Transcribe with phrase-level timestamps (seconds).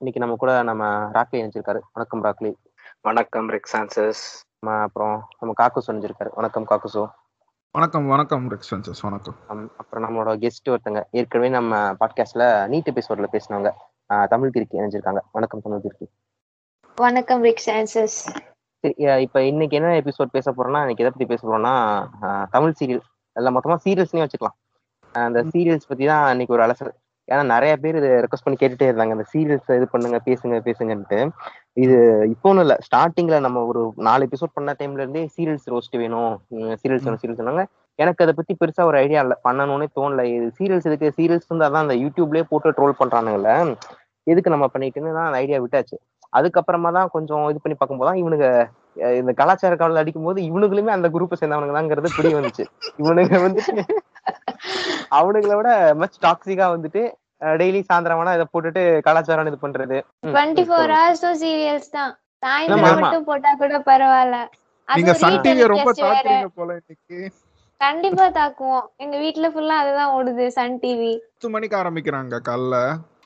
[0.00, 0.84] இன்னைக்கு நம்ம கூட நம்ம
[1.14, 1.80] ராக்லி இணைஞ்சிருக்காரு.
[1.96, 2.50] வணக்கம் ராக்லி
[3.06, 4.22] வணக்கம் ரெக்ஸான்சஸ்
[4.58, 6.30] நம்ம அப்புறம் நம்ம காக்குசு இணைஞ்சிருக்காரு.
[6.38, 7.02] வணக்கம் காக்குசு
[7.76, 9.36] வணக்கம் வணக்கம் ரெக்ஸன்சஸ் வணக்கம்.
[9.80, 11.00] அப்புறம் நம்மளோட கெஸ்ட் ஒருத்தங்க.
[11.18, 13.72] ஏற்கனவே நம்ம பாட்காஸ்ட்ல நீட் எபிசோட்ல பேசினவங்க
[14.32, 15.22] தமிழ் கிருக்கி இணைஞ்சிருக்காங்க.
[15.38, 16.08] வணக்கம் தமிழ் கிருக்கி
[17.04, 18.18] வணக்கம் ரிக் சான்சஸ்
[18.84, 18.94] சரி
[19.26, 21.74] இப்ப இன்னைக்கு என்ன எபிசோட் பேச போறோம்னா இன்னைக்கு எதை பத்தி பேச போறோம்னா
[22.56, 23.04] தமிழ் சீரியல்
[23.40, 24.56] எல்லாம் மொத்தமா சீரியல்ஸ்னே வச்சுக்கலாம்.
[25.12, 26.94] அந்த சீரியல்ஸ் பத்தி தான் இன்னைக்கு ஒரு அலசல்.
[27.30, 29.14] ஏன்னா நிறைய பேர் இதை ரெக்வஸ்ட் பண்ணி கேட்டுட்டே இருந்தாங்க.
[29.16, 31.18] அந்த சீரியல்ஸ் இது பண்ணுங்க பேசுங்க பேசுங்கன்ட்டு.
[31.84, 31.96] இது
[32.32, 32.76] இப்போ ஒன்றும் இல்லை.
[32.86, 36.34] ஸ்டார்டிங்ல நம்ம ஒரு நாலு எபிசோட் பண்ண டைம்ல இருந்தே சீரியல்ஸ் ரோஸ்ட் வேணும்.
[36.82, 37.64] சீரியல்ஸ் வேணும் சீரியல்ஸ் சொன்னாங்க
[37.98, 39.36] எனக்கு அதை பத்தி பெருசா ஒரு ஐடியா இல்லை.
[39.46, 40.22] பண்ணணும்னே தோணல.
[40.36, 43.50] இது சீரியல்ஸ் இதுக்கு சீரியல்ஸ் வந்து அதான் அந்த யூடியூப்லயே போட்டு ட்ரோல் பண்றானுங்கல்ல.
[44.26, 45.96] எதுக்கு நம்ம பண்ணிட்டுன்னு தான் அந்த ஐடியா விட்டாச்சு.
[46.38, 48.48] அதுக்கப்புறமா தான் கொஞ்சம் இது பண்ணி பார்க்கும்போது தான் இவனுங்க
[49.20, 52.64] இந்த கலாச்சார காவல் அடிக்கும் போது இவனுங்களுமே அந்த குரூப்பை சேர்ந்தவனுங்க தாங்கிறது புரிய வந்துச்சு.
[53.02, 53.82] இவனுங்க வந்துட்டு
[55.18, 55.70] அவனுங்களை விட
[56.02, 57.02] மச் டாக்ஸிக்கா வந்துட்டு
[57.60, 59.98] டெய்லி சாயந்தரமானா இதை போட்டுட்டு கலாச்சாரம் இது பண்றது.
[60.26, 60.92] Twenty four.
[60.96, 62.12] ஹவர்ஸும் சீரியல்ஸ் தான்.
[62.42, 63.00] சாயந்தரம்.
[63.04, 64.38] மட்டும் போட்டா கூட பரவாயில்ல.
[64.88, 67.18] நீங்க சன் ரீ டிவிய ரொம்ப தாக்குறீங்க போல இன்னைக்கு.
[67.80, 68.86] கண்டிப்பா தாக்குவோம்.
[69.04, 71.12] எங்க வீட்ல ஃபுல்லா அதுதான் ஓடுது சன் டிவி.
[71.32, 72.76] பத்து மணிக்கு ஆரம்பிக்கிறாங்க காலைல.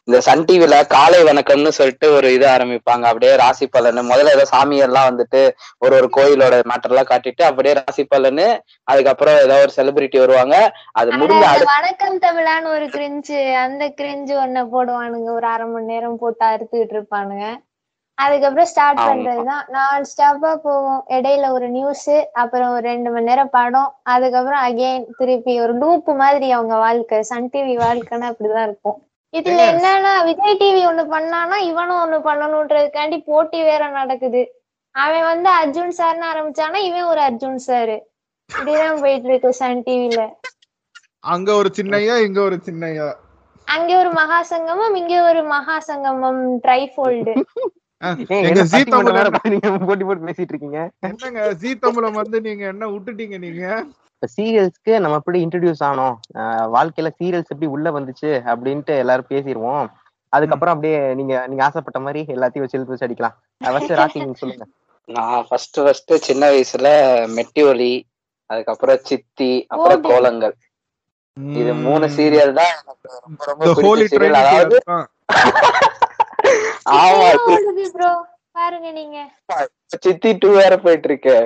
[0.09, 3.05] இந்த சன் டிவில காலை வணக்கம்னு சொல்லிட்டு ஒரு இது ஆரம்பிப்பாங்க.
[3.05, 3.99] அப்படியே ராசி பலன்.
[3.99, 5.41] முதல்ல ஏதோ சாமியெல்லாம் வந்துட்டு
[5.79, 10.57] ஒரு ஒரு கோயிலோட மேட்டர் எல்லாம் காட்டிட்டு அப்படியே ராசி பலன்னு அதுக்கப்புறம் ஏதோ ஒரு செலிபிரிட்டி வருவாங்க.
[10.93, 15.31] அது முடிஞ்ச வணக்கம் தமிழான்னு ஒரு கிரிஞ்சு அந்த கிரிஞ்சு ஒன்ன போடுவானுங்க.
[15.35, 17.47] ஒரு அரை மணி நேரம் போட்டு அறுத்துக்கிட்டு இருப்பானுங்க.
[18.19, 18.99] அதுக்கப்புறம் ஸ்டார்ட்.
[18.99, 19.65] பண்றதுதான்.
[19.69, 21.05] நான் ஸ்டாப்பா போவோம்.
[21.09, 23.95] இடையில ஒரு நியூஸ் அப்புறம் ஒரு ரெண்டு மணி நேரம் படம்.
[24.03, 27.23] அதுக்கப்புறம் அகைன் திருப்பி ஒரு லூப் மாதிரி அவங்க வாழ்க்கை.
[27.23, 29.01] சன் டிவி வாழ்க்கைன்னா அப்படிதான் இருக்கும்.
[29.34, 29.61] இதுல.
[29.72, 34.43] என்னன்னா விஜய் டிவி ஒண்ணு பண்ணானா இவனும் ஒண்ணு பண்ணணும்ன்றதுக்காண்டி போட்டி வேற நடக்குது.
[34.95, 37.94] அவன் வந்து அர்ஜுன் சார்னு ஆரம்பிச்சானா இவன் ஒரு அர்ஜுன் சார்.
[38.50, 40.21] இப்படிதான் போயிட்டு இருக்கு சன் டிவில.
[41.34, 43.09] அங்க ஒரு சின்னையா இங்க ஒரு சின்னையா?
[43.69, 47.34] அங்க ஒரு மகா சங்கமம் இங்க ஒரு மகா சங்கமம் ட்ரைஃபோல்டு
[48.47, 49.19] எங்க ஜீ தமிழ்
[49.89, 50.81] போட்டி போட்டு பேசிட்டு இருக்கீங்க?
[51.09, 53.65] என்னங்க ஜீ தமிழம் வந்து நீங்க என்ன விட்டுட்டீங்க நீங்க?
[54.25, 56.15] இப்ப சீரியல்ஸ்க்கு நம்ம எப்படி இன்ட்ரடியூஸ் ஆனோம்?
[56.41, 59.87] ஆஹ் வாழ்க்கையில சீரியல்ஸ் எப்படி உள்ள வந்துச்சு அப்படின்ட்டு எல்லாரும் பேசிடுவோம்
[60.33, 63.35] அதுக்கப்புறம் அப்படியே நீங்க நீங்க ஆசைப்பட்ட மாதிரி எல்லாத்தையும் வச்சு வச்சு அடிக்கலாம்.
[63.61, 64.67] ஃபர்ஸ்ட் ராக்கி நீங்க சொல்லுங்க.
[65.09, 66.89] நான் ஃபர்ஸ்ட் ஃபர்ஸ்ட் சின்ன வயசுல
[67.37, 67.93] மெட்டி ஒலி
[68.51, 70.03] அதுக்கப்புறம் சித்தி அப்புறம்.
[70.09, 70.55] கோலங்கள்.
[71.59, 74.79] இது மூணு சீரியல் தான் எனக்கு ரொம்ப ரொம்ப பிடிச்ச சீரியல் அதாவது.
[76.99, 77.29] ஆமா
[78.56, 79.19] பாருங்க நீங்க.
[80.00, 81.37] சித்தி டூ வேற போயிட்டு இருக்கு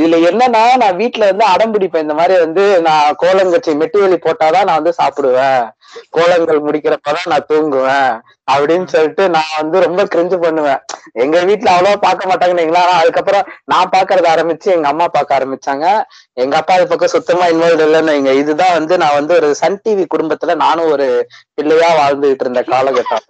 [0.00, 2.00] இதுல என்னன்னா நான் வீட்டுல வந்து அடம் பிடிப்பேன்.
[2.00, 5.64] இந்த மாதிரி வந்து நான் கோலங்கச்சி மெட்டுவெளி போட்டாதான் நான் வந்து சாப்பிடுவேன்.
[6.10, 8.12] கோலங்கள் முடிக்கிறப்பதான் நான் தூங்குவேன்.
[8.52, 10.80] அப்படின்னு சொல்லிட்டு நான் வந்து ரொம்ப கிரிஞ்சு பண்ணுவேன்.
[11.12, 16.02] எங்க வீட்டுல அவ்வளவா பார்க்க மாட்டாங்கன்னீங்களா அதுக்கப்புறம் நான் பாக்குறத ஆரம்பிச்சு எங்க அம்மா பார்க்க ஆரம்பிச்சாங்க.
[16.32, 18.32] எங்க அப்பா இது பக்கம் சுத்தமா இன்வால்வ் இல்லைன்னு வைங்க.
[18.32, 23.26] இதுதான் வந்து நான் வந்து ஒரு சன் டிவி குடும்பத்துல நானும் ஒரு பிள்ளையா வாழ்ந்துகிட்டு இருந்த காலகட்டம்.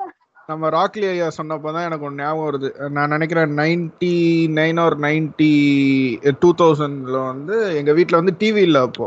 [0.51, 2.69] நம்ம ராக்லி ஐயா சொன்னப்பதான் எனக்கு ஒன்று ஞாபகம் வருது.
[2.89, 4.15] நான் நினைக்கிறேன் நைன்டி
[4.59, 5.53] நைன் ஒரு நைன்டி
[6.39, 9.07] டூ தௌசண்ட்ல வந்து எங்க வீட்ல வந்து டிவி இல்லை அப்போ.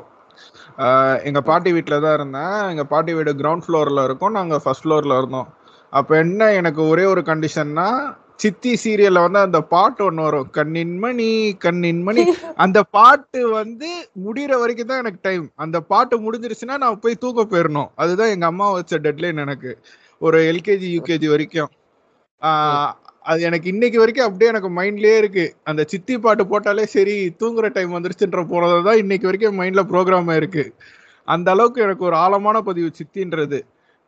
[0.78, 2.58] ஆஹ் எங்க பாட்டி வீட்டில் தான் இருந்தேன்.
[2.70, 4.31] எங்க பாட்டி வீடு கிரவுண்ட் ஃப்ளோர்ல இருக்கும்.
[4.31, 5.50] நாங்க ஃபர்ஸ்ட் ஃப்ளோர்ல இருந்தோம்.
[5.94, 7.88] அப்போ என்ன எனக்கு ஒரே ஒரு கண்டிஷன்னா
[8.36, 10.50] சித்தி சீரியல்ல வந்து அந்த பாட்டு ஒன்று வரும்.
[10.50, 12.24] கண்ணின் மணி கண்ணின் மணி.
[12.66, 13.90] அந்த பாட்டு வந்து
[14.25, 18.68] முடியிற வரைக்கும் தான் எனக்கு டைம் அந்த பாட்டு முடிஞ்சிருச்சுன்னா நான் போய் தூக்க போயிடணும் அதுதான் எங்க அம்மா
[18.72, 19.72] வச்ச டெட்லைன் எனக்கு.
[20.25, 21.72] ஒரு எல்கேஜி யூகேஜி வரைக்கும்.
[23.31, 25.46] அது எனக்கு இன்னைக்கு வரைக்கும் அப்படியே எனக்கு மைண்ட்லயே இருக்கு.
[25.64, 30.66] அந்த சித்தி பாட்டு போட்டாலே சரி தூங்குற டைம் வந்துருச்சுன்ற போறதுதான் இன்னைக்கு வரைக்கும் மைண்ட்ல ப்ரோக்ராம் இருக்கு
[31.28, 33.60] அந்த அளவுக்கு எனக்கு ஒரு ஆழமான பதிவு சித்தின்றது.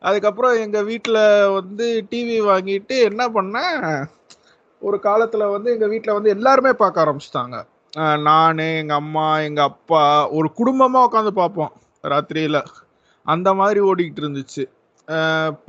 [0.02, 1.18] அதுக்கப்புறம் எங்க வீட்டுல
[1.54, 3.56] வந்து டிவி வாங்கிட்டு என்ன பண்ண
[4.82, 7.56] ஒரு காலத்துல வந்து எங்க வீட்டுல வந்து எல்லாருமே பார்க்க ஆரம்பிச்சிட்டாங்க.
[8.26, 10.02] நான் எங்க அம்மா எங்க அப்பா
[10.38, 11.72] ஒரு குடும்பமா உட்காந்து பார்ப்போம்
[12.04, 12.58] ராத்திரியில.
[13.26, 14.64] அந்த மாதிரி ஓடிக்கிட்டு இருந்துச்சு.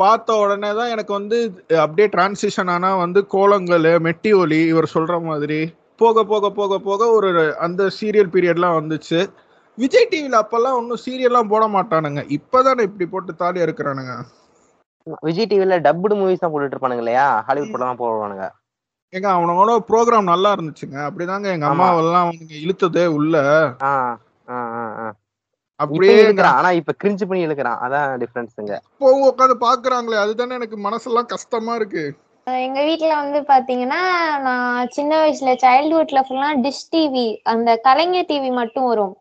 [0.01, 1.37] பார்த்த உடனே தான் எனக்கு வந்து
[1.83, 5.59] அப்படியே டிரான்சிஷன் ஆனா வந்து கோலங்கள் மெட்டி ஒலி இவர் சொல்ற மாதிரி
[6.01, 7.29] போக போக போக போக ஒரு
[7.65, 9.19] அந்த சீரியல் பீரியட்லாம் வந்துச்சு.
[9.77, 12.21] விஜய் டிவில அப்பெல்லாம் ஒன்றும் சீரியல்லாம் போட மாட்டானுங்க.
[12.37, 14.13] இப்பதானே இப்படி போட்டு தாலி இருக்கிறானுங்க
[15.27, 17.27] விஜய் டிவில டப்புடு மூவிஸ் தான் போட்டுட்டு இருப்பானுங்க இல்லையா?
[17.47, 18.45] ஹாலிவுட் படம் தான் போடுவானுங்க.
[19.13, 20.97] ஏங்க அவனோட ப்ரோக்ராம் நல்லா இருந்துச்சுங்க.
[21.09, 21.67] அப்படிதாங்க எங்க.
[21.73, 23.35] அம்மாவெல்லாம் அவனுங்க இழுத்ததே உள்ள.
[25.79, 30.17] அப்படியே இப்ப இழுக்கிறான் ஆனா இப்ப கிரிஞ்சு பண்ணி இழுக்கிறான் அதான் டிஃபரன்ஸுங்க இப்போ உட்காந்து பாக்குறாங்களே.
[30.23, 32.05] அதுதானே எனக்கு மனசெல்லாம் கஷ்டமா இருக்கு.
[32.47, 33.99] எங்க வீட்ல வந்து பாத்தீங்கன்னா
[34.45, 39.15] நான் சின்ன வயசுல சைல்ட்ஹுட்ல ஃபுல்லா டிஷ் டிவி அந்த கலைஞர் டிவி மட்டும் வரும்.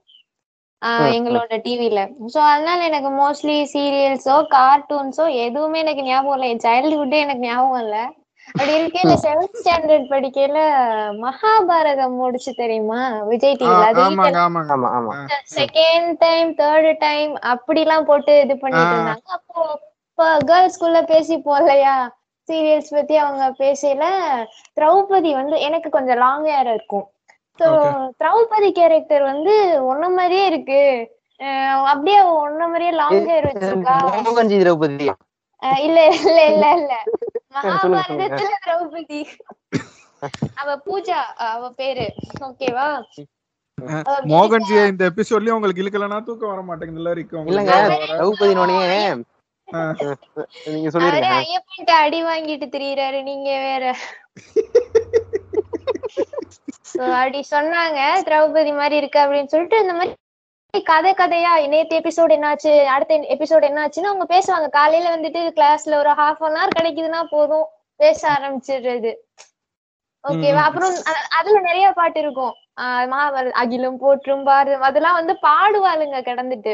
[1.12, 2.00] எங்களோட டிவில
[2.32, 6.50] சோ அதனால எனக்கு மோஸ்ட்லி சீரியல்ஸோ கார்ட்டூன்ஸோ எதுவுமே எனக்கு ஞாபகம் இல்லை.
[6.52, 7.96] என் சைல்ட்ஹுட்டே எனக்கு ஞாபகம் இல்ல.
[8.48, 10.58] அப்படி இருக்கையில செவன்த் ஸ்டாண்டர்ட் படிக்கையில
[11.22, 13.00] மகாபாரதம் முடிச்சு தெரியுமா?
[13.30, 13.86] விஜய் டிவில
[15.54, 18.94] செகண்ட் டைம் தேர்ட் டைம் அப்படிலாம் போட்டு இது பண்ணிட்டு.
[18.94, 19.26] இருந்தாங்க.
[19.36, 19.58] அப்போ
[20.10, 21.96] இப்போ கேர்ள்ஸ் ஸ்கூல்ல பேசி போலையா
[22.48, 24.04] சீரியல்ஸ் பத்தி அவங்க பேசல
[24.76, 27.06] திரௌபதி வந்து எனக்கு கொஞ்சம் லாங் ஹேர் இருக்கும்.
[27.60, 27.68] ஸோ.
[28.20, 29.54] திரௌபதி கேரக்டர் வந்து
[29.90, 30.80] ஒன்ன மாதிரியே இருக்கு.
[31.40, 33.96] அஹ் அப்படியே அவ ஒன்ன மாதிரியே லாங் ஹேர் வச்சிருக்கா.
[33.98, 35.08] திரௌபதி
[35.62, 36.94] அஹ் இல்ல இல்ல இல்ல இல்ல.
[37.56, 38.22] மகாபாரதத்துல
[38.64, 39.20] திரௌபதி.
[40.62, 41.18] அவ பூஜா
[41.48, 42.06] அவ பேரு.
[42.48, 42.88] ஓகேவா
[44.30, 47.74] மோகன்ஜியை இந்த எபிசோட்லயும் உங்களுக்கு இழுக்கலன்னா தூக்கம் வர மாட்டேங்குதுல்ல இருக்கு இல்லங்க
[48.10, 49.00] திரௌபதினோடனே.
[50.66, 53.84] நீங்க அவரே சொல்லிருங்க ஐயப்பன்ட்ட அடி வாங்கிட்டு திரியறாரு நீங்க வேற.
[57.16, 60.12] அப்படி சொன்னாங்க திரௌபதி மாதிரி இருக்கு அப்படின்னு சொல்லிட்டு இந்த மாதிரி
[60.82, 61.52] கதை கதையா?
[61.74, 62.72] நேத்து எபிசோட் என்னாச்சு?
[62.94, 64.68] அடுத்த எபிசோட் என்னாச்சுன்னு அவங்க பேசுவாங்க.
[64.68, 67.66] காலையில வந்துட்டு கிளாஸ்ல ஒரு ஹாஃப் அன் ஹவர் கிடைக்குதுன்னா போதும்.
[68.00, 69.12] பேச ஆரம்பிச்சிடுறது.
[70.24, 70.62] ஓகேவா.
[70.68, 70.94] அப்புறம்
[71.38, 72.54] அதுல நிறைய பாட்டு இருக்கும்.
[73.12, 74.86] மகாபாரத் அகிலம் போற்றும் பாரதம்.
[74.88, 76.72] அதெல்லாம் வந்து பாடுவாளுங்க கிடந்துட்டு.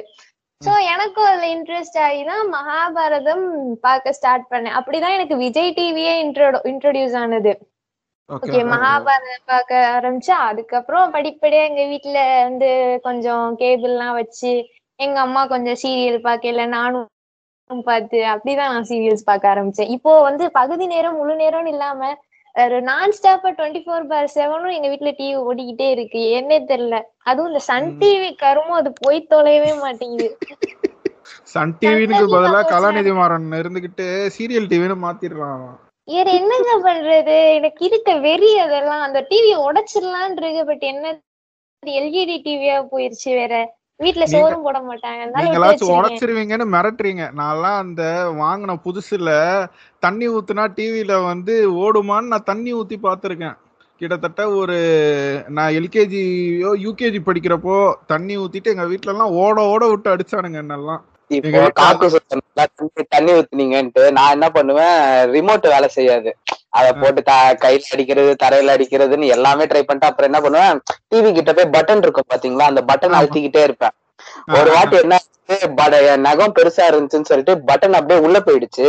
[0.66, 3.44] சோ எனக்கும் அதுல இன்ட்ரெஸ்ட் ஆகி தான் மகாபாரதம்
[3.87, 4.76] பார்க்க ஸ்டார்ட் பண்ணேன்.
[4.78, 7.52] அப்படிதான் எனக்கு விஜய் டிவியே இன்ட்ரோ இன்ட்ரோடியூஸ் ஆனது.
[8.32, 12.70] ஓகே மகாபாரதம் பார்க்க ஆரம்பிச்சா அதுக்கப்புறம் படிப்படியா எங்க வீட்ல வந்து
[13.02, 14.52] கொஞ்சம் கேபிள் எல்லாம் வச்சு
[15.00, 17.08] எங்க அம்மா கொஞ்சம் சீரியல் பார்க்கல நானும்
[17.87, 19.93] பார்த்து அப்படிதான் நான் சீரியல்ஸ் பார்க்க ஆரம்பிச்சேன்.
[19.96, 22.11] இப்போ வந்து பகுதி நேரம் முழு நேரம்னு இல்லாம
[22.55, 26.23] ஒரு நான் ஸ்டாப்பா டுவெண்ட்டி ஃபோர் பார் செவனும் எங்க வீட்ல டிவி ஓடிக்கிட்டே இருக்கு.
[26.38, 26.96] என்னே தெரியல.
[27.23, 27.88] அதுவும் இந்த சன்.
[28.02, 30.29] டிவி கருமும் அது போய் தொலையவே மாட்டேங்குது.
[31.52, 34.06] சன் டிவினுக்கு சன் பதிலா TV கலாநிதி மாறன் இருந்துகிட்டு
[34.37, 35.64] சீரியல் டிவின்னு மாத்திடுறான்.
[36.08, 37.54] வேற என்னங்க பண்றது?
[37.54, 41.20] எனக்கு இருக்க வெறி அதெல்லாம் அந்த டிவியை உடைச்சிடலான் இருக்கு பட் என்ன
[41.87, 43.54] எல்இடி டிவியா போயிருச்சு வேற.
[43.96, 45.22] வீட்ல சோறும் போட மாட்டாங்க.
[45.40, 45.96] நீங்களாச்சும்.
[45.99, 47.25] உடைச்சிருவீங்கன்னு மிரட்டுறீங்க.
[47.37, 48.02] நான்லாம் அந்த
[48.40, 49.31] வாங்கின புதுசுல
[49.99, 53.56] தண்ணி ஊத்துனா டிவில வந்து ஓடுமான்னு நான் தண்ணி ஊத்தி பார்த்திருக்கேன்.
[54.00, 54.76] கிட்டத்தட்ட ஒரு
[55.48, 61.02] நான் எல்கேஜியோ யூகேஜி படிக்கிறப்போ தண்ணி ஊத்திட்டு எங்க வீட்ல எல்லாம் ஓட ஓட விட்டு அடிச்சானுங்க என்னெல்லாம்.
[61.38, 62.64] இப்போ வீட்ல காக்கு சொன்னா
[63.14, 64.99] தண்ணி ஊத்துனீங்கன்ட்டு நான் என்ன பண்ணுவேன்
[65.34, 66.31] ரிமோட் வேலை செய்யாது.
[66.79, 67.23] அத போட்டு
[67.64, 70.79] கையில அடிக்கிறது தரையில அடிக்கிறதுன்னு எல்லாமே ட்ரை பண்ணிட்டு அப்புறம் என்ன பண்ணுவேன்
[71.11, 73.17] டிவி கிட்ட போய் பட்டன் இருக்கும் பாத்தீங்களா அந்த பட்டன்.
[73.19, 73.94] அழுத்திக்கிட்டே இருப்பேன்.
[74.58, 75.17] ஒரு வாட்டி என்ன
[75.78, 78.86] பட என் நகம் பெருசா இருந்துச்சுன்னு சொல்லிட்டு பட்டன் அப்படியே உள்ள போயிடுச்சு.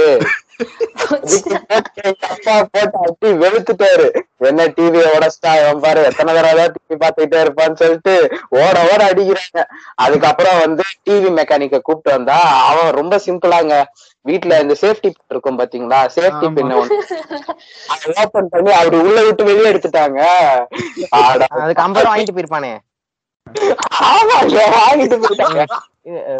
[2.33, 4.07] அப்பா போட்டு அடி வெளுத்துட்டாரு.
[4.49, 5.51] என்ன டிவியை உடச்சிட்டா?
[5.63, 8.13] அவன் பாரு எத்தனை தடவை டிவி பார்த்துக்கிட்டே இருப்பான்னு சொல்லிட்டு
[8.61, 9.61] ஓட ஓட அடிக்கிறாங்க.
[10.05, 12.37] அதுக்கப்புறம் வந்து டிவி மெக்கானிக்க கூப்பிட்டு வந்தா
[12.69, 13.73] அவன் ரொம்ப சிம்பிளாங்க
[14.25, 16.01] வீட்ல இந்த சேஃப்டி பின் இருக்கும் பாத்தீங்களா?
[16.17, 16.55] சேஃப்டி ஆமா.
[16.57, 16.73] பின்
[17.93, 20.19] அதை ஓபன் பண்ணி அவரு உள்ள விட்டு வெளியே எடுத்துட்டாங்க.
[21.61, 22.73] அதுக்கு ஐம்பது ரூபா வாங்கிட்டு போயிருப்பானே.
[24.11, 25.65] ஆமாங்க வாங்கிட்டு போயிட்டாங்க?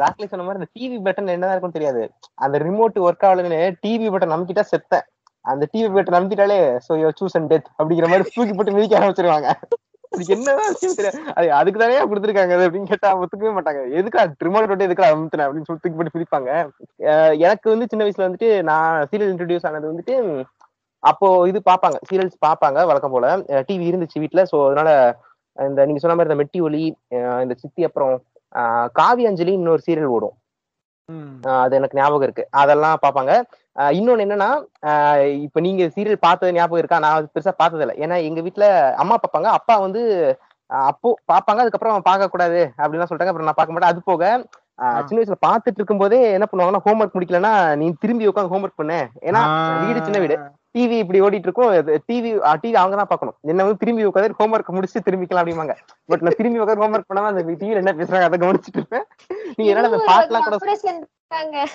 [0.03, 2.01] ராக்லி சொன்ன மாதிரி அந்த டிவி பட்டன் என்னதான் இருக்கும்னு தெரியாது.
[2.46, 5.05] அந்த ரிமோட் ஒர்க் ஆகலன்னு டிவி பட்டன் நம்பிக்கிட்டா செத்தேன்.
[5.46, 9.50] அந்த TV button நம்பிட்டாலே so you choose and death அப்படிங்கிற மாதிரி தூக்கி போட்டு மிதிக்க ஆரம்பிச்சிருவாங்க.
[10.13, 11.20] அதுக்கு என்னதான் விஷயம் தெரியாது.
[11.38, 13.82] அது அதுக்கு தானே கொடுத்துருக்காங்க அது அப்படின்னு கேட்டா ஒத்துக்கவே மாட்டாங்க.
[14.00, 15.46] எதுக்கா ரிமோட் போட்டு எதுக்கா அமுத்துன?
[15.48, 16.50] அப்படின்னு சொல்லி தூக்கி போட்டு பிடிப்பாங்க
[17.48, 20.15] எனக்கு வந்து சின்ன வயசுல வந்துட்டு நான் சீரியல் இன்ட்ரடியூஸ் ஆனது வந்துட்டு
[21.03, 21.98] அப்போ இது பார்ப்பாங்க.
[22.10, 23.27] சீரியல்ஸ் பார்ப்பாங்க வழக்கம் போல.
[23.70, 24.43] டிவி இருந்துச்சு வீட்ல.
[24.51, 24.89] சோ அதனால
[25.58, 26.84] இந்த நீங்க சொன்ன மாதிரி இந்த மெட்டி ஒலி
[27.46, 28.13] இந்த சித்தி அப்புறம்
[29.00, 30.36] காவி அஞ்சலி இன்னொரு சீரியல் ஓடும்.
[31.62, 32.43] அது எனக்கு ஞாபகம் இருக்கு.
[32.62, 33.31] அதெல்லாம் பார்ப்பாங்க.
[33.75, 34.50] ஆஹ் இன்னொன்னு என்னன்னா
[35.45, 37.00] இப்ப நீங்க சீரியல் பார்த்தது ஞாபகம் இருக்கா?
[37.05, 38.65] நான் பெருசா பார்த்தது இல்ல ஏன்னா எங்க வீட்ல
[39.03, 39.50] அம்மா பார்ப்பாங்க.
[39.60, 40.01] அப்பா வந்து
[40.89, 41.62] அப்போ பார்ப்பாங்க.
[41.63, 43.31] அதுக்கப்புறம் பார்க்க கூடாது அப்படின்லாம் சொல்லிட்டாங்க.
[43.31, 43.93] அப்புறம் நான் பார்க்க மாட்டேன்.
[43.93, 44.24] அது போக.
[45.07, 49.00] சின்ன வயசுல பார்த்துட்டு இருக்கும்போதே என்ன பண்ணுவாங்கன்னா ஹோம்ஒர்க் முடிக்கலன்னா நீ திரும்பி உட்காந்து ஹோம்ஒர்க் பண்ணு.
[49.29, 49.41] ஏன்னா
[49.83, 50.38] வீடு சின்ன வீடு.
[50.75, 51.71] டிவி இப்படி ஓடிட்டு இருக்கும்
[52.09, 52.29] டிவி
[52.63, 53.35] டிவி அவங்க தான் பார்க்கணும்.
[53.51, 55.75] என்ன வந்து திரும்பி உட்காந்து ஹோம்ஒர்க் முடிச்சு திரும்பிக்கலாம் அப்படிம்பாங்க.
[56.11, 59.05] பட் நான் திரும்பி உட்காந்து ஹோம்ஒர்க் பண்ணாம அந்த டிவில என்ன பேசுறாங்க அதை கவனிச்சுட்டு இருப்பேன்.
[59.57, 61.67] நீங்க என்னால அந்த பாட்டுலாம் கூட.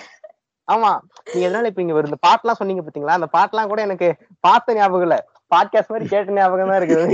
[0.67, 0.89] ஆமா
[1.29, 3.15] நீங்க எதனால இப்ப இங்க இந்த பாட்டுலாம் சொன்னீங்க பாத்தீங்களா?
[3.19, 4.07] அந்த பாட்டுலாம் கூட எனக்கு
[4.47, 5.15] பார்த்த ஞாபகம் இல்ல.
[5.53, 7.05] பாட்காஸ்ட் மாதிரி கேட்ட ஞாபகம் தான் இருக்குது.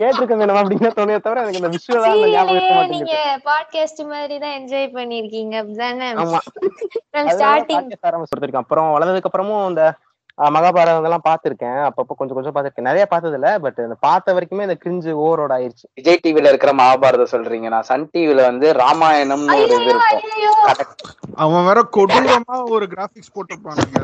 [0.00, 1.70] கேட்டிருக்க வேணும் அப்படின்னு தோணிய தவிர எனக்கு இந்த
[2.04, 3.14] தான் ஞாபகம் இருக்க நீங்க
[3.48, 6.08] பாட்காஸ்ட் மாதிரி தான் என்ஜாய் பண்ணிருக்கீங்க அப்படிதானே?
[6.24, 6.40] ஆமா.
[7.34, 9.84] ஸ்டார்டிங் ஆரம்பிச்சிருக்கேன் அப்புறம் வளர்ந்ததுக்கு அப்புறமும் இந்த
[10.56, 14.76] மகாபாரதம் எல்லாம் பாத்திருக்கேன் அப்பப்போ கொஞ்சம் கொஞ்சம் பாத்திருக்கேன் நிறைய பார்த்தது இல்ல பட் இந்த பார்த்த வரைக்குமே இந்த
[14.84, 15.86] கிரிஞ்சு ஓவரோட ஆயிருச்சு.
[15.94, 17.68] விஜய் டிவில இருக்கிற மகாபாரதம் சொல்றீங்க.
[17.74, 20.22] நான் சன் டிவில வந்து ராமாயணம்னு ஒரு இது இருக்கும்.
[21.44, 23.32] அவன் வேற கொடூரமா ஒரு கிராபிக்ஸ்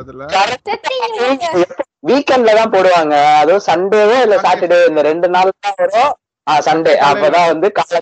[0.01, 0.27] அதுல.
[0.69, 1.65] செத்தீங்க
[2.11, 3.15] வீக்கெண்ட்ல தான் போடுவாங்க.
[3.41, 6.13] அதுவும் சண்டேவோ இல்ல சாட்டர்டே இந்த ரெண்டு நாள் தான் வரும்.
[6.47, 8.01] ஆஹ் சண்டே அப்பதான் வந்து காலை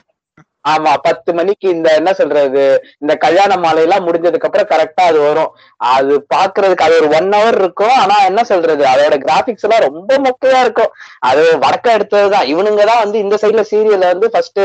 [0.72, 2.62] ஆமா பத்து மணிக்கு இந்த என்ன சொல்றது
[3.02, 5.50] இந்த கல்யாண மாலை எல்லாம் முடிஞ்சதுக்கு அப்புறம் கரெக்டா அது வரும்.
[5.94, 7.96] அது பாக்குறதுக்கு அது ஒரு ஒன் ஹவர் இருக்கும்.
[8.02, 10.92] ஆனா என்ன சொல்றது அதோட கிராபிக்ஸ் எல்லாம் ரொம்ப மொக்கையா இருக்கும்.
[11.30, 12.48] அது வடக்க எடுத்ததுதான்.
[12.54, 14.62] இவனுங்க தான் வந்து இந்த சைடுல சீரியல்ல வந்து ஃபர்ஸ்ட்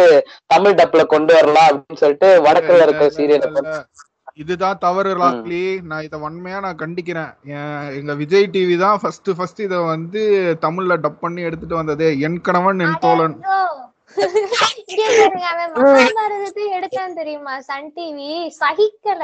[0.53, 3.45] தமிழ் டப்ல கொண்டு வரலாம் அப்படின்னு சொல்லிட்டு வடக்குல இருக்க சீரியல்
[4.41, 7.31] இதுதான் தவறு லாக்லி நான் இத வன்மையா நான் கண்டிக்கிறேன்.
[7.99, 10.21] எங்க விஜய் டிவி தான் ஃபர்ஸ்ட் ஃபர்ஸ்ட் இத வந்து
[10.65, 12.09] தமிழ்ல டப் பண்ணி எடுத்துட்டு வந்ததே.
[12.27, 13.35] என் கணவன் என் தோழன்.
[15.51, 17.53] அவன் மகாபாரதத்தை எடுத்தான் தெரியுமா?
[17.69, 19.23] Sun TV சகிக்கல.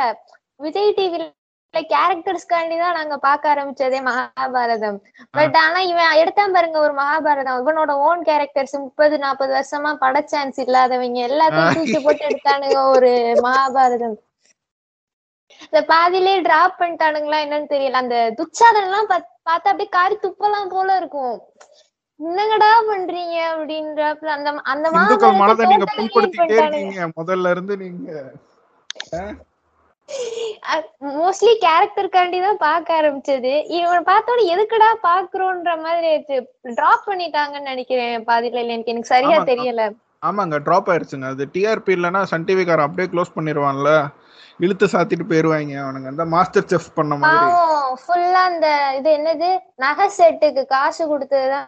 [0.65, 1.25] விஜய் டிவில
[1.74, 4.98] கேரக்டர்ஸ்காண்டி தான் நாங்க பார்க்க ஆரம்பிச்சதே மகாபாரதம்.
[5.38, 7.60] பட் ஆனா இவன் எடுத்தான் பாருங்க ஒரு மகாபாரதம்.
[7.63, 13.12] இவனோட ஓன் கேரக்டர்ஸ் முப்பது நாற்பது வருஷமா பட சான்ஸ் இல்லாதவங்க எல்லாத்தையும் தூக்கி போட்டு எடுத்தானுங்க ஒரு
[13.48, 14.17] மகாபாரதம்.
[15.65, 18.01] இந்த பாதியிலே டிராப் பண்ணிட்டானுங்களா என்னன்னு தெரியல.
[18.03, 21.38] அந்த துச்சாதன் எல்லாம் பார்த்தா அப்படியே காரி துப்பலாம் போல இருக்கும்.
[22.20, 26.56] என்னங்கடா பண்றீங்க அப்படின்றப்ப அந்த அந்த இந்துக்கள் மனதை நீங்க புண்படுத்திட்டே.
[26.62, 27.02] இருக்கீங்க.
[27.20, 28.12] முதல்ல இருந்து நீங்க.
[31.16, 33.54] மோஸ்ட்லி கேரக்டருக்காண்டி தான் பார்க்க ஆரம்பிச்சது.
[33.78, 36.12] இவனை பார்த்தோட எதுக்குடா பாக்குறோன்ற மாதிரி
[36.78, 38.56] டிராப் பண்ணிட்டாங்கன்னு நினைக்கிறேன் பாதியில.
[38.56, 39.40] இல்ல எனக்கு எனக்கு சரியா.
[39.52, 39.84] தெரியல.
[40.24, 43.90] ஆமாங்க டிராப் ஆயிருச்சுங்க அது டிஆர்பி இல்லைன்னா சன் டிவி காரன் அப்படியே க்ளோஸ் பண்ணிடுவான்ல
[44.60, 46.08] இழுத்து சாத்திட்டு போயிருவாங்க அவனுங்க.
[46.14, 47.50] அந்த மாஸ்டர் செஃப் பண்ண மாதிரி.
[48.02, 48.68] ஃபுல்லா அந்த
[49.00, 49.50] இது என்னது?
[49.84, 51.68] நகை செட்டுக்கு காசு கொடுத்ததுதான்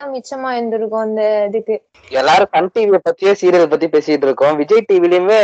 [0.00, 1.76] மிச்சமா இருந்திருக்கும் அந்த இதுக்கு.
[2.10, 4.54] எல்லாரும் சன் டிவியை பத்தியே சீரியல் பத்தி பேசிட்டு இருக்கோம்.
[4.60, 5.38] விஜய் டிவிலயுமே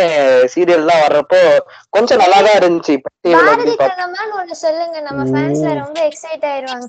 [0.52, 1.40] சீரியல் எல்லாம் வர்றப்போ
[1.90, 2.94] கொஞ்சம் நல்லா தான் இருந்துச்சு
[3.37, 4.99] பாரதி கண்ணம்மான்னு ஒண்ணு சொல்லுங்க.
[5.08, 6.88] நம்ம ஃபேன்ஸ்ல ரொம்ப எக்ஸைட் ஆயிருவாங்க.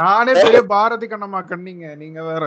[0.00, 1.86] நான் பெரிய பாரதி கண்ணம்மா கண்ணிங்க.
[2.02, 2.42] நீங்க வேற.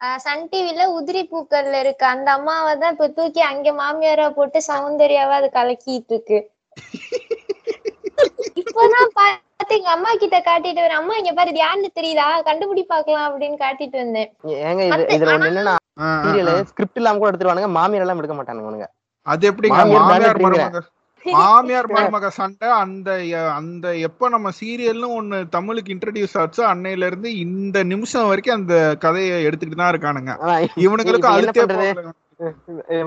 [0.00, 2.04] ஆஹ் சன் டிவில உதிரி பூக்கள்ல இருக்கு.
[2.06, 6.38] அந்த அம்மாவை தான் இப்ப தூக்கி அங்க மாமியாரா போட்டு சௌந்தர்யாவா அது கலக்கிட்டு இருக்கு.
[8.60, 9.10] இப்பதான்
[9.62, 12.24] பார்த்து எங்க அம்மா கிட்ட காட்டிட்டு வரேன் அம்மா இங்க பாரு யாருன்னு தெரியுதா?
[12.48, 14.30] கண்டுபிடி பார்க்கலாம் அப்படின்னு காட்டிட்டு வந்தேன்.
[14.68, 15.74] ஏங்க இது இதுல ஒண்ணு என்னன்னா.
[16.70, 17.68] ஸ்கிரிப்ட் இல்லாம கூட எடுத்துருவானுங்க.
[17.76, 18.88] மாமியார் எல்லாம் எடுக்க மாட்டானுங்க
[19.26, 19.80] அது எப்படிங்க?
[19.94, 20.40] மாமியார்.
[20.46, 20.82] மருமக
[21.22, 23.10] மாமியார் மருமக சண்டை அந்த
[23.58, 29.36] அந்த எப்ப நம்ம சீரியல்னு ஒண்ணு தமிழுக்கு இன்ட்ரடியூஸ் ஆச்சோ அன்னையில இருந்து இந்த நிமிஷம் வரைக்கும் அந்த கதையை
[29.48, 30.32] எடுத்துக்கிட்டு தான் இருக்கானுங்க.
[30.86, 31.66] இவனுங்களுக்கு அழுத்தே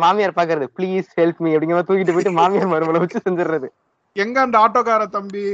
[0.05, 3.69] மாமியார் பாக்குறது ப்ளீஸ் ஹெல்ப் மீ அப்படிங்கிற தூக்கிட்டு போயிட்டு மாமியார் மருமலை வச்சு செஞ்சிடுறது.
[4.15, 5.45] எங்க அந்த ஆட்டோக்கார தம்பி.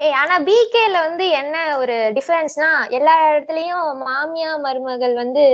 [0.00, 5.44] ஏய் ஆனா பிகேல வந்து என்ன ஒரு டிஃபரன்ஸ்னா எல்லா இடத்துலயும் மாமியா மருமகள் வந்து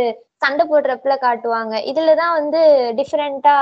[0.45, 1.75] சண்டை போடுறப்பல காட்டுவாங்க.
[1.91, 2.61] இதுலதான் வந்து
[3.01, 3.57] டிஃபரெண்டா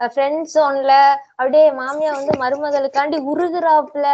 [0.00, 0.92] ஃப்ரெண்ட் ஜோன்ல
[1.36, 4.06] அப்படியே மாமியா வந்து மருமகளுக்காண்டி உருகுறாப்புல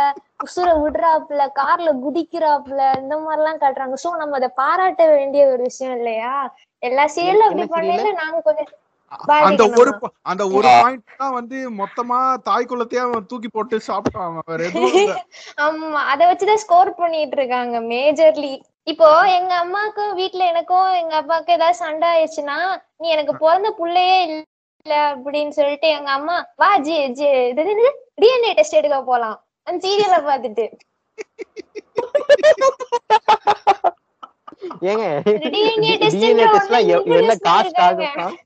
[0.44, 3.96] உசுர விடுறாப்புல கார்ல குதிக்கிறாப்புல இந்த மாதிரி எல்லாம் காட்டுறாங்க.
[4.04, 6.34] சோ நம்ம அதை பாராட்ட வேண்டிய ஒரு விஷயம் இல்லையா?
[6.82, 8.70] எல்லா சீரியலும் அப்படி பண்ணல நாங்க கொஞ்சம்
[9.46, 9.90] அந்த ஒரு
[10.24, 14.60] அந்த ஒரு பாயிண்ட் தான் வந்து மொத்தமா தாய் குலத்தையே அவன் தூக்கி போட்டு சாப்பிட்டான் வேற
[15.64, 18.52] ஆமா அத வச்சுதான் ஸ்கோர் பண்ணிட்டு இருக்காங்க மேஜர்லி
[18.86, 22.58] இப்போ எங்க அம்மாக்கும் வீட்ல எனக்கும் எங்க அப்பாவுக்கும் ஏதாவது சண்டை ஆயிடுச்சுன்னா
[23.00, 27.28] நீ எனக்கு பிறந்த புள்ளையே இல்ல அப்படின்னு சொல்லிட்டு எங்க அம்மா வா ஜி ஜி
[28.20, 29.36] டிஎன்ஏ டெஸ்ட் எடுக்க போலாம்.
[29.66, 30.66] அந்த சீரியலை பார்த்துட்டு.
[34.90, 35.06] ஏங்க
[36.12, 36.46] டிஎன்ஏ
[37.00, 37.80] ஒண்ணு என்ன காஸ்ட்.
[37.86, 38.36] ஆகும்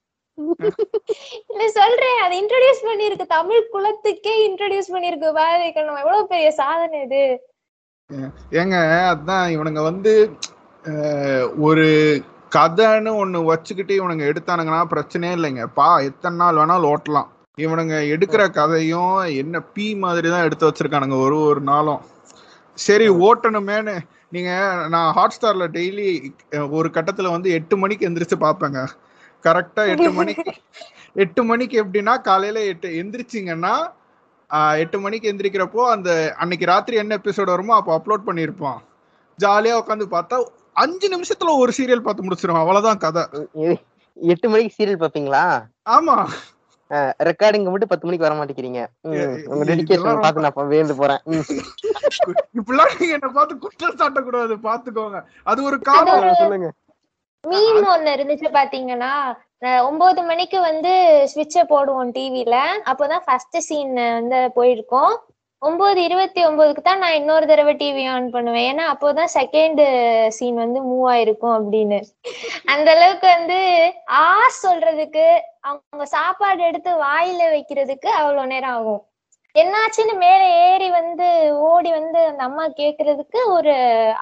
[1.52, 2.18] இல்ல சொல்றேன்.
[2.24, 7.24] அதை இன்ட்ரோடியூஸ் பண்ணிருக்கு தமிழ் குலத்துக்கே இன்ட்ரோடியூஸ் பண்ணிருக்கு பாரதிக்கணும் எவ்வளவு பெரிய சாதனை இது.
[8.60, 8.76] ஏங்க
[9.12, 10.12] அதான் இவனுங்க வந்து
[11.66, 11.86] ஒரு
[12.56, 15.62] கதைன்னு ஒண்ணு வச்சுக்கிட்டு இவனுங்க எடுத்தானுங்கன்னா பிரச்சனையே இல்லைங்க.
[15.78, 17.30] பா எத்தனை நாள் வேணாலும் ஓட்டலாம்.
[17.58, 22.02] இவனுங்க எடுக்கிற கதையும் என்ன பீ மாதிரி தான் எடுத்து வச்சிருக்கானுங்க ஒரு ஒரு நாளும்.
[22.78, 23.94] சரி ஓட்டணுமேனு
[24.34, 24.52] நீங்க
[24.92, 26.06] நான் ஹாட் ஸ்டார்ல டெய்லி
[26.78, 28.80] ஒரு கட்டத்துல வந்து எட்டு மணிக்கு எந்திரிச்சு பார்ப்பேங்க.
[29.44, 30.52] கரெக்டா எட்டு மணிக்கு
[31.16, 33.74] எட்டு மணிக்கு எப்படின்னா காலையில எட்டு எந்திரிச்சிங்கன்னா
[34.50, 38.80] ஆஹ் எட்டு மணிக்கு எந்திரிக்கிறப்போ அந்த அன்னைக்கு ராத்திரி என்ன எபிசோட் வருமோ அப்போ அப்லோட் பண்ணியிருப்பான்.
[39.38, 40.36] ஜாலியா உட்காந்து பார்த்தா
[40.76, 42.64] அஞ்சு நிமிஷத்துல ஒரு சீரியல் பார்த்து முடிச்சிருவான்.
[42.64, 43.22] அவ்வளவுதான் கதை.
[44.16, 45.44] எட்டு மணிக்கு சீரியல் பாப்பீங்களா
[45.90, 46.16] ஆமா.
[47.28, 48.80] ரெக்கார்டிங் மட்டும் பத்து மணிக்கு வர மாட்டேங்கிறீங்க
[49.50, 51.22] உங்க டெடிகேஷன் பார்த்து நான் வேந்து போறேன்.
[52.58, 54.54] இப்படிலாம் நீங்க என்ன பார்த்து குற்றம் சாட்டக்கூடாது.
[54.68, 56.68] பாத்துக்கோங்க அது ஒரு காலம் அது சொல்லுங்க.
[57.50, 59.12] மீம் ஒண்ணு இருந்துச்சு பாத்தீங்கன்னா
[59.88, 60.92] ஒன்பது மணிக்கு வந்து
[61.32, 62.56] ஸ்விட்ச போடுவோம் டிவில
[62.90, 65.14] அப்போதான் ஃபர்ஸ்ட் சீன் வந்து போயிருக்கோம்.
[65.62, 68.66] ஒன்பது இருபத்தி ஒன்பதுக்கு தான் நான் இன்னொரு தடவை டிவி ஆன் பண்ணுவேன்.
[68.70, 69.82] ஏன்னா அப்போதான் செகண்ட்
[70.28, 71.98] சீன் வந்து மூவ் ஆயிருக்கும் அப்படின்னு.
[72.64, 73.58] அந்த அளவுக்கு வந்து
[74.10, 74.26] ஆ
[74.62, 75.26] சொல்றதுக்கு
[75.60, 79.02] அவங்க சாப்பாடு எடுத்து வாயில வைக்கிறதுக்கு அவ்வளவு நேரம் ஆகும்.
[79.54, 81.26] என்னாச்சுன்னு மேல ஏறி வந்து
[81.70, 83.74] ஓடி வந்து அந்த அம்மா கேக்குறதுக்கு ஒரு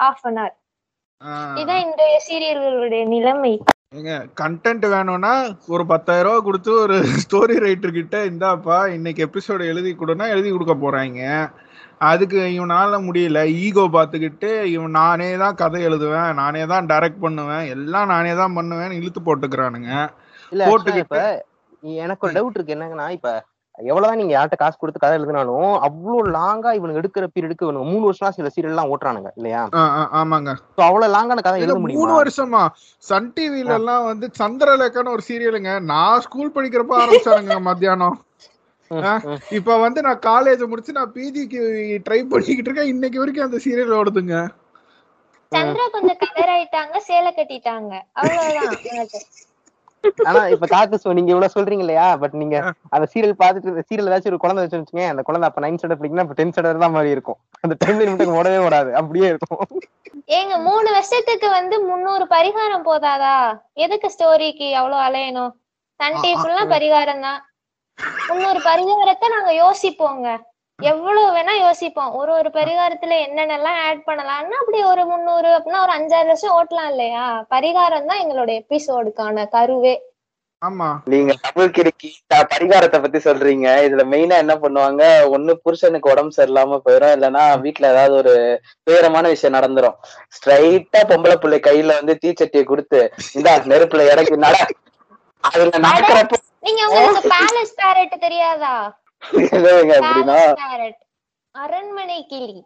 [0.07, 0.55] ஆஃப் அன் ஹவர்
[1.59, 3.51] இதான் இன்றைய சீரியல்களுடைய நிலைமை.
[3.93, 5.31] ஏங்க கண்டென்ட் வேணும்னா
[5.67, 10.73] ஒரு பத்தாயிரம் ரூபா கொடுத்து ஒரு ஸ்டோரி ரைட்டர் கிட்ட இந்தாப்பா இன்னைக்கு எபிசோடு எழுதி கொடுனா எழுதி கொடுக்க
[10.75, 11.21] போறாங்க
[12.01, 13.39] அதுக்கு இவனால முடியல.
[13.59, 18.99] ஈகோ பார்த்துக்கிட்டு இவன் நானே தான் கதை எழுதுவேன் நானே தான் டைரக்ட் பண்ணுவேன் எல்லாம் நானே தான் பண்ணுவேன்னு
[19.01, 19.91] இழுத்து போட்டுக்கிறானுங்க.
[20.67, 21.21] போட்டுக்கிட்டு- இப்ப
[22.01, 22.75] எனக்கு ஒரு டவுட் இருக்கு.
[22.75, 23.29] என்னங்கன்னா இப்ப
[23.77, 28.35] எவ்வளவுதான் நீங்க யார்கிட்ட காசு கொடுத்து கதை எழுதினாலும் அவ்வளவு லாங்கா இவனுக்கு எடுக்கிற பீரியடுக்கு இவனுக்கு மூணு வருஷம்
[28.37, 29.61] சில சீரியல் எல்லாம் ஓட்டுறானுங்க இல்லையா?
[30.19, 30.51] ஆமாங்க.
[30.75, 32.63] சோ அவ்வளவு லாங்கான கதை எழுத மூணு முடியுமா வருஷமா.
[33.09, 38.17] சன் டிவில எல்லாம் வந்து சந்திரலேखाன்னு ஒரு சீரியலுங்க நான் ஸ்கூல் படிக்கிறப்ப ஆரம்பிச்சானுங்க மத்தியானம்.
[39.57, 41.61] இப்ப வந்து நான் காலேஜ் முடிச்சு நான் பிஜிக்கு
[42.07, 42.91] ட்ரை பண்ணிக்கிட்டு இருக்கேன்.
[42.93, 44.35] இன்னைக்கு வரைக்கும் அந்த சீரியல் ஓடுதுங்க.
[45.51, 47.93] சந்திரா கொஞ்சம் கலர் ஆயிட்டாங்க சேலை கட்டிட்டாங்க.
[48.19, 48.71] அவ்வளவுதான்
[50.29, 52.55] ஆனா இப்ப காத்து சோ நீங்க இவ்வளவு சொல்றீங்க இல்லையா பட் நீங்க
[52.95, 56.25] அந்த சீரியல் பார்த்துட்டு சீரியல் ஏதாச்சும் ஒரு குழந்தை வச்சு வச்சுங்க அந்த குழந்தை அப்ப நைன் ஸ்டாண்டர்ட் படிக்கணும்
[56.25, 57.39] அப்ப டென்த் ஸ்டாண்டர்ட் தான் மாதிரி இருக்கும்.
[57.63, 58.91] அந்த டைம்ல மட்டும் ஓடவே ஓடாது.
[59.01, 59.63] அப்படியே இருக்கும்.
[60.37, 63.35] ஏங்க மூணு வருஷத்துக்கு வந்து முந்நூறு பரிகாரம் போதாதா?
[63.85, 65.51] எதுக்கு ஸ்டோரிக்கு அவ்வளவு அலையணும்?
[65.99, 67.41] சன் டிவி ஃபுல்லா பரிகாரம் தான்
[68.27, 70.27] முந்நூறு பரிகாரத்தை நாங்க யோசிப்போங்க.
[70.83, 72.13] எவ்வளவு வேணா யோசிப்போம்.
[72.19, 77.25] ஒரு ஒரு பரிகாரத்துல என்னென்னலாம் ஆட் பண்ணலாம்னா அப்படி ஒரு முந்நூறு அப்படின்னா ஒரு அஞ்சாறு வருஷம் ஓட்டலாம் இல்லையா?
[77.51, 79.95] பரிகாரம் தான் எங்களோட எபிசோடுக்கான கருவே.
[80.61, 80.89] ஆமா.
[81.11, 82.09] நீங்க தமிழ் கிறுக்கி
[82.51, 83.67] பரிகாரத்தை பத்தி சொல்றீங்க.
[83.87, 85.01] இதுல மெயினா என்ன பண்ணுவாங்க?
[85.35, 88.33] ஒண்ணு புருஷனுக்கு உடம்பு சரியில்லாம போயிடும் இல்லைன்னா வீட்டுல ஏதாவது ஒரு
[88.87, 89.97] துயரமான விஷயம் நடந்துரும்.
[90.35, 93.01] ஸ்ட்ரைட்டா பொம்பளை பிள்ளை கையில வந்து தீச்சட்டியை கொடுத்து
[93.35, 94.57] இந்தா நெருப்புல இறக்கி நட.
[95.43, 98.75] அதுல நடக்கிறப்ப நீங்க உங்களுக்கு பேலஸ் பேரட் தெரியாதா?
[99.31, 100.37] அப்படின்னா?
[101.55, 102.63] அரண்மனை கிளி.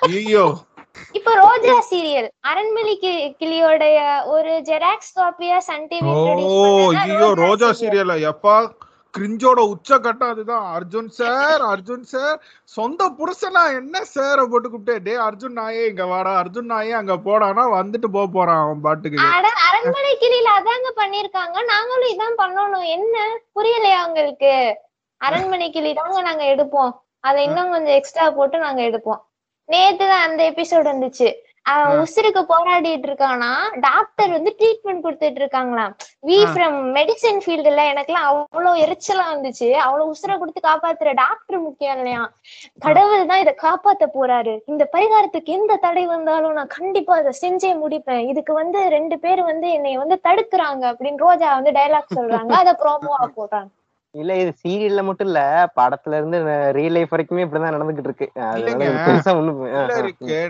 [0.00, 0.44] ஐயோ
[1.12, 2.28] இப்ப ரோஜா சீரியல்.
[2.40, 8.30] அரண்மனை கி- கிளியோடைய ஒரு ஜெராக்ஸ் காப்பியா சன் டிவி ஓ ஐயோ ரோஜா சீரியல்?
[8.30, 8.56] எப்பா?
[9.14, 10.64] கிரிஞ்சோட உச்சக்கட்டம் அதுதான்.
[10.76, 12.38] Arjun sir Arjun sir.
[12.76, 14.96] சொந்த புருஷனா என்ன சார் போட்டு கூப்பிட்டே?
[14.98, 16.32] டே அர்ஜுன் நாயே இங்க வாடா.
[16.42, 19.20] அர்ஜுன் நாயே அங்க போடானா வந்துட்டு போக போறான் அவன் பாட்டுக்கு.
[19.34, 22.86] அட அரண்மனை கிளியில அதாங்க பண்ணிருக்காங்க நாங்களும் இதான் பண்ணணும்.
[22.96, 23.16] என்ன?
[23.54, 24.54] புரியலையா உங்களுக்கு?
[25.20, 26.92] அரண்மனை கிளி தாங்க நாங்க எடுப்போம்.
[27.20, 29.20] அதை இன்னும் கொஞ்சம் எக்ஸ்ட்ரா போட்டு நாங்க எடுப்போம்.
[29.68, 31.28] நேத்து தான் அந்த எபிசோட் வந்துச்சு.
[32.02, 33.50] உசுருக்கு போராடிட்டு இருக்கானா?
[33.80, 35.92] டாக்டர் வந்து ட்ரீட்மெண்ட் கொடுத்துட்டு இருக்காங்களாம்.
[36.26, 36.44] வி.
[36.54, 42.32] ஃப்ரம் மெடிசன் ஃபீல்டுல எனக்குலாம் அவ்வளவு எரிச்சலா வந்துச்சு அவ்வளவு உசுரை கொடுத்து காப்பாத்துற டாக்டர் முக்கியம் இல்லையா?
[42.78, 44.60] கடவுள் தான் இதை காப்பாத்த போறாரு.
[44.66, 48.26] இந்த பரிகாரத்துக்கு எந்த தடை வந்தாலும் நான் கண்டிப்பா அதை செஞ்சே முடிப்பேன்.
[48.28, 52.52] இதுக்கு வந்து ரெண்டு பேர் வந்து என்னை வந்து தடுக்குறாங்க அப்படின்னு ரோஜா வந்து டைலாக் சொல்றாங்க.
[52.52, 53.70] அதை ப்ரோமோவா போடுறாங்க.
[54.14, 55.40] இல்ல இது சீரியல்ல மட்டும் இல்ல.
[55.78, 56.38] படத்துல இருந்து
[56.76, 58.26] ரியல் லைஃப் வரைக்குமே இப்படிதான் நடந்துகிட்டு இருக்கு.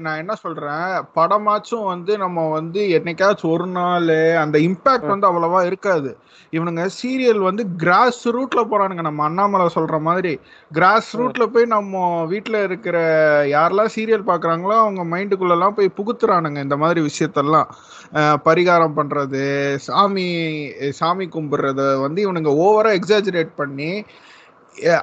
[0.06, 0.82] நான் என்ன சொல்றேன்?
[1.18, 4.10] படமாச்சும் வந்து நம்ம வந்து என்னைக்காச்சும் ஒரு நாள்
[4.42, 6.10] அந்த இம்பாக்ட் வந்து அவ்வளவா இருக்காது.
[6.52, 9.02] இவனுங்க சீரியல் வந்து கிராஸ் ரூட்ல போறானுங்க.
[9.06, 10.32] நம்ம அண்ணாமலை சொல்ற மாதிரி
[10.70, 12.96] கிராஸ் ரூட்ல போய் நம்ம வீட்ல இருக்கிற
[13.54, 17.70] யாரெல்லாம் சீரியல் பாக்குறாங்களோ அவங்க மைண்டுக்குள்ள எல்லாம் போய் புகுத்துறானுங்க இந்த மாதிரி விஷயத்தெல்லாம்.
[18.46, 19.42] பரிகாரம் பண்றது
[19.86, 20.28] சாமி
[20.98, 23.90] சாமி கும்பிடுறத வந்து இவனுங்க ஓவரா எக்ஸாஜரேட் பண்ணி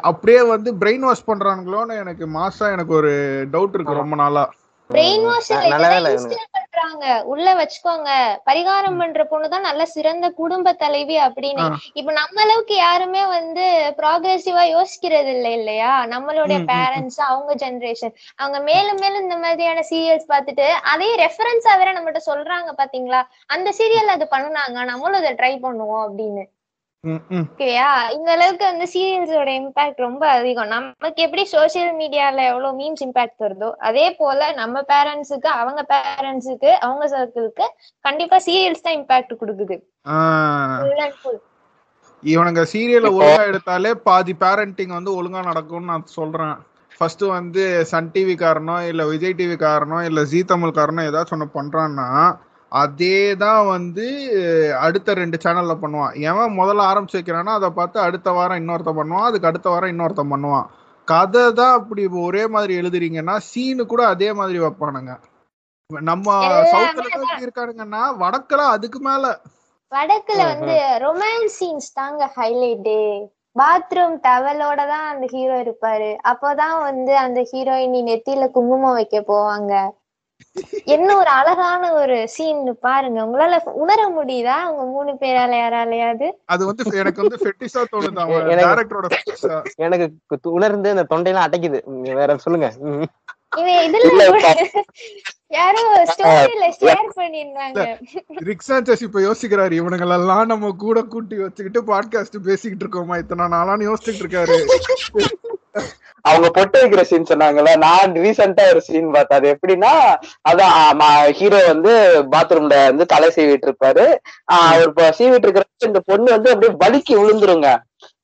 [0.02, 3.14] அப்படியே வந்து பிரெயின் வாஷ் பண்றானுங்களோன்னு எனக்கு மாசா எனக்கு ஒரு
[3.54, 4.44] டவுட் இருக்கு ரொம்ப நாளா.
[4.90, 5.50] பிரெயின் வாஷ்
[6.56, 7.06] பண்றாங்க.
[7.24, 8.10] உள்ள வச்சுக்கோங்க.
[8.50, 11.66] பரிகாரம் பண்ற பொண்ணுதான் நல்ல சிறந்த குடும்ப தலைவி அப்படின்னு.
[11.94, 13.66] இப்ப நம்ம அளவுக்கு யாருமே வந்து
[13.98, 15.94] ப்ராக்ரெசிவா யோசிக்கிறது இல்லை இல்லையா?
[16.06, 16.60] நம்மளுடைய.
[16.72, 22.72] பேரண்ட்ஸ் அவங்க ஜெனரேஷன் அவங்க மேலும் மேலும் இந்த மாதிரியான சீரியல்ஸ் பார்த்துட்டு அதே ரெஃபரன்ஸா வேற நம்மகிட்ட சொல்றாங்க
[22.78, 23.22] பாத்தீங்களா?
[23.48, 26.44] அந்த சீரியல் அது பண்ணுனாங்க நம்மளும் அதை ட்ரை பண்ணுவோம் அப்படின்னு.
[27.04, 30.68] ஓகேயா இந்த அளவுக்கு வந்து சீரியல்ஸோட இம்பாக்ட் ரொம்ப அதிகம்.
[30.74, 37.06] நமக்கு எப்படி சோசியல் மீடியால எவ்வளவு மீம்ஸ் இம்பாக்ட் வருதோ அதே போல நம்ம பேரண்ட்ஸுக்கு அவங்க பேரண்ட்ஸுக்கு அவங்க
[37.14, 37.66] சர்க்கிளுக்கு
[38.06, 39.78] கண்டிப்பா சீரியல்ஸ் தான் இம்பாக்ட் கொடுக்குது.
[42.24, 46.56] இவனுங்க சீரியலை ஒழுங்கா எடுத்தாலே பாதி பேரண்டிங் வந்து ஒழுங்கா நடக்கும்னு நான் சொல்றேன்.
[46.98, 51.56] ஃபர்ஸ்ட் வந்து சன் டிவி காரனோ இல்ல விஜய் டிவி காரனோ இல்ல ஜி தமிழ் காரனோ ஏதாச்சும் ஒண்ணு
[51.60, 52.08] பண்றான்னா
[52.72, 54.06] அதே தான் வந்து
[54.86, 56.14] அடுத்த ரெண்டு சேனல்ல பண்ணுவான்.
[56.30, 60.70] எவன் முதல்ல ஆரம்பிச்சு வைக்கிறானோ அதை பார்த்து அடுத்த வாரம் இன்னொருத்தன் பண்ணுவான் அதுக்கு அடுத்த வாரம் இன்னொருத்தன் பண்ணுவான்.
[61.08, 65.14] கதை தான் அப்படி ஒரே மாதிரி எழுதுறீங்கன்னா சீனு கூட அதே மாதிரி வைப்பானுங்க.
[65.90, 66.28] நம்ம
[66.74, 69.26] சவுத்துல எப்படி இருக்கானுங்கன்னா வடக்குல அதுக்கு மேல.
[69.92, 73.00] வடக்குல வந்து ரொமான்ஸ் சீன்ஸ் தாங்க ஹைலைட்டு
[73.60, 76.12] பாத்ரூம் டவலோட தான் அந்த ஹீரோ இருப்பாரு.
[76.32, 79.74] அப்போதான் வந்து அந்த ஹீரோயினி நெத்தியில குங்குமம் வைக்க போவாங்க.
[80.86, 83.22] என்ன ஒரு அழகான ஒரு சீன் பாருங்க.
[83.22, 84.64] உங்களால உணர முடியுதா?
[84.64, 86.32] உங்க மூணு பேரால யாராலையாவது?
[86.46, 88.20] அது வந்து எனக்கு வந்து ஃபெட்டிஷா தோணுது.
[88.20, 90.12] அவன் எனக்கு- டேரக்டரோட ஃபெட்டிஷா எனக்கு
[90.42, 91.82] உணர்ந்து அந்த தொண்டையெல்லாம் அடைக்குது.
[91.86, 92.98] நீங்க வேற சொல்லுங்க.
[93.58, 94.68] இவன் இதுல
[95.48, 98.02] யாரோ ஸ்டோரியில ஷேர் பண்ணிருந்தாங்க.
[98.28, 99.72] ரிக் இப்ப யோசிக்கிறாரு.
[99.72, 103.18] இவனுங்களெல்லாம் நம்ம கூட கூட்டி வச்சுக்கிட்டு பாட்காஸ்ட் பேசிக்கிட்டு இருக்கோமா?
[103.18, 104.66] இத்தனை நாளான்னு யோசிச்சுட்டு இருக்காரு.
[106.22, 109.40] அவங்க பொட்டு வைக்கிற சீன் சொன்னாங்கல்ல நான் ரீசெண்டா ஒரு சீன் பார்த்தேன்.
[109.40, 109.94] அது எப்படின்னா
[110.50, 111.94] அதான் ஹீரோ வந்து
[112.32, 114.06] பாத்ரூம்ல வந்து தலை சீவிட்டு இருப்பாரு.
[114.52, 117.70] ஆஹ் அவர் சீவிட்டு இருக்கிறப்ப இந்த பொண்ணு வந்து அப்படியே வலிக்கி விழுந்துருங்க.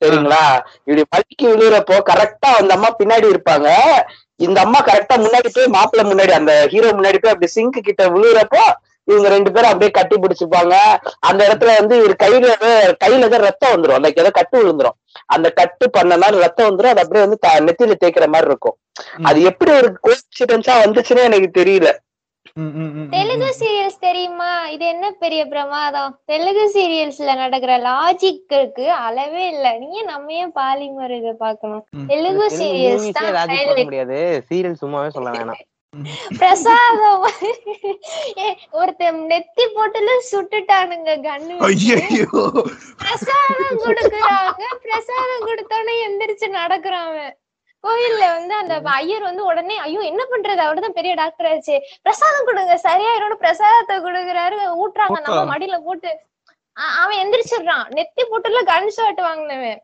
[0.06, 0.44] சரிங்களா?
[0.86, 3.70] இப்படி வலிக்கி விழுறப்போ கரெக்டா அந்த அம்மா பின்னாடி இருப்பாங்க.
[4.36, 8.64] இந்த அம்மா கரெக்டா முன்னாடி போய் மாப்பிள்ளை முன்னாடி அந்த ஹீரோ முன்னாடி போய் அப்படி சிங்க் கிட்ட விழுறப்போ
[9.12, 10.76] இவங்க ரெண்டு பேரும் அப்படியே கட்டி பிடிச்சுப்பாங்க.
[11.30, 12.56] அந்த இடத்துல வந்து இவர் கையில
[13.04, 14.02] கையில ஏதோ ரத்தம் வந்துரும்.
[14.06, 14.98] லைக் ஏதோ கட்டு விழுந்துரும்.
[15.36, 16.93] அந்த கட்டு பண்ணனால ரத்தம் வந்துரும்.
[16.93, 18.78] அது அப்படியே வந்து நெத்தியில தேய்க்கிற மாதிரி இருக்கும்.
[19.30, 21.89] அது எப்படி ஒரு கோயின்சிடென்ஸா வந்துச்சுன்னு எனக்கு தெரியல.
[23.13, 24.52] தெலுங்கு சீரியல்ஸ் தெரியுமா?
[24.76, 26.13] இது என்ன பெரிய பிரமாதம்?
[26.32, 29.65] தெலுங்கு சீரியல்ஸ்ல நடக்கிற லாஜிக்கு அளவே இல்ல.
[29.82, 31.84] நீங்க நம்ம ஏன் பாலிமர் இத பாக்கணும்.
[32.12, 34.20] தெலுங்கு சீரியல்ஸ் தான் முடியாது.
[34.50, 35.62] சீரியல் சும்மாவே சொல்ல வேணாம்.
[36.40, 37.24] பிரசாதம்
[38.38, 41.56] ஏ, ஒருத்தன் நெத்தி போட்டுல சுட்டுட்டானுங்க கண்ணு
[43.04, 44.64] பிரசாதம் கொடுக்குறாங்க.
[44.86, 47.36] பிரசாதம் கொடுத்தோடனே எந்திரிச்சு நடக்கிறான் அவன்.
[47.84, 50.62] கோயில்ல வந்து அந்த ஐயர் வந்து உடனே ஐயோ என்ன பண்றது?
[50.68, 51.76] அவர்தான் பெரிய டாக்டர் ஆச்சு.
[52.02, 53.42] பிரசாதம் கொடுங்க சரியாயிரும்.
[53.44, 54.58] பிரசாதத்தை கொடுக்குறாரு.
[54.84, 55.20] ஊட்டுறாங்க.
[55.28, 55.44] நம்ம.
[55.52, 56.12] மடியில போட்டு.
[57.02, 57.86] அவன் எந்திரிச்சிடுறான்.
[57.98, 59.80] நெத்தி போட்டுல கன் ஷாட் வாங்கினவன்.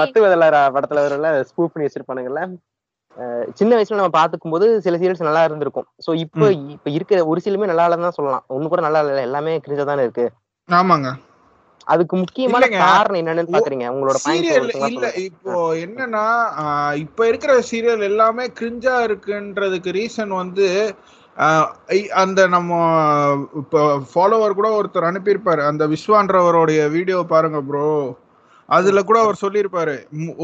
[0.00, 2.42] மத்து வெதலாரா படத்துல வரல ஸ்கூப் பண்ணி வச்சிருப்பானுங்கல்ல?
[3.58, 5.86] சின்ன வயசுல நம்ம பாத்துக்கும் போது சில சீரியல்ஸ் நல்லா இருந்திருக்கும்.
[6.06, 8.44] சோ இப்போ இப்ப இருக்கிற ஒரு சிலுமே நல்லா இல்லைன்னு தான் சொல்லலாம்.
[8.56, 9.22] ஒண்ணு கூட நல்லா இல்ல.
[9.28, 10.26] எல்லாமே கிரிஞ்சா தானே இருக்கு.
[10.68, 11.08] ஆமாங்க.
[11.86, 12.64] அதுக்கு முக்கியமான.
[12.84, 13.86] காரணம் என்னன்னு பாக்குறீங்க?
[13.94, 15.08] உங்களோட சீரியல் இல்ல.
[15.28, 15.52] இப்போ
[15.84, 16.24] என்னன்னா
[17.04, 20.68] இப்ப இருக்கிற சீரியல் எல்லாமே கிரிஞ்சா இருக்குன்றதுக்கு ரீசன் வந்து
[22.22, 22.70] அந்த நம்ம
[23.60, 23.80] இப்போ
[24.12, 25.62] ஃபாலோவர் கூட ஒருத்தர் அனுப்பியிருப்பாரு.
[25.70, 27.88] அந்த விஸ்வான்றவருடைய வீடியோ பாருங்க ப்ரோ
[28.68, 29.94] அதுல கூட அவர் சொல்லியிருப்பாரு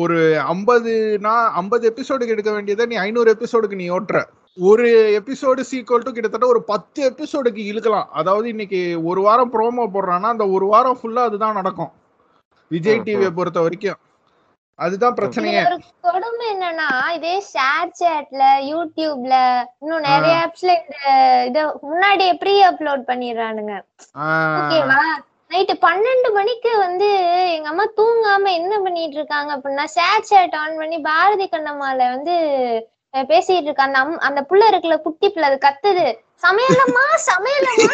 [0.02, 0.18] ஒரு
[0.54, 4.18] ஐம்பதுனா ஐம்பது எபிசோடுக்கு எடுக்க வேண்டியதை நீ ஐநூறு எபிசோடுக்கு நீ ஓட்டுற.
[4.58, 4.86] ஒரு
[5.18, 8.08] எபிசோடு சீக்வல் டு கிட்டத்தட்ட ஒரு பத்து எபிசோடுக்கு இழுக்கலாம்.
[8.20, 8.80] அதாவது இன்னைக்கு
[9.10, 11.92] ஒரு வாரம் ப்ரோமோ போடுறான்னா அந்த ஒரு வாரம் ஃபுல்லா அதுதான் நடக்கும்.
[12.70, 14.00] விஜய் டிவியை பொறுத்த வரைக்கும்.
[14.78, 15.62] அதுதான் பிரச்சனையே.
[16.06, 19.34] கொடுமை என்னன்னா இதே ஷேர் சேட்ல யூடியூப்ல
[19.82, 20.96] இன்னும் நிறைய ஆப்ஸ்ல இந்த
[21.48, 23.74] இத முன்னாடியே ப்ரீ அப்லோட் பண்ணிடுறானுங்க?
[24.60, 25.02] ஓகேவா?
[25.52, 27.08] நைட்டு பன்னெண்டு மணிக்கு வந்து
[27.56, 32.34] எங்க அம்மா தூங்காம என்ன பண்ணிட்டு இருக்காங்க அப்படின்னா ஷேர் சேட் ஆன் பண்ணி பாரதி கண்ணம்மால வந்து
[33.14, 33.82] பேசிட்டு இருக்க.
[33.86, 36.06] அந்த அம் அந்த புள்ள இருக்குல்ல குட்டி புள்ள அது கத்துது.
[36.44, 37.90] சமையலம்மா சமையலம்மா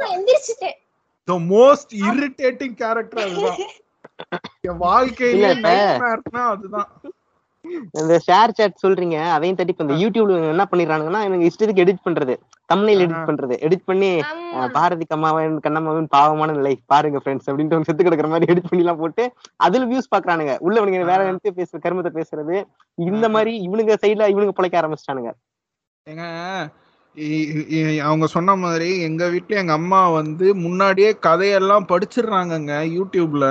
[0.00, 0.78] நான் எந்திரிச்சிட்டேன்
[1.28, 3.60] த மோஸ்ட் இரிட்டேட்டிங் கேரக்டர் அதுதான்.
[4.68, 5.50] என் வாழ்க்கையில
[6.52, 6.90] அதுதான்.
[7.98, 12.34] இந்த ஷேர் சாட் சொல்றீங்க அதையும் தட்டி இப்ப இந்த யூடியூப்ல என்ன பண்ணிடுறானுங்கன்னா இவங்க இஷ்டத்துக்கு எடிட் பண்றது.
[12.72, 13.54] தமிழில் எடிட் பண்றது.
[13.66, 14.10] எடிட் பண்ணி
[14.76, 16.74] பாரதி கம்மாவன் கண்ணம்மாவின் பாவமான நிலை.
[16.92, 19.24] பாருங்க ஃப்ரெண்ட்ஸ் அப்படின்ட்டு செத்து கிடக்குற மாதிரி எடிட் பண்ணி எல்லாம் போட்டு
[19.66, 20.54] அதுல வியூஸ் பாக்குறானுங்க.
[20.66, 22.56] உள்ள இவனுங்க வேற நினைச்சு பேசுற கருமத்தை பேசுறது.
[22.98, 25.32] இந்த மாதிரி இவனுங்க சைடுல இவனுங்க பிழைக்க ஆரம்பிச்சிட்டானுங்க.
[28.04, 33.44] அவங்க சொன்ன மாதிரி எங்க வீட்ல எங்க அம்மா வந்து முன்னாடியே கதையெல்லாம் படிச்சிடுறாங்கங்க யூடியூப்ல.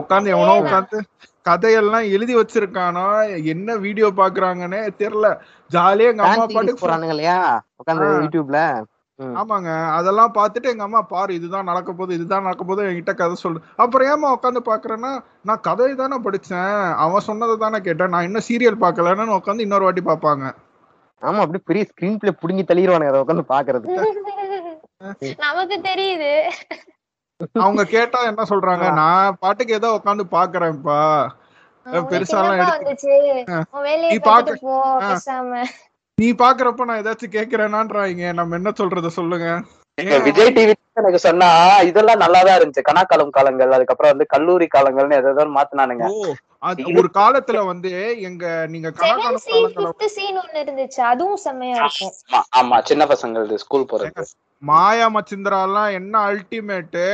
[0.00, 0.56] உட்காந்து எவனோ.
[0.62, 0.98] உட்காந்து
[1.46, 3.04] கதையெல்லாம் எழுதி வச்சிருக்கானா
[3.52, 5.28] என்ன வீடியோ பாக்குறாங்கன்னே தெரியல
[5.70, 6.46] ஜாலியா எங்க அம்மா
[6.82, 7.38] போறானுங்க இல்லையா
[7.80, 8.08] உட்காந்து.
[8.18, 8.60] யூடியூப்ல?
[9.38, 9.68] ஆமாங்க.
[9.98, 13.60] அதெல்லாம் பார்த்துட்டு எங்க அம்மா பாரு இதுதான் நடக்க போகுது இதுதான் நடக்க போகுது என்கிட்ட கதை சொல்லு.
[13.76, 16.74] அப்புறம் ஏமா உட்காந்து பாக்குறேன்னா நான் கதை தானே படிச்சேன்.
[17.04, 18.12] அவன் சொன்னதை தானே கேட்டேன்.
[18.14, 20.44] நான் இன்னும் சீரியல் பார்க்கலன்னு உட்காந்து இன்னொரு வாட்டி பார்ப்பாங்க
[21.22, 24.02] ஆமா அப்படியே பெரிய ஸ்கிரீன் பிளே புடுங்கி தள்ளிடுவானுங்க அதை உட்காந்து பாக்குறதுக்கு
[25.44, 26.30] நமக்கு தெரியுது.
[27.60, 28.84] அவங்க கேட்டா என்ன சொல்றாங்க?
[28.98, 31.00] நான் பாட்டுக்கு ஏதோ உட்காந்து பாக்குறேன்ப்பா
[32.06, 32.60] பெருசாலாம்
[36.18, 39.48] நீ பாக்குறப்ப நான் ஏதாச்சும் கேக்குறேனான்றாங்க நம்ம என்ன சொல்றத சொல்லுங்க.
[40.26, 41.48] விஜய் டிவி எனக்கு சொன்னா
[41.88, 42.88] இதெல்லாம் நல்லாதான் இருந்துச்சு.
[42.88, 46.06] கனாக்காலம் காலங்கள் அதுக்கப்புறம் வந்து கல்லூரி காலங்கள்னு எதோ மாத்தினானுங்க.
[47.00, 47.90] ஒரு காலத்துல வந்து
[48.28, 48.88] எங்க நீங்க
[52.60, 54.24] ஆமா, சின்ன பசங்களுக்கு ஸ்கூல் போறது.
[54.62, 57.06] மாயா மச்சிந்திரா எல்லாம் என்ன அல்டிமேட்டு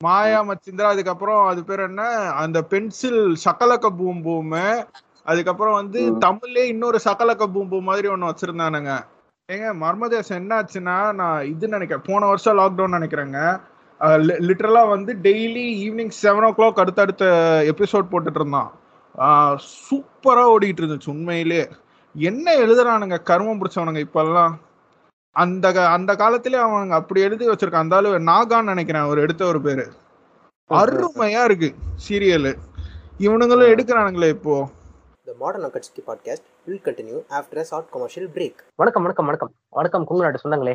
[0.00, 2.02] மாயா மச்சிந்திரா அதுக்கப்புறம் அது பேர் என்ன?
[2.42, 4.56] அந்த பென்சில் சகலக்க பூம் பூம்
[5.26, 6.00] அதுக்கப்புறம் வந்து.
[6.26, 8.92] தமிழ்லயே இன்னொரு சகலக்க பூம் பூம் மாதிரி ஒண்ணு வச்சிருந்தானுங்க.
[9.52, 13.40] ஏங்க மர்மதேசம் என்ன ஆச்சுன்னா நான் இது நினைக்கிறேன் போன வருஷம் லாக்டவுன் நினைக்கிறேங்க.
[14.46, 17.26] லிட்டரலா வந்து daily evening seven o'clock அடுத்தடுத்த
[17.72, 18.70] எபிசோட் போட்டுட்டு இருந்தான்.
[19.84, 21.60] சூப்பரா ஓடிட்டு இருந்துச்சு உண்மையிலே.
[22.14, 24.56] என்ன எழுதுறானுங்க கர்மம் பிடிச்சவனுங்க இப்பெல்லாம்.
[25.36, 29.86] அந்த அந்த காலத்திலே அவனுங்க அப்படி எழுதி வச்சிருக்கான் அந்த ஆளு நாகான்னு நினைக்கிறேன் அவர் எடுத்த ஒரு பேரு.
[30.70, 31.70] அருமையா இருக்கு
[32.08, 32.52] சீரியல்
[33.26, 34.56] இவனுங்களும் எடுக்கிறானுங்களே இப்போ.
[35.24, 39.50] The modern அக்கட்ஸ்கி podcast will continue after a short commercial break வணக்கம் வணக்கம் வணக்கம்.
[39.72, 40.72] வணக்கம் குங்குநாட்டு சொந்தங்களே.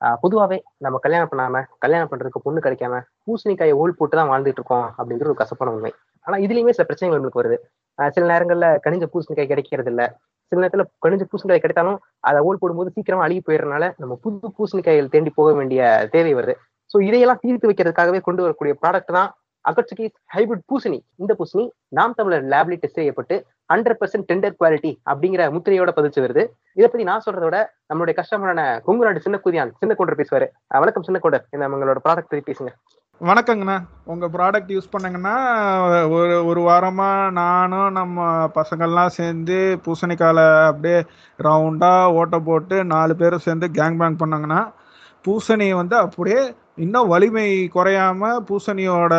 [0.00, 4.86] பொதுவாகவே பொதுவாவே நம்ம கல்யாணம் பண்ணாம கல்யாணம் பண்றதுக்கு பொண்ணு கிடைக்காம பூசணிக்காயை ஓல் போட்டு தான் வாழ்ந்துட்டு இருக்கோம்
[4.98, 5.92] அப்படிங்கிற ஒரு கசப்பான உண்மை.
[6.26, 7.58] ஆனா இதுலயுமே சில பிரச்சனைகள் நம்மளுக்கு வருது.
[7.98, 10.04] ஆஹ் சில நேரங்கள்ல கனிஞ்ச பூசணிக்காய் கிடைக்கிறது இல்ல
[10.52, 15.32] சில நேரத்துல கனிஞ்ச பூசணிக்காய் கிடைத்தாலும் அதை ஓல் போடும்போது சீக்கிரமா அழுகி போயிடுறதுனால நம்ம புது பூசணிக்காய்கள் தேண்டி
[15.40, 16.54] போக வேண்டிய தேவை வருது.
[16.90, 19.30] ஸோ இதையெல்லாம் தீர்த்து வைக்கிறதுக்காகவே கொண்டு வரக்கூடிய ப்ராடக்ட் தான்
[19.70, 20.98] அகட்சுகி ஹைபிரிட் பூசணி.
[21.22, 21.64] இந்த பூசணி
[21.98, 23.36] நாம் தமிழர் லேப்லி டெஸ்ட் செய்யப்பட்டு
[23.72, 26.42] ஹண்ட்ரட் பர்சன்ட் டெண்டர் குவாலிட்டி அப்படிங்கிற முத்திரையோட பதிச்சு வருது.
[26.78, 27.58] இதை பத்தி நான் சொல்றத விட
[27.90, 30.48] நம்மளுடைய கஷ்டமான கொங்கு நாடு சின்ன குதியான் சின்ன கொண்டர் பேசுவாரு
[30.82, 32.72] வணக்கம் சின்ன கொண்டர் இந்த உங்களோட ப்ராடக்ட் பத்தி பேசுங்க.
[33.20, 33.74] வணக்கங்கண்ணா.
[34.12, 35.34] உங்க ப்ராடக்ட் யூஸ் பண்ணங்கன்னா
[36.14, 38.24] ஒரு ஒரு வாரமா நானும் நம்ம
[38.56, 40.38] பசங்கள்லாம் சேர்ந்து பூசணிக்கால
[40.70, 40.98] அப்படியே
[41.46, 44.60] ரவுண்டா ஓட்ட போட்டு நாலு பேரும் சேர்ந்து கேங் பேங் பண்ணாங்கன்னா
[45.26, 46.40] பூசணி வந்து அப்படியே
[46.78, 49.14] இன்னும் வலிமை குறையாம பூசணியோட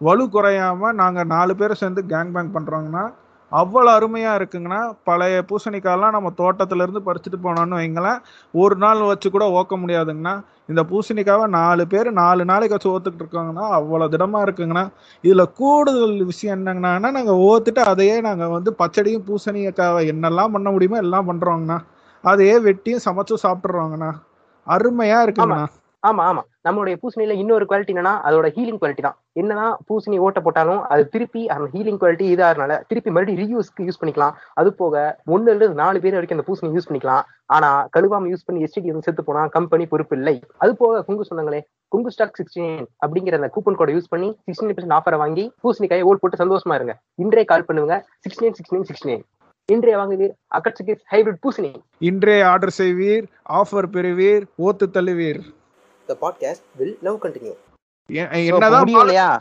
[0.00, 3.04] வலு குறையாம நாங்க நாலு பேர் சேர்ந்து கேங் பேங் பண்றோங்கன்னா
[3.52, 4.78] அவ்வளோ அருமையா இருக்குங்கண்ணா.
[5.08, 8.18] பழைய பூசணிக்காயெல்லாம் நம்ம தோட்டத்துல இருந்து பறிச்சுட்டு போனோம்னு வைங்களேன்.
[8.54, 10.34] ஒரு நாள் வச்சு கூட ஓக்க முடியாதுங்கண்ணா.
[10.68, 14.84] இந்த பூசணிக்காவை நாலு பேர் நாலு நாளைக்கு வச்சு ஓத்துக்கிட்டு இருக்காங்கன்னா அவ்வளோ திடமா இருக்குங்கண்ணா.
[15.24, 21.28] இதுல கூடுதல் விஷயம் என்னங்கண்ணா நாங்க ஓத்துட்டு அதையே நாங்க வந்து பச்சடியும் பூசணிக்காவை என்னெல்லாம் பண்ண முடியுமோ எல்லாம்
[21.30, 21.78] பண்றோங்கண்ணா.
[22.24, 24.10] அதையே வெட்டியும் சமைச்சும் சாப்பிட்றோங்கண்ணா
[24.66, 25.66] அருமையா இருக்குங்கண்ணா.
[26.02, 26.42] ஆமா ஆமா.
[26.66, 29.16] நம்மளுடைய பூசணியில இன்னொரு குவாலிட்டி என்னன்னா அதோட ஹீலிங் குவாலிட்டி தான்.
[29.40, 34.34] என்னதான் பூசணி ஓட்ட போட்டாலும் அது திருப்பி அந்த ஹீலிங் குவாலிட்டி இதாகிறனால திருப்பி மறுபடியும் ரீயூஸ்க்கு யூஸ் பண்ணிக்கலாம்.
[34.60, 35.02] அது போக
[35.34, 37.24] ஒன்னுல இருந்து நாலு பேர் வரைக்கும் அந்த பூசணி யூஸ் பண்ணிக்கலாம்.
[37.56, 40.36] ஆனா கழுவாம யூஸ் பண்ணி எஸ்டிடி வந்து செத்து போனா கம்பெனி பொறுப்பு இல்லை.
[40.62, 41.60] அது போக குங்கு சொன்னாங்களே
[41.94, 46.22] குங்கு ஸ்டாக் சிக்ஸ்டீன் அப்படிங்கிற அந்த கூப்பன் கோடை யூஸ் பண்ணி சிக்ஸ்டீன் பர்சன்ட் ஆஃபரை வாங்கி பூசணிக்காயை ஓல்
[46.22, 46.96] போட்டு சந்தோஷமா இருங்க.
[47.24, 47.96] இன்றைய கால் பண்ணுங்க.
[48.24, 49.26] Sixty nine six nine nine
[49.68, 51.70] இன்றைய வாங்குவீர் அக்கட்சிக்கு ஹைபிரிட் பூசணி.
[52.10, 53.24] இன்றே ஆர்டர் செய்வீர்
[53.60, 55.40] ஆஃபர் பெறுவீர் ஓத்து தள்ளுவீர்.
[56.10, 57.54] The podcast will now continue
[59.02, 59.40] இல்லையா?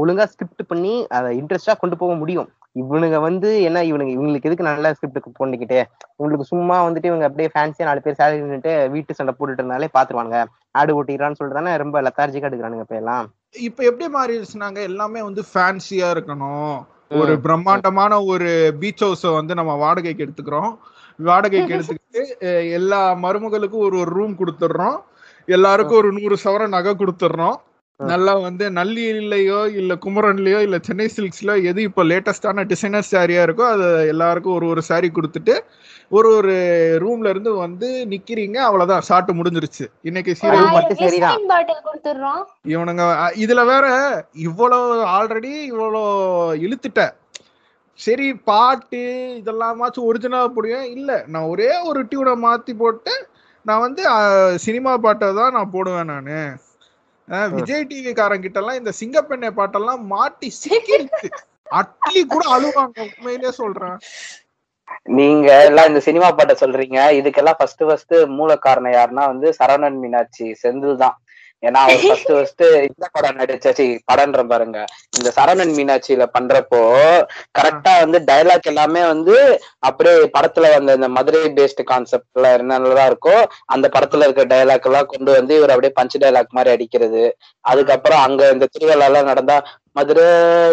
[0.00, 2.48] ஒழுங்கா ஸ்கிரிப்ட் பண்ணி அதை இன்ட்ரெஸ்டா கொண்டு போக முடியும்.
[2.80, 5.78] இவனுங்க வந்து என்ன இவனுங்க இவங்களுக்கு எதுக்கு நல்ல ஸ்கிரிப்ட் பண்ணிக்கிட்டு?
[6.16, 10.44] உங்களுக்கு சும்மா வந்துட்டு இவங்க அப்படியே ஃபேன்சியா நாலு பேர் சேலரி நின்னுட்டு வீட்டு சண்டை போட்டுட்டு இருந்தாலே பாத்துருவானுங்க.
[10.70, 13.26] ஆடு ஓட்டிக்கிறான்னு சொல்லிட்டு தானே ரொம்ப லத்தார்ஜிக்கா எடுக்கிறானுங்க இப்ப எல்லாம்.
[13.68, 14.80] இப்ப எப்படி மாறிடுச்சுனாங்க?
[14.90, 16.74] எல்லாமே வந்து ஃபேன்சியா இருக்கணும்.
[17.20, 20.72] ஒரு பிரம்மாண்டமான ஒரு பீச் ஹவுஸ வந்து நம்ம வாடகைக்கு எடுத்துக்கிறோம்.
[21.18, 22.22] வாடகைக்கு எடுத்துக்கிட்டு
[22.72, 24.98] எல்லா மருமகளுக்கும் ஒரு ஒரு ரூம் கொடுத்துடுறோம்.
[25.50, 27.58] எல்லாருக்கும் ஒரு நூறு சவரம் நகை கொடுத்துடுறோம்
[28.00, 33.86] நல்லா வந்து நல்லிலையோ இல்ல குமரன்லயோ இல்ல சென்னை சில்க்ஸ்லயோ எது இப்போ லேட்டஸ்டான டிசைனர் சாரியா இருக்கோ அது
[34.06, 35.54] எல்லாருக்கும் ஒரு ஒரு சாரி கொடுத்துட்டு
[36.12, 36.54] ஒரு ஒரு
[37.02, 39.06] ரூம்ல இருந்து வந்து நிக்கிறீங்க அவ்வளவுதான்.
[39.08, 39.84] சாட்டு முடிஞ்சிருச்சு.
[40.02, 40.70] இன்னைக்கு சீரியல்
[42.66, 43.04] இவனுங்க
[43.44, 43.86] இதுல வேற
[44.48, 46.02] இவ்வளவு ஆல்ரெடி இவ்வளோ
[46.64, 47.02] இழுத்துட்ட.
[47.98, 49.02] சரி பாட்டு
[49.40, 53.14] இதெல்லாமாச்சும் ஒரிஜினலா புரியும் இல்ல நான் ஒரே ஒரு டியூனை மாத்தி போட்டு
[53.66, 54.02] நான் வந்து
[54.66, 56.38] சினிமா பாட்டை தான் நான் போடுவேன் நானு.
[57.56, 61.28] விஜய் டிவி காரங்கிட்ட எல்லாம் இந்த சிங்கப்பெண்ணை பாட்டெல்லாம் மாட்டி சிக்கிடுச்சு
[61.80, 63.98] அட்லி கூட அழுவாங்க உண்மையிலேயே சொல்றேன்.
[65.18, 66.98] நீங்க எல்லாம் இந்த சினிமா பாட்டை சொல்றீங்க.
[67.18, 71.16] இதுக்கெல்லாம் ஃபர்ஸ்ட் ஃபர்ஸ்ட் மூல காரணம் யாருன்னா வந்து சரவணன் மீனாட்சி செந்தில் தான்
[71.62, 74.78] ஏன்னா அவர் ஃபர்ஸ்ட் ஃபர்ஸ்ட் இந்த படம் நடிச்சாச்சு படம்ன்ற பாருங்க.
[75.16, 76.80] இந்த சரவணன் மீனாட்சியில பண்றப்போ
[77.58, 79.34] கரெக்டா வந்து டைலாக் எல்லாமே வந்து
[79.88, 83.36] அப்படியே படத்துல வந்த இந்த மதுரை பேஸ்ட் கான்செப்ட்ல என்னென்னலாம் இருக்கோ
[83.74, 87.24] அந்த படத்துல இருக்க டைலாக் எல்லாம் கொண்டு வந்து இவர் அப்படியே பஞ்ச் டைலாக் மாதிரி அடிக்கிறது.
[87.64, 89.56] அதுக்கப்புறம் அங்க இந்த திருவிழா எல்லாம் நடந்தா
[89.92, 90.24] மதுரை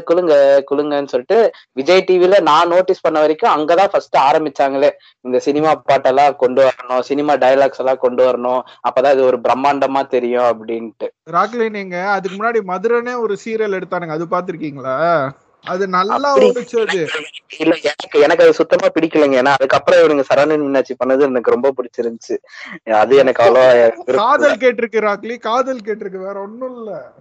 [0.03, 4.89] குலுங்க குலுங்கன்னு சொல்லிட்டு விஜய் டிவில நான் நோட்டீஸ் பண்ண வரைக்கும் அங்கதான் ஃபர்ஸ்ட் ஆரம்பிச்சாங்களே.
[5.21, 8.61] இந்த சினிமா பாட்டெல்லாம் கொண்டு வரணும் சினிமா டைலாக்ஸ் எல்லாம் கொண்டு வரணும்.
[8.89, 11.07] அப்பதான் இது ஒரு பிரம்மாண்டமா தெரியும் அப்படின்ட்டு.
[11.31, 14.11] ராக்லி நீங்க அதுக்கு முன்னாடி மதுரைனே ஒரு சீரியல் எடுத்தானுங்க.
[14.11, 15.29] அது பாத்திருக்கீங்களா
[15.65, 17.07] அது நல்லா அப்படி- ஓடிச்சு அது
[17.57, 19.39] இல்ல எனக்கு எனக்கு அது சுத்தமா பிடிக்கலைங்க.
[19.39, 22.37] ஏன்னா அதுக்கப்புறம் இவனுங்க சரவணன் மீனாட்சி பண்ணது எனக்கு ரொம்ப பிடிச்சிருந்துச்சு.
[22.93, 23.95] அது எனக்கு இல்ல.
[24.05, 26.17] காதல் கேட்டிருக்கு ராக்லி காதல் கேட்டிருக்கு.
[26.17, 27.11] வேற ஒண்ணும் இல்ல.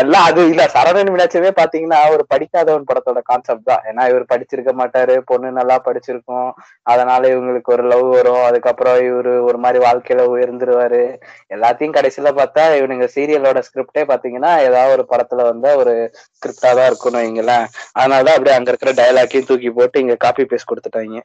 [0.00, 0.62] எல்லாம் அது இல்ல.
[0.74, 3.82] சரவணன் மீனாட்சியவே பாத்தீங்கன்னா ஒரு படிக்காதவன் படத்தோட கான்செப்ட் தான்.
[3.90, 5.14] ஏன்னா இவர் படிச்சிருக்க மாட்டாரு.
[5.30, 6.48] பொண்ணு நல்லா படிச்சிருக்கும்.
[6.86, 8.42] அதனால இவங்களுக்கு ஒரு லவ் வரும்.
[8.48, 11.02] அதுக்கப்புறம் இவரு ஒரு மாதிரி வாழ்க்கையில உயர்ந்துருவாரு.
[11.50, 15.94] எல்லாத்தையும் கடைசியில பார்த்தா இவனுங்க சீரியலோட ஸ்கிரிப்டே பாத்தீங்கன்னா ஏதாவது ஒரு படத்துல வந்த ஒரு
[16.36, 17.66] ஸ்கிரிப்டா தான் இருக்கணும் வைங்களேன்
[17.98, 21.20] அதனாலதான் அப்படியே அங்க இருக்கிற டயலாக்கையும் தூக்கி போட்டு இங்க காப்பி பேஸ்ட் கொடுத்துட்டாங்க.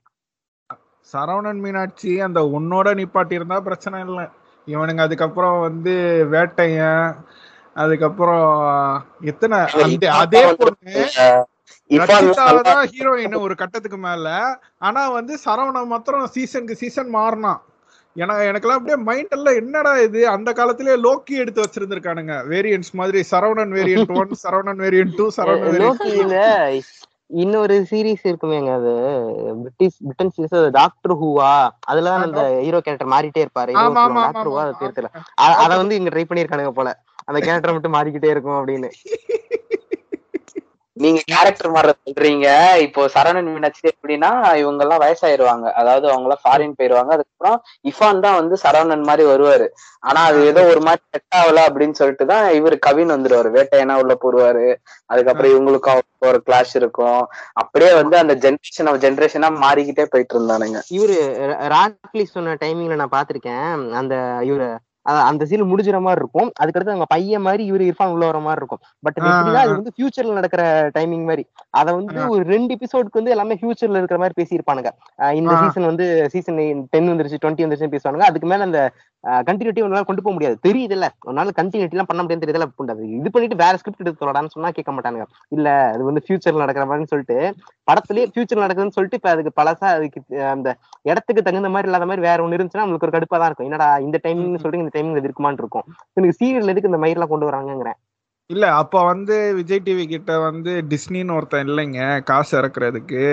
[1.09, 4.25] சரவணன் மீனாட்சி அந்த உன்னோட நிப்பாட்டி இருந்தா பிரச்சனை இல்லை.
[4.67, 5.93] இவனுங்க அதுக்கப்புறம் வந்து
[6.33, 7.05] வேட்டையன்
[7.83, 8.49] அதுக்கப்புறம்
[9.31, 11.05] எத்தனை அந்த அதே பொண்ணு
[12.09, 14.27] ரச்சிதாதான் ஹீரோயின் ஒரு கட்டத்துக்கு மேல.
[14.87, 17.61] ஆனா வந்து சரவணன் மாத்திரம் சீசனுக்கு சீசன் மாறினான்.
[18.15, 20.21] எனக்கு எனக்கெல்லாம் அப்படியே மைண்ட் எல்லாம் என்னடா இது?
[20.35, 22.35] அந்த காலத்திலே லோக்கி எடுத்து வச்சிருந்திருக்கானுங்க.
[22.53, 26.87] வேரியன்ட்ஸ் மாதிரி Saravanan variant one Saravanan variant two Saravanan variant
[27.41, 28.91] இன்னொரு சீரிஸ் இருக்குமேங்க அது.
[29.63, 31.51] பிரிட்டிஷ் பிரிட்டன் சீரிஸ் டாக்டர் ஹூவா
[31.91, 33.73] அதுலதான் அந்த ஹீரோ கேரக்டர் மாறிட்டே இருப்பாரு.
[33.79, 35.09] டாக்டர் ஹூவா ஆமா தெரியல
[35.63, 36.91] அத வந்து இங்க ட்ரை பண்ணிருக்கானுங்க போல.
[37.27, 38.91] அந்த கேரக்டர் மட்டும் மாறிக்கிட்டே இருக்கும் அப்படின்னு.
[40.97, 42.45] நீங்க கேரக்டர் மாற சொல்றீங்க.
[42.77, 44.29] இப்போ சரவணன் மீனாட்சி எப்படின்னா
[44.61, 45.65] இவங்க எல்லாம் வயசாயிருவாங்க.
[45.79, 47.11] அதாவது அவங்க எல்லாம் ஃபாரின் போயிருவாங்க.
[47.15, 49.67] அதுக்கப்புறம் இஃபான் தான் வந்து சரவணன் மாதிரி வருவாரு.
[50.03, 53.51] ஆனா அது ஏதோ ஒரு மாதிரி செட் ஆகல அப்படின்னு சொல்லிட்டு தான் இவர் கவின் வந்துருவாரு.
[53.57, 54.65] வேட்டையனா உள்ள போடுவாரு
[55.09, 57.21] அதுக்கப்புறம் இவங்களுக்கும் ஒரு கிளாஷ் இருக்கும்.
[57.53, 60.81] அப்படியே வந்து அந்த ஜென்ரேஷன் ஜென்ரேஷனா மாறிக்கிட்டே போயிட்டு இருந்தானுங்க.
[60.97, 61.17] இவரு
[61.75, 64.15] ராட்லி சொன்ன டைமிங்ல நான் பாத்திருக்கேன் அந்த
[64.49, 64.69] இவரு
[65.27, 68.81] அந்த சீன் முடிஞ்சுற மாதிரி இருக்கும் அதுக்கடுத்து அவங்க பையன் மாதிரி இவரு இர்ஃபான் உள்ள வர மாதிரி இருக்கும்
[69.03, 69.19] பட்
[69.55, 69.71] அது.
[69.71, 70.63] வந்து ஃபியூச்சர்ல நடக்கிற
[70.97, 71.43] டைமிங் மாதிரி
[71.73, 72.19] அத வந்து.
[72.33, 74.91] ஒரு ரெண்டு எபிசோடுக்கு வந்து எல்லாமே ஃபியூச்சர்ல இருக்கிற மாதிரி பேசியிருப்பானுங்க
[75.33, 75.53] இந்த.
[75.63, 76.59] சீசன் வந்து சீசன்
[76.93, 78.81] டென் வந்துருச்சு டுவெண்ட்டி வந்துருச்சு பேசுவானுங்க அதுக்கு மேல அந்த
[79.47, 80.55] கண்டினியூட்டி உன்னால கொண்டு போக முடியாது.
[80.67, 81.07] தெரியுதுல்ல.
[81.29, 84.91] உன்னால கண்டினியூட்டி எல்லாம் பண்ண முடியாது தெரியுதுல புண்டாது இது பண்ணிட்டு வேற ஸ்கிரிப்ட் எடுத்து சொல்லடான்னு சொன்னா கேட்க
[84.95, 85.25] மாட்டானுங்க.
[85.55, 87.37] இல்ல அது வந்து ஃபியூச்சர்ல நடக்கிற மாதிரின்னு சொல்லிட்டு
[87.87, 90.19] படத்துலயே ஃபியூச்சர் நடக்குதுன்னு சொல்லிட்டு இப்ப அதுக்கு பழசா அதுக்கு
[90.53, 90.69] அந்த
[91.09, 93.69] இடத்துக்கு தகுந்த மாதிரி இல்லாத மாதிரி வேற ஒண்ணு இருந்துச்சுன்னா நம்மளுக்கு ஒரு கடுப்பா தான் இருக்கும்.
[93.69, 95.85] என்னடா இந்த டைமிங் சொல்றீங்க இந்த டைமிங் இது இருக்குமான்னு இருக்கும்.
[96.17, 97.97] எனக்கு சீரியல் எதுக்கு இந்த மயிரெல்லாம் கொண்டு வராங்கிறேன்
[98.49, 103.23] இல்ல அப்ப வந்து விஜய் டிவி கிட்ட வந்து டிஸ்னின்னு ஒருத்தன் இல்லைங்க காசு இறக்குறதுக்கு.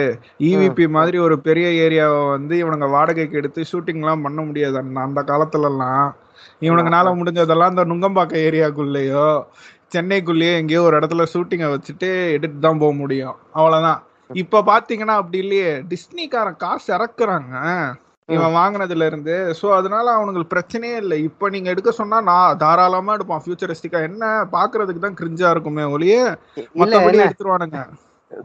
[0.48, 5.22] இவிபி மாதிரி ஒரு பெரிய ஏரியாவை வந்து இவனுங்க வாடகைக்கு எடுத்து ஷூட்டிங் எல்லாம் பண்ண முடியாது அந்த அந்த
[5.22, 6.08] காலத்துல எல்லாம்
[6.62, 9.28] இவனுங்கனால முடிஞ்சதெல்லாம் இந்த நுங்கம்பாக்கம் ஏரியாக்குள்ளேயோ
[9.92, 13.36] சென்னைக்குள்ளேயோ எங்கேயோ ஒரு இடத்துல ஷூட்டிங்கை வச்சுட்டு எடுத்து தான் போக முடியும்.
[13.52, 14.00] அவ்வளவுதான்.
[14.36, 17.54] இப்ப பாத்தீங்கன்னா அப்படி இல்லையே டிஸ்னிக்காரன் காசு இறக்குறாங்க.
[18.28, 21.16] இவன் வாங்குனதுல இருந்து சோ அதனால அவனுங்களுக்கு பிரச்சனையே இல்லை.
[21.28, 23.42] இப்ப நீங்க எடுக்க சொன்னா நான் தாராளமா எடுப்பான்.
[23.44, 24.24] ஃபியூச்சரிஸ்டிக்கா என்ன?
[24.54, 26.14] பாக்குறதுக்கு தான் கிரிஞ்சா இருக்குமே ஒழிய
[26.56, 27.80] இல்ல மத்தபடி எடுத்துருவானுங்க.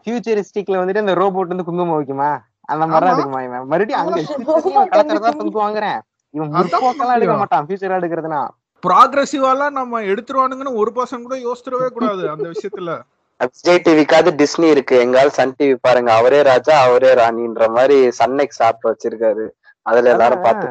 [0.03, 2.31] ஃபியூச்சரிஸ்டிக்ல வந்துட்டு அந்த ரோபோட் வந்து குங்குமம் வைக்குமா?
[2.69, 3.11] அந்த ஆமா.
[3.13, 3.67] இருக்குமா இவன்?
[3.71, 4.17] மறுபடியும் அங்க
[5.39, 5.99] பங்கு வாங்குறேன்.
[6.33, 7.35] இவன் முற்போக்கெல்லாம் எடுக்க.
[7.43, 8.41] மாட்டான் ஃபியூச்சரா எடுக்கிறதுனா.
[8.83, 12.91] ப்ராக்ரஸிவாலாம் நம்ம எடுத்துருவானுங்கன்னு ஒரு பர்சன்ட் கூட யோசிச்சிடவே கூடாது அந்த விஷயத்துல.
[13.39, 14.95] விஜய் டிவிக்காவது டிஸ்னி இருக்கு.
[15.03, 16.09] எங்கால் சன் டிவி பாருங்க.
[16.19, 19.45] அவரே ராஜா அவரே ராணின்ற மாதிரி சன்னைக்கு சாப்பிட்டு வச்சிருக்காரு.
[19.89, 20.67] அதுல எல்லாரும் பார்த்து.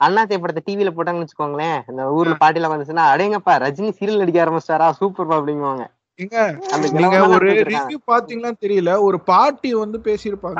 [0.00, 5.38] அண்ணாத்தை படத்தை டிவில போட்டாங்கன்னு வச்சுக்கோங்களேன் இந்த ஊர்ல பாட்டில வந்துச்சுன்னா அடேங்கப்பா ரஜினி சீரியல் நடிக்க ஆரம்பிச்சிட்டாரா சூப்பர்
[5.38, 5.84] அப்படிங்குவாங்க.
[6.18, 6.38] எங்க
[6.74, 10.58] அந்த நீங்க ஒரு ரிவ்யூ பாத்தீங்கன்னா தெரியல ஒரு பாட்டி வந்து பேசியிருப்பாங்க.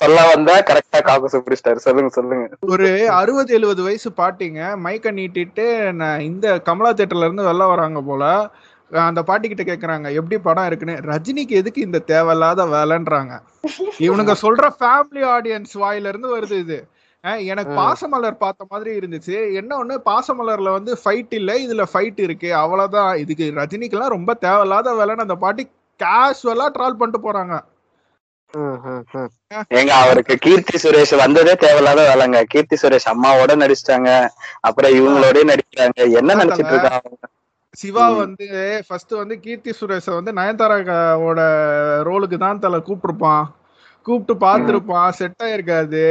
[0.00, 2.46] சொல்ல வந்தா கரெக்டா காக்கு சூப்பர் ஸ்டார் சொல்லுங்க சொல்லுங்க.
[2.74, 2.88] ஒரு
[3.20, 5.66] அறுபது எழுபது வயசு பாட்டிங்க மைக்க நீட்டிட்டு
[6.00, 8.24] நான் இந்த கமலா தேட்டர்ல இருந்து வெளில வராங்க போல
[8.92, 10.96] அந்த பாட்டி கிட்ட கேக்குறாங்க எப்படி படம் இருக்குன்னு?
[11.10, 13.34] ரஜினிக்கு எதுக்கு இந்த தேவையில்லாத வேலைன்றாங்க.
[13.98, 16.78] இவனுங்க சொல்ற ஃபேமிலி ஆடியன்ஸ் வாயில இருந்து வருது இது.
[17.24, 17.72] எனக்கு.
[17.80, 19.54] பாசமலர் பார்த்த மாதிரி இருந்துச்சு.
[19.54, 19.96] என்ன ஒண்ணு?
[20.04, 22.54] பாசமலர்ல வந்து ஃபைட் இல்ல இதுல ஃபைட் இருக்கு.
[22.54, 23.16] அவ்வளவுதான்.
[23.16, 27.56] இதுக்கு ரஜினிக்கெல்லாம் ரொம்ப தேவையில்லாத வேலைன்னு அந்த பாட்டி கேஷுவலா ட்ரால் பண்ணிட்டு போறாங்க.
[29.74, 32.42] ஏங்க அவருக்கு கீர்த்தி சுரேஷ் வந்ததே தேவையில்லாத வேலைங்க.
[32.42, 34.28] கீர்த்தி சுரேஷ் அம்மாவோட நடிச்சிட்டாங்க.
[34.60, 36.10] அப்புறம் இவங்களோடய நடிக்கிறாங்க.
[36.20, 37.10] என்ன நினைச்சிட்டு இருக்காங்க?
[37.80, 38.04] சிவா.
[38.16, 38.46] வந்து
[38.86, 41.40] ஃபர்ஸ்ட் வந்து கீர்த்தி சுரேஷ வந்து நயன்தாராவோட
[42.08, 43.44] ரோலுக்கு தான் தலை கூப்பிட்டுருப்பான்.
[44.06, 45.08] கூப்பிட்டு பார்த்துருப்பான்.
[45.10, 46.02] செட் ஆயிருக்காது.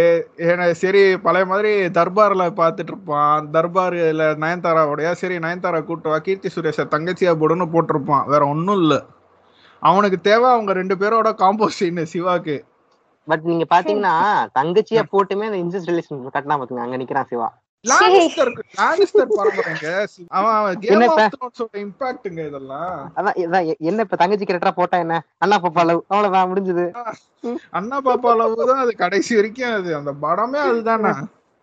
[0.49, 6.87] ஏன்னா சரி பழைய மாதிரி தர்பார்ல பார்த்துட்டு இருப்பான் தர்பார்ல நயன்தாராவோடய சரி நயன்தாரா கூப்பிட்டு வா கீர்த்தி சுரேஷ
[6.95, 8.25] தங்கச்சியா போடுன்னு போட்டிருப்பான்.
[8.25, 8.99] வேற ஒன்றும் இல்லை.
[9.81, 12.57] அவனுக்கு தேவை அவங்க ரெண்டு பேரோட காம்போ சீன் சிவாக்கு.
[13.27, 14.13] பட் நீங்க பாத்தீங்கன்னா
[14.59, 17.49] தங்கச்சியா போட்டுமே அந்த இன்சஸ்ட் ரிலேஷன் கட்டினா பாத்துங்க அங்க நிக்கிறான் சிவா.
[23.81, 25.15] என்ன இப்ப தங்கச்சி கேரக்டரா போட்டா என்ன?
[25.37, 26.85] அண்ணா பாப்பா லவ் அவ்வளவுதான் முடிஞ்சது.
[27.71, 29.91] அண்ணா பாப்பா அளவு தான் அது கடைசி வரைக்கும் அது.
[29.95, 31.11] அந்த படமே அதுதானே.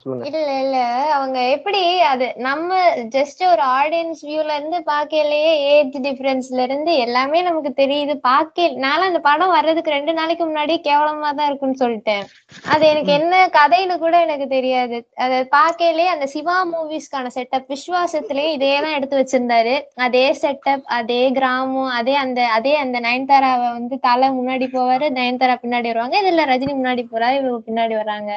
[0.07, 0.77] இல்ல இல்ல.
[1.15, 1.81] அவங்க எப்படி
[2.11, 2.69] அது நம்ம
[3.15, 8.15] ஜஸ்ட் ஒரு ஆடியன்ஸ் வியூல இருந்து பாக்கலையே ஏஜ் டிஃபரன்ஸ்ல இருந்து எல்லாமே நமக்கு தெரியுது.
[8.27, 8.47] பாக்க
[8.85, 12.25] நானும் அந்த படம் வர்றதுக்கு ரெண்டு நாளைக்கு முன்னாடி கேவலமா தான் இருக்குன்னு சொல்லிட்டேன்.
[12.73, 14.97] அது எனக்கு என்ன கதைன்னு கூட எனக்கு தெரியாது.
[15.25, 19.75] அத பாக்கலையே அந்த சிவா மூவிஸ்க்கான செட்டப் விஸ்வாசத்திலேயே இதே தான் எடுத்து வச்சிருந்தாரு.
[20.07, 21.67] அதே செட்டப் அதே கிராமம்
[21.99, 27.05] அதே அந்த அதே அந்த நயன்தாராவை வந்து தலை முன்னாடி போவாரு நயன்தாரா பின்னாடி வருவாங்க இதுல ரஜினி முன்னாடி
[27.09, 28.33] போறாரு இவங்க பின்னாடி வராங்க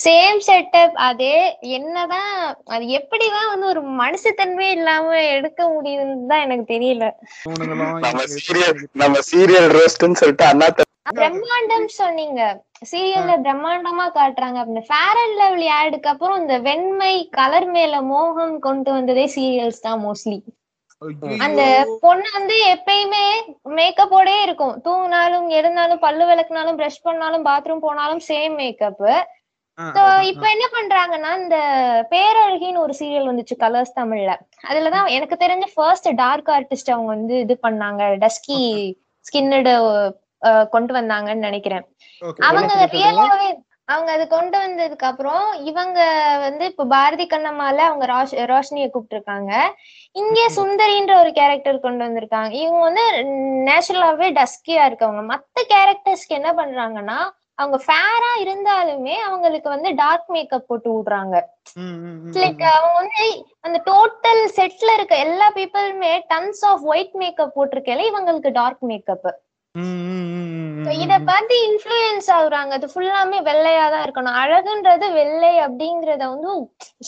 [0.00, 0.40] சேம்
[0.76, 1.36] செட்டப் அதே
[1.76, 2.32] என்னதான்
[2.74, 7.04] அது எப்படிதான் வந்து ஒரு மனுஷத்தன்மை இல்லாம எடுக்க முடியுதுன்னு தான் எனக்கு தெரியல.
[8.06, 10.68] நம்ம சீரியல் நம்ம சீரியல் ரோஸ்ட்னு சொல்லிட்டு அண்ணா
[11.18, 12.40] பிரம்மாண்டம் சொன்னீங்க.
[12.90, 14.88] சீரியல்ல பிரம்மாண்டமா காட்டுறாங்க அப்படின்னு.
[14.90, 20.38] ஃபேர் அண்ட் லவ்லி ஆடுக்கு அப்புறம் இந்த வெண்மை கலர் மேல மோகம் கொண்டு வந்ததே சீரியல்ஸ் தான் மோஸ்ட்லி
[21.46, 21.62] அந்த
[22.04, 23.24] பொண்ணு வந்து எப்பயுமே
[23.78, 24.76] மேக்கப்போடே இருக்கும்.
[24.84, 29.04] தூங்கினாலும் எழுந்தாலும் பல்லு விளக்குனாலும் பிரஷ் பண்ணாலும் பாத்ரூம் போனாலும் சேம் மேக்கப்
[30.30, 31.56] இப்ப என்ன பண்றாங்கன்னா இந்த
[32.10, 34.32] பேரழகின்னு ஒரு சீரியல் வந்துச்சு கலர்ஸ் தமிழ்ல.
[34.70, 38.58] அதுலதான் எனக்கு தெரிஞ்ச ஃபர்ஸ்ட் டார்க் ஆர்டிஸ்ட் அவங்க வந்து இது பண்ணாங்க டஸ்கி
[39.26, 39.74] ஸ்கின்னடு
[40.70, 41.84] கொண்டு வந்தாங்கன்னு நினைக்கிறேன்.
[42.48, 42.74] அவங்க?
[42.96, 43.48] ரியலாவே
[43.88, 45.98] அவங்க அது கொண்டு வந்ததுக்கு அப்புறம் இவங்க
[46.44, 49.52] வந்து இப்ப பாரதி கண்ணம்மால அவங்க ரோஷ் ரோஷினியை கூப்பிட்டுருக்காங்க.
[50.16, 52.50] இங்க சுந்தரின்ற ஒரு கேரக்டர் கொண்டு வந்திருக்காங்க.
[52.62, 53.04] இவங்க வந்து
[53.68, 55.22] நேச்சுரலாவே டஸ்கியா இருக்கவங்க.
[55.32, 57.18] மத்த கேரக்டர்ஸ்க்கு என்ன பண்றாங்கன்னா
[57.58, 61.36] அவங்க ஃபேரா இருந்தாலுமே அவங்களுக்கு வந்து டார்க் மேக்கப் போட்டு விடுறாங்க.
[62.42, 63.24] லைக் அவங்க வந்து
[63.66, 69.28] அந்த டோட்டல் செட்ல இருக்க எல்லா பீப்புளுமே டன்ஸ் ஆஃப் ஒயிட் மேக்கப் போட்டிருக்கல இவங்களுக்கு டார்க் மேக்கப்
[71.04, 72.72] இத பார்த்து இன்ஃப்ளூயன்ஸ் ஆகுறாங்க.
[72.78, 74.36] அது ஃபுல்லாமே வெள்ளையா தான் இருக்கணும்.
[74.42, 76.52] அழகுன்றது வெள்ளை அப்படிங்கறத வந்து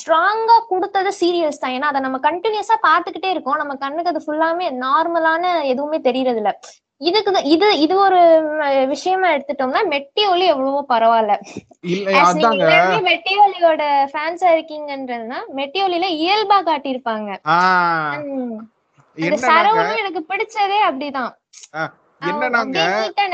[0.01, 1.75] ஸ்ட்ராங்கா கொடுத்தது சீரியல்ஸ் தான்.
[1.77, 3.61] ஏன்னா அதை நம்ம கண்டினியூஸா பாத்துக்கிட்டே இருக்கோம்.
[3.63, 6.53] நம்ம கண்ணுக்கு அது ஃபுல்லாமே நார்மலான எதுவுமே தெரியறது இல்ல
[7.01, 8.21] இதுக்கு இது இது ஒரு
[8.93, 11.35] விஷயமா எடுத்துட்டோம்னா மெட்டி ஒலி எவ்வளவோ பரவாயில்ல.
[13.09, 13.83] மெட்டி ஒலியோட
[14.13, 17.31] ஃபேன்ஸா இருக்கீங்கன்றதுனா மெட்டி ஒலியில இயல்பா காட்டியிருப்பாங்க.
[19.47, 21.33] சரவணும் எனக்கு பிடிச்சதே அப்படிதான்.
[22.23, 22.79] என்னன்னாங்க?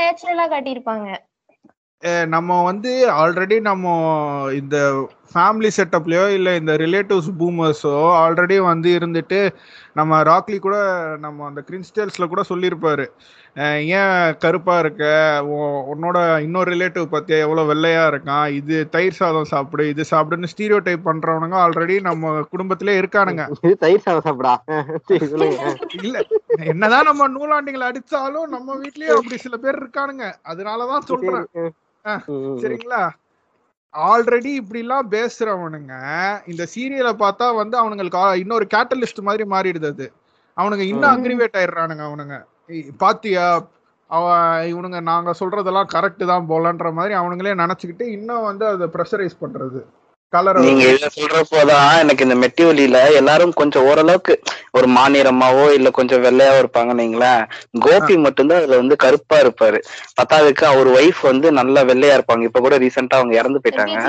[0.01, 1.09] நேச்சுரலா காட்டியிருப்பாங்க.
[2.33, 2.91] நம்ம வந்து
[3.21, 3.85] ஆல்ரெடி நம்ம
[4.61, 4.77] இந்த
[5.33, 9.49] ஃபேமிலி செட்டப்லயோ இல்ல இந்த ரிலேட்டிவ்ஸ் பூமர்ஸோ ஆல்ரெடி வந்து இருந்துட்டு
[9.93, 10.77] நம்ம ராக்லி கூட
[11.19, 13.07] நம்ம அந்த கிறிஸ்டல்ஸ்ல கூட சொல்லியிருப்பாரு.
[13.87, 15.05] ஏன் கருப்பா இருக்க?
[15.43, 18.49] உன்- உன்னோட இன்னொரு ரிலேட்டிவ் பத்தியா எவ்வளவு வெள்ளையா இருக்கான்?
[18.49, 23.51] இது தயிர் சாதம் சாப்பிடு இது சாப்பிடுன்னு ஸ்டீரியோ டைப் பண்றவனுங்க ஆல்ரெடி நம்ம குடும்பத்திலே இருக்கானுங்க.
[23.77, 24.63] தயிர் சாதம் சாப்பிடா
[26.01, 26.25] இல்ல
[26.57, 30.33] என்னதான் நம்ம நூலாண்டிகளை அடிச்சாலும் நம்ம வீட்லயே அப்படி சில பேர் இருக்கானுங்க.
[30.45, 31.45] அதனாலதான் சொல்றேன்.
[32.25, 33.09] ம், சரிங்களா?
[33.95, 35.93] ஆல்ரெடி இப்படி எல்லாம் பேசுறவனுங்க
[36.47, 40.11] இந்த சீரியலை பார்த்தா வந்து அவனுங்களுக்கு இன்னொரு கேட்டலிஸ்ட் மாதிரி மாறிடுது அது.
[40.57, 41.11] அவனுங்க இன்னும்.
[41.15, 42.35] அக்ரிவேட் ஆயிடுறானுங்க அவனுங்க.
[42.97, 43.67] பாத்தியா?
[44.09, 44.25] அவ
[44.63, 49.79] இவனுங்க நாங்க சொல்றதெல்லாம் கரெக்ட் தான் போலன்ற மாதிரி அவனுங்களே நினைச்சுக்கிட்டு இன்னும் வந்து அதை ப்ரெஷரைஸ் பண்றது.
[50.59, 54.33] நீங்க இத சொல்றப்போதான் எனக்கு இந்த மெட்டிவலியில எல்லாரும் கொஞ்சம் ஓரளவுக்கு
[54.73, 57.43] ஒரு மாநிறமாவோ இல்ல கொஞ்சம் வெள்ளையாவோ இருப்பாங்கன்னு வைங்களேன்.
[57.83, 59.79] கோபி மட்டும்தான் அதுல வந்து கருப்பா இருப்பாரு.
[60.17, 62.45] பத்தாவதுக்கு அவர் ஒய்ஃப் வந்து நல்லா வெள்ளையா இருப்பாங்க.
[62.49, 63.99] இப்ப கூட ரீசெண்டா அவங்க இறந்து போயிட்டாங்க.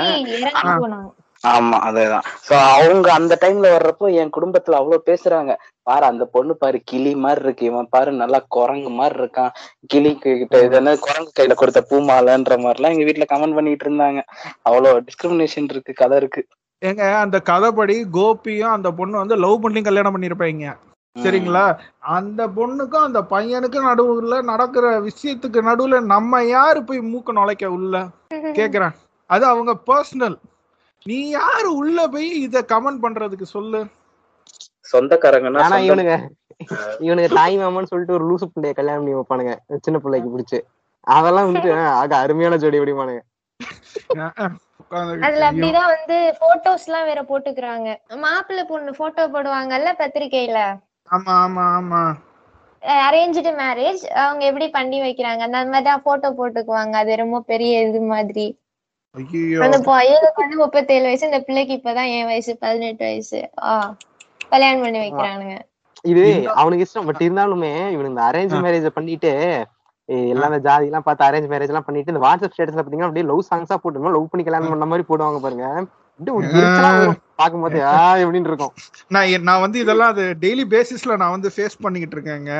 [1.43, 2.25] ஆமா அதேதான்.
[2.47, 5.51] சோ அவங்க அந்த டைம்ல வர்றப்போ என் குடும்பத்துல அவ்வளவு பேசுறாங்க.
[5.83, 7.65] பாரு அந்த பொண்ணு பாரு கிளி மாதிரி இருக்கு.
[7.65, 9.51] இவன் பாரு நல்லா குரங்கு மாதிரி இருக்கான்.
[9.87, 14.21] கிளி கிட்ட இது என்ன குரங்கு கையில கொடுத்த பூமாலைன்ற மாதிரி எல்லாம் எங்க வீட்டுல கமெண்ட் பண்ணிட்டு இருந்தாங்க.
[14.63, 16.43] அவ்வளவு டிஸ்கிரிமினேஷன் இருக்கு கதை இருக்கு.
[16.81, 20.73] ஏங்க அந்த கதைப்படி கோபியும் அந்த பொண்ணு வந்து லவ் பண்ணி கல்யாணம் பண்ணிருப்பாங்க
[21.15, 21.63] சரிங்களா?
[22.09, 27.95] அந்த பொண்ணுக்கும் அந்த பையனுக்கும் நடுவுல நடக்கிற விஷயத்துக்கு நடுவுல நம்ம யாரு போய் மூக்க நுழைக்க உள்ள?
[28.59, 28.93] கேக்குறேன்.
[29.29, 30.37] அது அவங்க பர்சனல்
[31.07, 33.79] நீ யாரு உள்ள போய் இத கமெண்ட் பண்றதுக்கு சொல்லு.
[34.93, 36.13] சொந்தக்காரங்கன்னா ஆனா இவனுங்க
[36.99, 39.53] இவனுங்க தாய் மாமான்னு சொல்லிட்டு ஒரு லூசு பிள்ளைய கல்யாணம் பண்ணி வைப்பானுங்க.
[39.85, 40.59] சின்ன பிள்ளைக்கு பிடிச்சு.
[41.07, 42.79] அதெல்லாம் வந்து ஆக அருமையான ஜோடி
[44.81, 47.87] உட்கார்ந்துகிட்டு அதுல அப்படிதான் வந்து போட்டோஸ் எல்லாம் வேற போட்டுக்கிறாங்க.
[48.15, 50.59] மாப்பிள்ளை பொண்ணு போட்டோ போடுவாங்கல்ல பத்திரிக்கையில?
[51.09, 52.01] ஆமா ஆமா ஆமா.
[53.05, 55.41] அரேஞ்சு மேரேஜ் அவங்க எப்படி பண்ணி வைக்கிறாங்க?
[55.47, 56.93] அந்த மாதிரிதான் போட்டோ போட்டுக்குவாங்க.
[56.93, 58.45] அது ரொம்ப பெரிய இது மாதிரி.
[59.63, 63.39] அந்த பையனுக்கு வந்து முப்பத்தேழு வயசு இந்த பிள்ளைக்கு இப்பதான் என் வயசு பதினெட்டு வயசு.
[63.67, 63.91] ஆஹ்
[64.51, 65.55] கல்யாணம் பண்ணி வைக்கிறானுங்க.
[66.05, 66.23] இது
[66.55, 69.31] அவனுக்கு இஷ்டம் பட் இருந்தாலுமே இவனுக்கு இந்த அரேஞ்ச் மேரேஜ் பண்ணிட்டு
[70.29, 73.77] எல்லாம் ஜாதி எல்லாம் பார்த்து அரேஞ்ச் மேரேஜ் எல்லாம் பண்ணிட்டு இந்த வாட்ஸ்அப் ஸ்டேட்டஸ்ல பாத்தீங்கன்னா அப்படியே லவ் சாங்ஸா
[73.77, 75.67] போட்டு லவ் பண்ணி கல்யாணம் பண்ண மாதிரி போடுவாங்க பாருங்க.
[77.41, 77.79] பாக்கும்போது
[78.23, 78.73] எப்படின்னு இருக்கும்.
[79.15, 82.53] நான் நான் வந்து இதெல்லாம் அது டெய்லி பேசிஸ்ல நான் வந்து ஃபேஸ் பண்ணிக்கிட்டு இருக்கேங்க.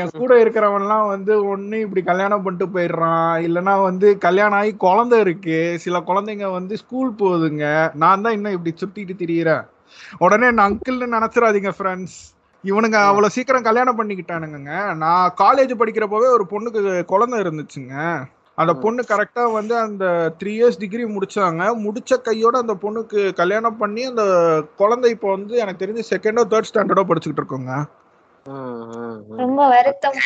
[0.00, 3.34] என் கூட இருக்கிறவன்லாம் வந்து ஒண்ணு இப்படி கல்யாணம் பண்ணிட்டு போயிடுறான்.
[3.46, 5.58] இல்லைன்னா வந்து கல்யாணம் ஆகி குழந்தை இருக்கு.
[5.84, 7.64] சில குழந்தைங்க வந்து ஸ்கூல் போகுதுங்க.
[8.02, 9.64] நான் தான் இன்னும் இப்படி சுத்திட்டு திரியிறேன்.
[10.24, 12.18] உடனே நான் அங்கிள்னு நினைச்சிடாதீங்க ஃப்ரெண்ட்ஸ்
[12.64, 16.80] இவனுங்க அவ்வளவு சீக்கிரம் கல்யாணம் பண்ணிக்கிட்டானுங்க நான் காலேஜ் படிக்கிறப்பவே ஒரு பொண்ணுக்கு
[17.12, 17.94] குழந்தை இருந்துச்சுங்க.
[18.60, 20.04] அந்த பொண்ணு கரெக்டா வந்து அந்த
[20.40, 21.62] த்ரீ இயர்ஸ் டிகிரி முடிச்சாங்க.
[21.84, 24.24] முடிச்ச கையோட அந்த பொண்ணுக்கு கல்யாணம் பண்ணி அந்த
[24.76, 27.72] குழந்தை இப்போ வந்து எனக்கு தெரிஞ்சு செகண்டோ தேர்ட் ஸ்டாண்டர்டோ படிச்சுக்கிட்டு இருக்கோங்க.
[28.46, 28.58] ம்,
[28.98, 29.38] ம், ம்.
[29.38, 30.18] ரொம்ப வருத்தம்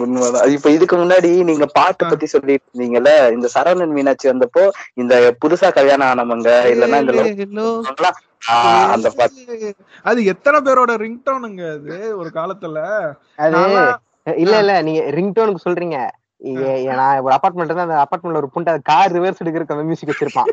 [0.00, 0.50] உண்மைதான்.
[0.54, 4.64] இப்ப இதுக்கு முன்னாடி நீங்க பாட்டு பத்தி சொல்லிட்டு இருந்தீங்கல்ல இந்த சரவணன் மீனாட்சி வந்தப்போ
[4.94, 7.24] இந்த புதுசா கல்யாணம் ஆனவங்க இல்லைன்னா இந்த
[8.92, 9.72] அந்த பாட்டு
[10.04, 12.78] அது எத்தனை பேரோட ரிங்டோனுங்க அது ஒரு காலத்துல?
[13.38, 13.58] அது
[14.36, 15.98] இல்ல இல்ல நீங்க ரிங்டோனுக்கு சொல்றீங்க.
[16.40, 20.50] நான் ஒரு அபார்ட்மெண்ட் இருந்தா அந்த அபார்ட்மெண்ட்ல ஒரு புண்டை கார் ரிவர்ஸ் அந்த மியூசிக் வச்சிருப்பான்.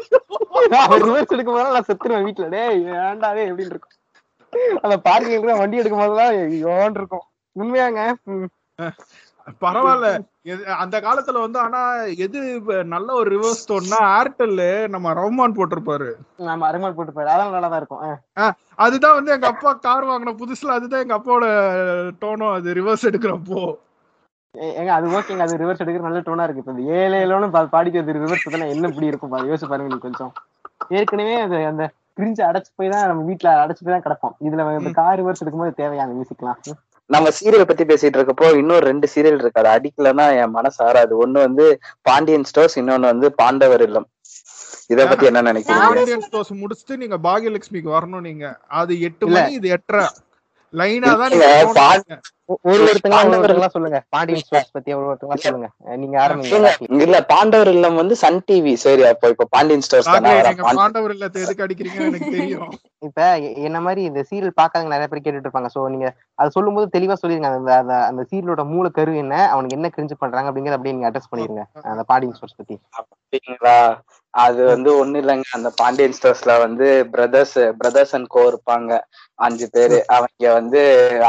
[1.06, 2.48] ரிவர்ஸ் எடுக்கும் நான் செத்துருவேன் வீட்டுல
[3.10, 3.96] ஏன்டாவே எப்படின்னு இருக்கும்.
[4.82, 7.26] அந்த பார்க்கிங் வண்டி எடுக்கும் யோன் இருக்கும்.
[7.56, 8.02] உண்மையாங்க.
[9.62, 10.08] பரவாயில்ல.
[10.78, 11.82] அந்த காலத்துல வந்து ஆனா
[12.26, 12.40] எது
[12.86, 16.10] நல்ல ஒரு ரிவர்ஸ் டோன்னா ஏர்டெல் நம்ம ரஹ்மான் போட்டிருப்பாரு.
[16.38, 18.18] நம்ம அருமாள் போட்டு போயிரு அதெல்லாம் நல்லா தான் இருக்கும்.
[18.76, 21.48] அதுதான் வந்து எங்க அப்பா கார் வாங்கின புதுசுல அதுதான் எங்க அப்பாவோட
[22.22, 23.62] டோனும் அது ரிவர்ஸ் எடுக்கிறப்போ.
[24.74, 26.62] ஏங்க அது ஓகேங்க அது ரிவர்ஸ் எடுக்கிற நல்ல டோனா இருக்கு.
[26.64, 29.30] இப்ப இந்த ஏழு ஏழோன்னு பா- பாடிக்கிறது ரிவர்ஸ் தானே என்ன இப்படி இருக்கும்?
[29.30, 30.32] பாரு யோசிச்சு பாருங்க நீங்க கொஞ்சம்.
[30.90, 31.84] ஏற்கனவே அது அந்த
[32.18, 34.36] கிரிஞ்சு அடைச்சு போய் தான் நம்ம வீட்டுல அடைச்சு போய் தான் கிடப்போம்.
[34.42, 36.60] இதுல இந்த கார் ரிவர்ஸ் எடுக்கும்போது தேவையா அந்த மியூசிக்லாம்
[37.10, 39.60] நம்ம சீரியல் பத்தி பேசிட்டு இருக்கப்போ இன்னும் ரெண்டு சீரியல் இருக்கு.
[39.60, 41.28] அது அடிக்கலன்னா என் மனசு ஆறாது.
[41.28, 41.66] ஒண்ணு வந்து
[42.02, 44.08] பாண்டியன் ஸ்டோர்ஸ் இன்னொன்னு வந்து பாண்டவர் இல்லம்.
[44.88, 45.88] இத பத்தி என்ன நினைக்கிறீங்க?
[45.88, 48.46] பாண்டியன் ஸ்டோர்ஸ் முடிச்சுட்டு நீங்க பாகியலட்சுமிக்கு வரணும் நீங்க.
[48.74, 49.28] அது எட்டு.
[49.28, 50.06] மணி இது எட்டரை.
[50.74, 52.20] லைனா தான்
[52.50, 54.00] ஒரு ஒருத்தங்களா சொல்லுங்க.
[54.14, 55.68] பாண்டியன் ஸ்டோர்ஸ் பத்தி ஒரு ஒருத்தங்களா சொல்லுங்க.
[56.02, 56.70] நீங்க ஆரம்பிங்க.
[57.06, 60.10] இல்ல, பாண்டவர் இல்லம் வந்து சன் டிவி சரி அப்போ இப்ப பாண்டியன் ஸ்டோர்ஸ்
[60.80, 62.72] பாண்டவர் இல்லத்தை எதுக்கு அடிக்கிறீங்கன்னு எனக்கு தெரியும்.
[63.08, 63.26] இப்ப
[63.68, 65.72] என்ன மாதிரி இந்த சீரியல் பாக்காதவங்க நிறைய பேர் கேட்டுட்டு இருப்பாங்க.
[65.76, 66.08] சோ நீங்க
[66.42, 67.52] அது சொல்லும்போது தெளிவா சொல்லிருங்க.
[67.82, 69.36] அந்த அந்த சீரியலோட மூல கரு என்ன?
[69.54, 71.66] அவனுக்கு என்ன கிரிஞ்சு பண்றாங்க அப்படிங்கறத அப்படியே நீங்க அட்ரஸ் பண்ணிருங்க.
[71.94, 72.78] அந்த பாண்டியன் ஸ்டோர்ஸ் பத்தி.
[73.00, 73.78] அப்படிங்களா?
[74.34, 75.46] அது வந்து ஒண்ணு இல்லைங்க.
[75.58, 78.92] அந்த பாண்டியன் ஸ்டோர்ஸ்ல வந்து பிரதர்ஸ் பிரதர்ஸ் அண்ட் கோ இருப்பாங்க.
[79.40, 79.98] அஞ்சு பேரு.
[80.16, 80.82] அவங்க வந்து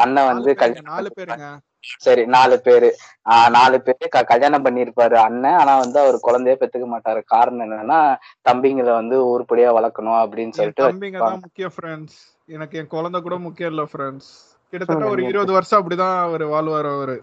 [0.03, 0.51] அண்ணன் வந்து
[0.91, 1.40] நாலு நாலு.
[1.40, 1.56] பேருங்க.
[1.80, 2.96] சரி நாலு பேரு.
[3.30, 4.09] ஆஹ் நாலு பேரு.
[4.09, 5.59] க- கல்யாணம் பண்ணிருப்பாரு அண்ணன்.
[5.59, 7.22] ஆனா வந்து அவர் குழந்தையே பெத்துக்க மாட்டாரு.
[7.26, 8.16] காரணம் என்னன்னா
[8.50, 11.40] தம்பிங்களை வந்து உருப்படியா வளர்க்கணும் அப்படின்னு சொல்லிட்டு தம்பிங்க தான் வச்சிருப்பாங்க.
[11.40, 15.24] முக்கியம் ஃப்ரெண்ட்ஸ் எனக்கு என் குழந்தை கூட முக்கியம் இல்ல ஃப்ரெண்ட்ஸ் கிட்டத்தட்ட ஒரு.
[15.24, 17.22] இருபது வருஷம் அப்படிதான் அவர் வாழ்வார் அவரு.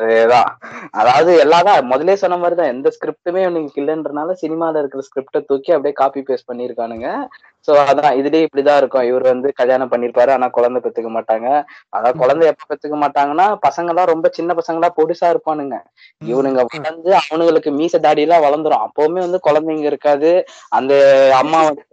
[0.00, 0.50] அதேதான்.
[0.90, 2.66] அதாவது எல்லாதான் முதல்ல சொன்ன மாதிரிதான்.
[2.66, 7.26] எந்த ஸ்கிரிப்டுமே உனக்கு இல்லைன்றனால சினிமால இருக்கிற ஸ்கிரிப்டை தூக்கி அப்படியே காப்பி பேஸ்ட் பண்ணிருக்கானுங்க
[7.68, 9.06] சோ அதான் இதுலயே இப்படிதான் இருக்கும்.
[9.10, 11.48] இவர் வந்து கல்யாணம் பண்ணிருப்பாரு ஆனா குழந்தை பெத்துக்க மாட்டாங்க.
[11.92, 15.76] அதாவது குழந்தை எப்ப பெத்துக்க மாட்டாங்கன்னா பசங்க எல்லாம் ரொம்ப சின்ன பசங்களா பொடிசா இருப்பானுங்க.
[16.22, 18.86] இவனுங்க வளர்ந்து அவனுங்களுக்கு மீச தாடி எல்லாம் வளர்ந்துரும்.
[18.88, 20.32] அப்பவுமே வந்து குழந்தைங்க இருக்காது.
[20.78, 20.94] அந்த
[21.42, 21.84] அம்மா வந்து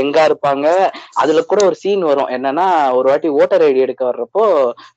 [0.00, 0.66] எங்கா இருப்பாங்க.
[1.20, 2.30] அதுல கூட ஒரு சீன் வரும்.
[2.36, 2.66] என்னன்னா
[2.96, 4.42] ஒரு வாட்டி ஓட்டர் ஐடி எடுக்க வர்றப்போ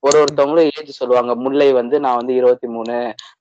[0.06, 1.34] ஒரு ஒருத்தவங்களும் ஏஜ் சொல்லுவாங்க.
[1.46, 2.96] முல்லை வந்து நான் வந்து இருபத்தி மூணு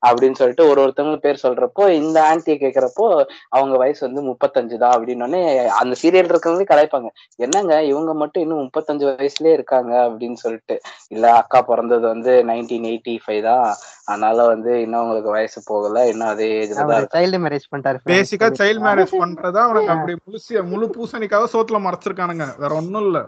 [0.07, 3.07] அப்படின்னு சொல்லிட்டு ஒரு ஒருத்தவங்களும் பேர் சொல்றப்போ இந்த ஆன்டியை கேக்குறப்போ
[3.49, 5.41] அவங்க வயசு வந்து முப்பத்தஞ்சு தான் அப்படின்னு
[5.81, 7.09] அந்த சீரியல் இருக்கிறவங்களே கலாய்ப்பாங்க
[7.39, 10.75] என்னங்க இவங்க மட்டும் இன்னும் முப்பத்தஞ்சு வயசுலயே இருக்காங்க அப்படின்னு சொல்லிட்டு.
[11.09, 13.67] இல்ல அக்கா பிறந்தது வந்து நைன்டீன் எயிட்டி ஃபைவ் தான்.
[14.05, 16.05] அதனால வந்து இன்னும் அவங்களுக்கு வயசு போகல.
[16.11, 17.99] இன்னும் அதே ஏஜ்ல தான் சைல்டு மேரேஜ் பண்ணிட்டாரு.
[18.09, 22.47] பேசிக்கா சைல்ட் மேரேஜ் பண்றதா அவனுக்கு அப்படி முழுசிய முழு பூசணிக்காக சோத்துல மறைச்சிருக்கானுங்க.
[22.61, 23.19] வேற ஒண்ணும் இல்ல.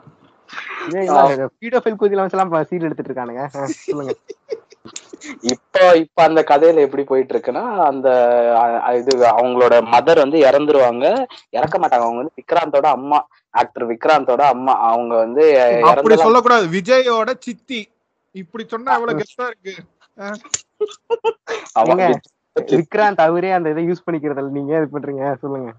[1.61, 2.31] வீடியோ ஃபைல் குதிலாம்
[2.69, 3.43] சீரியல் எடுத்துட்டு இருக்கானுங்க?
[3.85, 4.13] சொல்லுங்க.
[5.51, 8.07] இப்போ இப்ப அந்த கதையில எப்படி போயிட்டு இருக்குன்னா அந்த
[8.99, 11.05] இது அவங்களோட மதர் வந்து இறந்துருவாங்க.
[11.57, 12.05] இறக்க மாட்டாங்க.
[12.07, 13.19] அவங்க வந்து விக்ராந்தோட அம்மா
[13.53, 14.73] ஆக்டர் விக்ராந்தோட அம்மா.
[14.91, 15.43] அவங்க வந்து
[15.91, 16.67] அப்படி சொல்லக்கூடாது.
[16.77, 17.81] விஜயோட சித்தி.
[18.35, 19.75] இப்படி சொன்னா எவ்வளவு கெஸ்டா இருக்கு?
[21.89, 22.17] விஜய்
[22.55, 24.49] விக்ராந்த் அவரே அந்த இதை யூஸ் பண்ணிக்கிறதில்ல.
[24.49, 25.35] நீங்க இது பண்றீங்க?
[25.35, 25.71] சொல்லுங்க.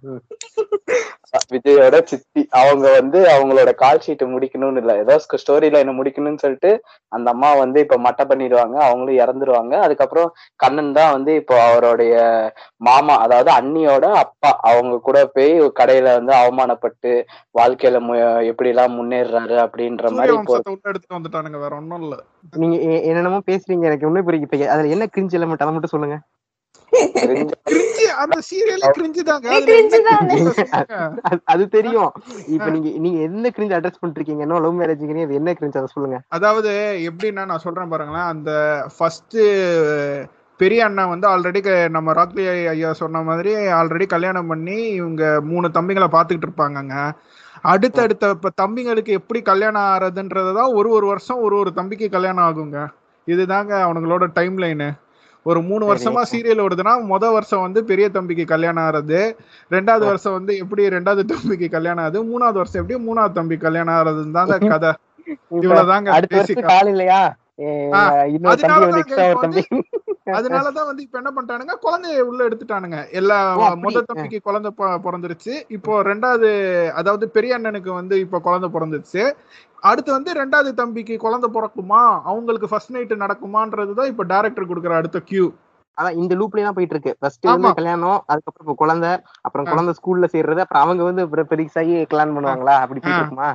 [1.55, 4.97] விஜயோட சித்தி அவங்க வந்து அவங்களோட கால் ஷீட் முடிக்கணும்னு இல்ல.
[4.97, 6.70] ஏதோ ஸ்டோரி லைன் முடிக்கணும்னு சொல்லிட்டு
[7.09, 8.77] அந்த அம்மா வந்து இப்ப மட்டை பண்ணிடுவாங்க.
[8.81, 9.74] அவங்களும் இறந்துருவாங்க.
[9.79, 12.14] அதுக்கப்புறம் கண்ணன் தான் வந்து இப்போ அவருடைய
[12.77, 14.59] மாமா அதாவது அண்ணியோட அப்பா.
[14.62, 17.12] அவங்க கூட போய் கடையில வந்து அவமானப்பட்டு
[17.59, 20.37] வாழ்க்கையில மு- எப்படி எல்லாம் முன்னேறாரு அப்படின்ற மாதிரி
[20.85, 21.61] எடுத்துட்டு வந்துட்டானுங்க.
[21.61, 22.16] வேற ஒண்ணும் இல்ல.
[22.57, 23.85] நீங்க என்னென்னமோ பேசுறீங்க.
[23.85, 24.47] எனக்கு ஒண்ணும் புரியுது.
[24.49, 26.18] இப்ப அதுல என்ன கிரிஞ்சு எல்லாம் அதை மட்டும் சொல்லுங்க.
[31.28, 32.12] அது- அது தெரியும்.
[32.49, 35.76] இப்ப நீங்க நீங்க என்ன கிரிஞ்சு அட்ரஸ் பண்ணிருக்கீங்க என்ன லவ் அது என்ன கிரிஞ்சு?
[35.76, 36.20] அதை சொல்லுங்க.
[36.28, 38.24] அதாவது எப்படின்னா நான் சொல்றேன் பாருங்களேன்.
[38.24, 39.38] அந்த ஃபர்ஸ்ட்
[40.57, 46.07] பெரிய அண்ணன் வந்து ஆல்ரெடி நம்ம ராக்லி ஐயா சொன்ன மாதிரி ஆல்ரெடி கல்யாணம் பண்ணி இவங்க மூணு தம்பிங்களை
[46.12, 47.12] பார்த்துக்கிட்டு இருப்பாங்கங்க.
[47.62, 52.86] அடுத்தடுத்த இப்ப தம்பிங்களுக்கு எப்படி கல்யாணம் ஆறதுன்றதுதான் ஒரு ஒரு வருஷம் ஒரு ஒரு தம்பிக்கு கல்யாணம் ஆகுங்க.
[53.26, 54.90] இதுதாங்க அவனுங்களோட டைம் லைனு
[55.47, 55.84] ஒரு மூணு.
[55.90, 59.20] வருஷமா சீரியல் ஓடுதுன்னா முத வருஷம் வந்து பெரிய தம்பிக்கு கல்யாணம் ஆறது
[59.70, 64.36] ரெண்டாவது வருஷம் வந்து எப்படி ரெண்டாவது தம்பிக்கு கல்யாணம் ஆகுது மூணாவது வருஷம் எப்படி மூணாவது தம்பி கல்யாணம் ஆகுறதுன்னு
[64.38, 64.92] தாங்க கதை.
[65.59, 66.11] இவ்வளவுதாங்க
[70.36, 72.99] அதனாலதான் வந்து இப்ப என்ன பண்ணிட்டானுங்க குழந்தைய உள்ள எடுத்துட்டானுங்க.
[73.18, 73.36] எல்லா.
[73.84, 74.70] முத தம்பிக்கு குழந்தை
[75.05, 75.53] பிறந்துருச்சு.
[75.76, 76.49] இப்போ ரெண்டாவது
[77.01, 79.22] அதாவது பெரிய அண்ணனுக்கு வந்து இப்போ குழந்தை பிறந்துருச்சு.
[79.87, 82.01] அடுத்து வந்து ரெண்டாவது தம்பிக்கு குழந்தை பிறக்குமா?
[82.30, 85.47] அவங்களுக்கு ஃபர்ஸ்ட் நைட் நடக்குமான்றதுதான் இப்ப டைரக்டர் கொடுக்குற அடுத்த கியூ
[85.97, 87.68] அதான் இந்த லூப்லயே தான் போயிட்டு இருக்கு ஃபர்ஸ்ட் வந்து.
[87.78, 89.11] கல்யாணம் அதுக்கப்புறம் குழந்தை
[89.47, 89.68] அப்புறம்.
[89.70, 91.22] குழந்தை ஸ்கூல்ல சேர்றது அப்புறம் அவங்க வந்து
[91.53, 92.74] பெருசாகி கல்யாணம் பண்ணுவாங்களா?
[92.82, 93.01] அப்படி.
[93.12, 93.51] இருக்குமா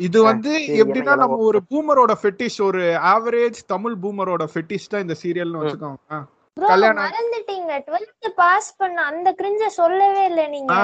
[0.00, 2.82] இது வந்து எப்படின்னா நம்ம ஒரு பூமரோட ஃபெட்டிஷ் ஒரு
[3.12, 6.18] ஆவரேஜ் தமிழ் பூமரோட ஃபெட்டிஷ் தான் இந்த சீரியல்னு வச்சுக்கோங்க
[6.56, 7.04] கல்யாணம்.
[7.04, 7.72] மறந்துட்டீங்க.
[7.86, 10.74] டுவெல்த் பாஸ் பண்ண அந்த கிரிஞ்ச சொல்லவே இல்ல நீங்க.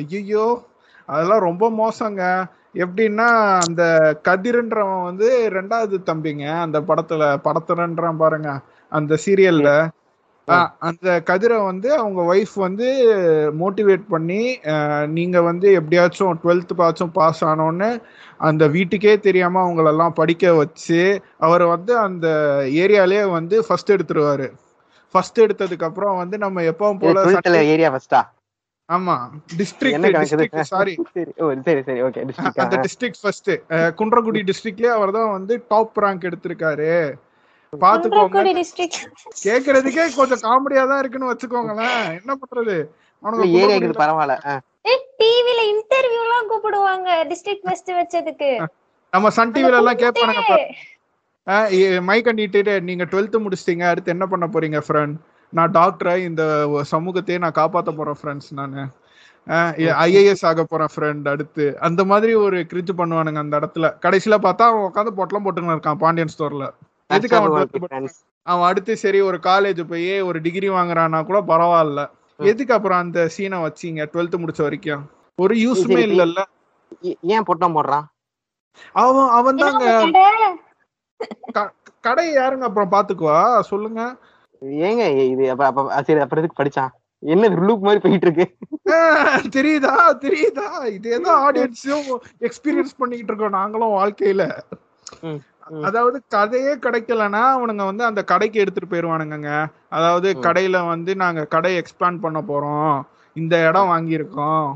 [0.00, 0.46] ஐயோ
[1.08, 2.22] அதெல்லாம் ரொம்ப மோசங்க.
[2.76, 3.26] எப்படின்னா
[3.60, 3.82] அந்த
[4.28, 6.46] கதிர்ன்றவன் வந்து ரெண்டாவது தம்பிங்க.
[6.64, 8.50] அந்த படத்துல படத்துலன்றான் பாருங்க
[8.92, 9.70] அந்த சீரியல்ல.
[10.88, 12.86] அந்த கதிரை வந்து அவங்க ஒய்ஃப் வந்து
[13.60, 14.42] மோட்டிவேட் பண்ணி
[15.16, 17.88] நீங்க வந்து எப்படியாச்சும் டுவெல்த் பாச்சும் பாஸ் ஆனோன்னு
[18.40, 21.00] அந்த வீட்டுக்கே தெரியாம அவங்களெல்லாம் படிக்க வச்சு
[21.40, 22.26] அவர் வந்து அந்த
[22.82, 24.48] ஏரியாலே வந்து ஃபர்ஸ்ட் எடுத்துருவாரு.
[25.14, 27.24] ஃபர்ஸ்ட் எடுத்ததுக்கு அப்புறம் வந்து நம்ம எப்பவும் போல
[27.66, 28.20] ஏரியா ஃபர்ஸ்டா
[28.88, 29.14] ஆமா.
[29.58, 30.04] டிஸ்ட்ரிக்ட்
[30.70, 32.20] சாரி சரி ஓ சரி சரி ஓகே
[32.64, 33.50] அந்த டிஸ்ட்ரிக்ட் ஃபர்ஸ்ட்
[34.00, 36.90] குன்றக்குடி டிஸ்ட்ரிக்ட்லயே அவர் தான் வந்து டாப் ரேங்க் எடுத்திருக்காரு.
[37.72, 38.42] பாத்துக்கோங்க.
[39.46, 42.04] கேக்குறதுக்கே கொஞ்சம் காமெடியா தான் இருக்குன்னு வச்சுக்கோங்களேன்.
[42.20, 42.76] என்ன பண்றது?
[43.80, 44.36] இது பரவாயில்ல.
[45.20, 48.50] டிவில இன்டர்வியூ எல்லாம் கூப்பிடுவாங்க டிஸ்ட்ரிக்ட் ஃபர்ஸ்ட் வச்சதுக்கு.
[49.12, 50.54] நம்ம சன் டிவில எல்லாம் கேட்பானுங்க
[52.08, 55.16] மைக் அண்டிட்டு நீங்க டுவெல்த் முடிச்சிட்டீங்க அடுத்து என்ன பண்ண போறீங்க ஃப்ரெண்ட்
[55.56, 56.42] நான் டாக்டரை இந்த
[56.92, 58.82] சமூகத்தையே நான் காப்பாத்த போறேன் ஃப்ரெண்ட்ஸ் நானு.
[60.04, 61.64] ஐஏஎஸ் ஆக போறேன் ஃப்ரெண்ட் அடுத்து.
[61.80, 63.88] அந்த மாதிரி ஒரு கிரிஞ்சு பண்ணுவானுங்க அந்த இடத்துல.
[64.04, 66.66] கடைசியில பார்த்தா அவன் உட்காந்து பொட்டலம் போட்டுன்னு இருக்கான் பாண்டியன் ஸ்டோர்ல
[67.10, 68.14] எதுக்கு அவன் That's 12th all, friends.
[68.46, 72.00] அவன் அடுத்து சரி ஒரு காலேஜ் போய் ஒரு டிகிரி வாங்குறான்னா கூட பரவாயில்ல.
[72.38, 75.04] எதுக்கு அப்புறம் அந்த சீனை வச்சீங்க டுவெல்த் முடிச்ச வரைக்கும்?
[75.38, 76.00] ஒரு யூஸ்மே.
[76.08, 76.40] இல்லல்ல.
[77.34, 78.06] ஏன் பொட்டம் போடுறான்
[79.02, 79.84] அவன் அவன் தாங்க
[81.46, 81.62] கடை
[82.06, 83.38] கடையை யாருங்க அப்புறம் பாத்துக்குவா
[83.70, 84.00] சொல்லுங்க.
[84.86, 85.02] ஏங்க
[85.32, 86.92] இது அப்ப அப்ப சரி அப்புறம் எதுக்கு படிச்சான்?
[87.22, 88.46] என்ன லூப் மாதிரி போயிட்டு இருக்கு
[89.56, 89.94] தெரியுதா
[90.24, 90.66] தெரியுதா?
[90.96, 92.08] இதேதான் ஆடியன்ஸும்
[92.40, 94.42] எக்ஸ்பீரியன்ஸ் பண்ணிக்கிட்டு இருக்கோம் நாங்களும் வாழ்க்கையில.
[95.80, 99.50] அதாவது கதையே கிடைக்கலன்னா அவனுங்க வந்து அந்த கடைக்கு எடுத்துட்டு போயிருவானுங்கங்க.
[99.88, 100.28] அதாவது.
[100.46, 102.94] கடையில வந்து நாங்க கடை எக்ஸ்பேண்ட் பண்ண போறோம்.
[103.36, 104.68] இந்த இடம் வாங்கியிருக்கோம்.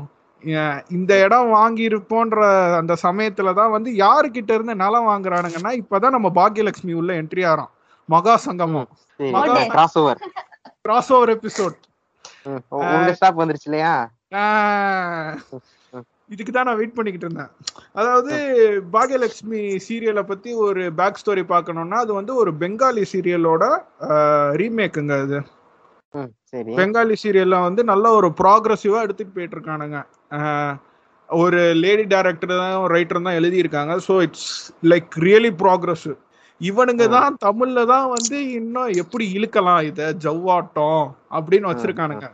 [0.89, 2.37] இந்த இடம் வாங்கியிருப்போன்ற
[2.77, 7.71] அந்த சமயத்துல தான் வந்து யாருக்கிட்ட இருந்து நிலம் வாங்குறானுங்கன்னா இப்பதான் நம்ம பாக்கியலட்சுமி உள்ள entry ஆறோம்
[8.13, 8.89] Maha Sangamam
[9.73, 10.19] cross over
[10.85, 11.77] cross over episode
[12.77, 13.93] உங்க ஸ்டாப் வந்துருச்சு இல்லையா
[16.33, 17.49] இதுக்கு தான் நான் வெயிட் பண்ணிக்கிட்டு இருந்தேன்.
[17.99, 18.33] அதாவது
[18.93, 23.63] பாகியலட்சுமி சீரியலை பத்தி ஒரு பேக் ஸ்டோரி பார்க்கணும்னா அது வந்து ஒரு பெங்காலி சீரியலோட
[24.61, 25.39] ரீமேக்குங்க அது.
[26.79, 29.99] பெங்காலி சீரியல்ல வந்து நல்ல ஒரு ப்ராக்ரஸிவா எடுத்துட்டு போயிட்டு இருக்கானுங்க
[31.29, 33.93] ஒரு லேடி டைரக்டர் தான் ரைட்டர் தான் எழுதியிருக்காங்க.
[34.07, 34.49] So it's
[34.91, 36.17] like really progressive
[36.61, 40.01] இவனுங்க தான் தமிழ்ல தான் வந்து இன்னும் எப்படி இழுக்கலாம் இத?
[40.25, 41.03] ஜவ்வாட்டம்
[41.37, 42.27] அப்படின்னு வச்சிருக்கானுங்க.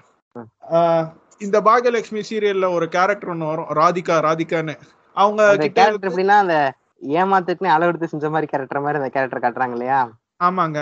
[1.45, 3.71] இந்த பாகியலட்சுமி சீரியல்ல ஒரு கேரக்டர் ஒன்று வரும்.
[3.79, 4.75] ராதிகா ராதிகான்னு.
[5.17, 5.41] அவங்க
[5.77, 6.57] கேரக்டர் எப்படின்னா அந்த
[7.15, 9.99] ஏமாத்துக்குன்னு அளவு எடுத்து செஞ்ச மாதிரி கேரக்டர் மாதிரி அந்த கேரக்டர் காட்டுறாங்க இல்லையா?
[10.47, 10.79] ஆமாங்க.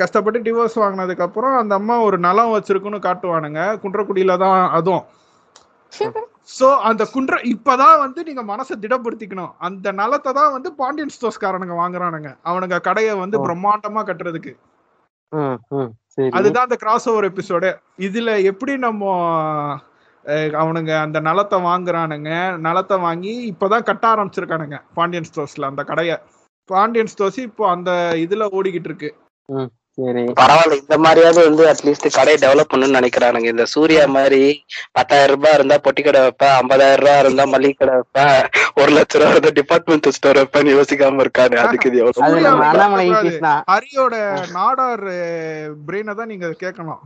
[0.00, 3.60] கஷ்டப்பட்டு டிவோர்ஸ் வாங்கினதுக்கு அப்புறம் அந்த அம்மா ஒரு நலம் வச்சிருக்குன்னு காட்டுவானுங்க.
[3.82, 5.04] குன்றக்குடியில தான் அதுவும்.
[6.58, 9.52] சோ அந்த குன்ற இப்பதான் வந்து நீங்க மனசை திடப்படுத்திக்கணும்.
[9.66, 12.30] அந்த நலத்தை தான் வந்து பாண்டியன் ஸ்டோர்ஸ்காரனுங்க வாங்குறானுங்க.
[12.50, 13.38] அவனுங்க கடையை வந்து.
[13.46, 14.52] பிரம்மாண்டமா கட்டுறதுக்கு.
[16.36, 17.70] அதுதான் அந்த கிராஸ் ஓவர் எபிசோடு
[18.06, 19.12] இதுல எப்படி நம்ம
[20.62, 22.30] அவனுங்க அந்த நலத்தை வாங்குறானுங்க
[22.66, 26.16] நலத்தை வாங்கி இப்பதான் கட்ட ஆரம்பிச்சிருக்கானுங்க பாண்டியன் ஸ்டோர்ஸ்ல அந்த கடையை.
[26.70, 27.90] பாண்டியன் ஸ்டோர்ஸ் இப்போ அந்த
[28.24, 29.10] இதுல ஓடிக்கிட்டு இருக்கு.
[30.38, 33.48] பரவாயில்ல இந்த மாதிரியாவது வந்து அட்லீஸ்ட் கடையை டெவலப் பண்ணணும்னு நினைக்கிறானுங்க.
[33.54, 34.40] இந்த சூர்யா மாதிரி
[34.92, 38.42] பத்தாயிரம் ரூபாய் இருந்தா பொட்டி கடை வைப்பேன் ஐம்பதாயிரம் ரூபாய் இருந்தா மளிகை கடை வைப்பேன்
[38.80, 42.26] ஒரு லட்ச ரூபாய் இருந்தா டிபார்ட்மெண்ட் ஸ்டோர் வைப்பேன்னு யோசிக்காம இருக்காரு அதுக்கு இது எவ்வளவு
[43.72, 44.14] ஹரியோட
[44.58, 45.06] நாடார்
[45.86, 47.02] பிரெயினை தான் நீங்க கேட்கணும்.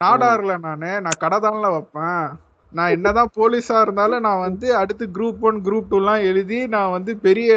[0.00, 2.24] நாடார்ல நானு நான் கடை தான்ல வைப்பேன்.
[2.72, 7.12] நான் என்னதான் போலீஸா இருந்தாலும் நான் வந்து அடுத்து குரூப் ஒன் குரூப் டூ எல்லாம் எழுதி நான் வந்து
[7.26, 7.48] பெரிய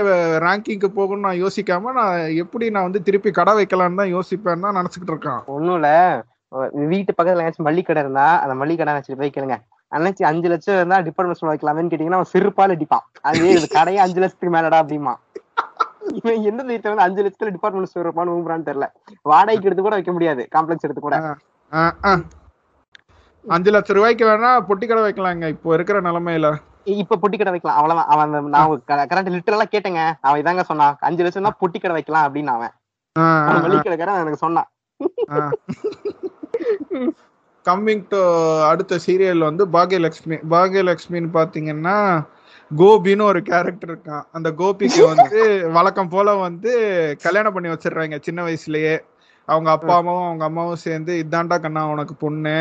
[0.46, 5.14] ரேங்கிங்க்கு போகணும்னு நான் யோசிக்காம நான் எப்படி நான் வந்து திருப்பி கடை வைக்கலாம்னு தான் யோசிப்பேன்னு தான் நினைச்சுக்கிட்டு
[5.16, 5.42] இருக்கான்.
[5.56, 5.90] ஒண்ணும் இல்ல.
[6.92, 9.58] வீட்டு பக்கத்துல ஏதாச்சும் மல்லிகை கடை இருந்தா அந்த மல்லிகை கடை வச்சுட்டு போய் கேளுங்க.
[9.92, 13.06] அன்னைக்கு அஞ்சு லட்சம் இருந்தா டிபார்ட்மெண்ட் ஸ்டோர் வைக்கலாமேன்னு கேட்டீங்கன்னா அவன் சிறுப்பால அடிப்பான்.
[13.28, 15.14] அது இது கடையே அஞ்சு லட்சத்துக்கு மேலடா அப்படிமா
[16.18, 18.88] இவன் எந்த வீட்டுல வந்து அஞ்சு லட்சத்துல டிபார்ட்மெண்ட் ஸ்டோர் வைப்பான்னு ஊம்புறான்னு தெரியல.
[19.26, 20.44] வாடகைக்கு எடுத்து கூட வைக்க முடியாது.
[20.56, 21.18] காம்ப்ளெக்ஸ் எடுத்து கூட.
[23.48, 25.48] அஞ்சு லட்சம் ரூபாய்க்கு வேணா பொட்டி கடை வைக்கலாங்க.
[25.48, 26.56] இப்போ இருக்கிற நிலைமையில.
[26.84, 27.78] இப்ப பொட்டி கடை வைக்கலாம்.
[27.78, 28.08] அவ்வளவுதான்.
[28.08, 30.14] அவன் நான் கரண்ட் லிட்டரலா கேட்டேங்க.
[30.22, 30.98] அவன் இதாங்க சொன்னான்.
[31.00, 32.72] அஞ்சு லட்சம் தான் பொட்டி கடை வைக்கலாம் அப்படின்னு அவன்.
[33.20, 34.70] ஆஹ் அவன் ஆஹ் மளிகை கடைக்காரன் எனக்கு சொன்னான்.
[37.70, 38.20] கம்மிங் டு
[38.62, 42.28] அடுத்த சீரியல் வந்து பாக்யலட்சுமி பாக்யலட்சுமின்னு பாத்தீங்கன்னா
[42.78, 44.26] கோபின்னு ஒரு கேரக்டர் இருக்கான்.
[44.32, 46.72] அந்த கோபிக்கு வந்து வழக்கம் போல வந்து
[47.22, 49.00] கல்யாணம் பண்ணி வச்சிடுறாங்க சின்ன வயசுலயே.
[49.46, 52.58] அவங்க அப்பா அம்மாவும் அவங்க அம்மாவும் சேர்ந்து இதாண்டா கண்ணா உனக்கு பொண்ணு.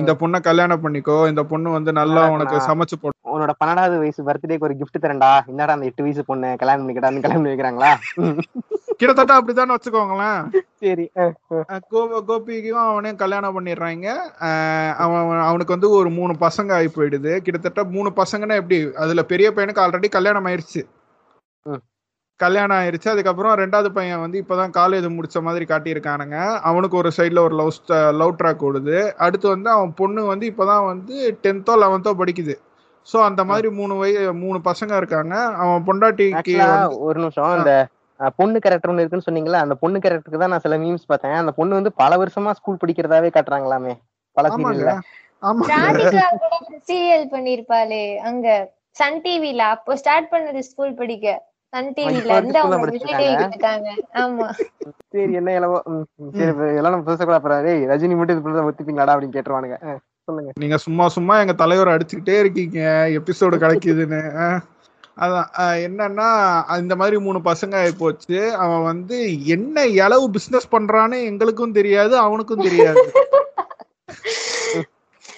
[0.00, 4.66] இந்த பொண்ணை கல்யாணம் பண்ணிக்கோ இந்த பொண்ணு வந்து நல்லா உனக்கு சமைச்சு போட்டு உன்னோட பன்னெண்டாவது வயசு பர்த்டேக்கு
[4.68, 5.30] ஒரு gift தரேன்டா.
[5.52, 7.92] என்னடா அந்த எட்டு வயசு பொண்ணு கல்யாணம் பண்ணிக்கிட்டான்னு கல்யாணம் பண்ணி வைக்கிறாங்களா
[9.00, 10.42] கிட்டத்தட்ட அப்படித்தானே வச்சுக்கோங்களேன்.
[10.82, 11.04] சரி
[12.26, 14.06] கோபிக்கும் அவனையும் கல்யாணம் பண்ணிடுறாங்க.
[15.04, 17.32] அவன் அவனுக்கு வந்து ஒரு மூணு பசங்க ஆகி போயிடுது.
[17.46, 18.78] கிட்டத்தட்ட மூணு பசங்கன்னா எப்படி?
[19.04, 20.82] அதுல பெரிய பையனுக்கு ஆல்ரெடி கல்யாணம் ஆயிருச்சு.
[21.66, 21.82] ம்.
[22.42, 23.08] கல்யாணம் ஆயிருச்சு.
[23.12, 26.38] அதுக்கப்புறம் ரெண்டாவது பையன் வந்து இப்பதான் காலேஜ் முடிச்ச மாதிரி காட்டியிருக்கானுங்க.
[26.70, 27.72] அவனுக்கு ஒரு சைடுல ஒரு லவ்
[28.22, 28.96] லவ் ட்ராக் ஓடுது.
[29.26, 31.14] அடுத்து வந்து அவன் பொண்ணு வந்து இப்பதான் வந்து
[31.44, 32.56] டென்த்தோ லெவன்த்தோ படிக்குது.
[33.06, 35.34] சோ அந்த மாதிரி மூணு வய மூணு பசங்க இருக்காங்க.
[35.62, 36.56] அவன் பொண்டாட்டிக்கு
[37.06, 37.50] ஒரு நிமிஷம்.
[37.56, 37.72] அந்த
[38.40, 41.40] பொண்ணு கேரக்டர் ஒண்ணு இருக்குன்னு சொன்னீங்களா அந்த பொண்ணு கேரக்டருக்கு தான் நான் சில மீம்ஸ் பார்த்தேன்.
[41.42, 43.92] அந்த பொண்ணு வந்து பல வருஷமா ஸ்கூல் படிக்கிறதாவே காட்டுறாங்களாமே.
[44.36, 44.48] பல
[46.88, 48.46] சீரியல் பண்ணிருப்பாளே அங்க
[49.00, 51.34] சன் டிவில அப்போ ஸ்டார்ட் பண்ணது ஸ்கூல் படிக்க.
[51.72, 53.88] சன் டிவில இருந்து அவங்க விஜய் டிவிக்கு இருக்காங்க
[54.18, 54.46] ஆமா.
[55.12, 55.56] சரி என்ன
[55.92, 56.04] ம்,
[56.36, 59.14] சரி எல்லாம் நம்ம புதுசா கூட அப்புறம் டேய் ரஜினி மட்டும் இது ஒத்துப்பீங்களாடா?
[59.14, 59.78] அப்படின்னு கேட்டுருவானுங்க.
[60.28, 60.50] சொல்லுங்க.
[60.58, 62.78] நீங்க சும்மா சும்மா எங்க தலைவர் அடிச்சுக்கிட்டே இருக்கீங்க.
[63.18, 64.22] எபிசோடு கிடைக்குதுன்னு.
[65.18, 65.50] அதான்
[65.84, 66.26] என்னன்னா
[66.78, 73.04] இந்த மாதிரி மூணு பசங்க ஆயிப்போச்சு அவன் வந்து என்ன இளவு பிசினஸ் பண்றான்னு எங்களுக்கும் தெரியாது அவனுக்கும் தெரியாது.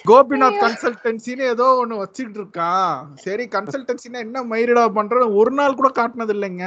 [0.09, 2.93] கோபிநாத் கன்சல்டன்சின்னு ஏதோ ஒண்ணு வச்சுக்கிட்டு இருக்கான்
[3.25, 6.67] சரி கன்சல்டன்சினா என்ன மயிரிடா பண்றன்னு ஒரு நாள் கூட காட்டினது இல்லைங்க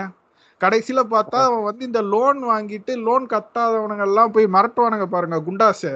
[0.62, 5.92] கடைசியில பார்த்தா அவன் வந்து இந்த லோன் வாங்கிட்டு லோன் கட்டாதவனுங்க எல்லாம் போய் மிரட்டுவானுங்க பாருங்க குண்டாசு.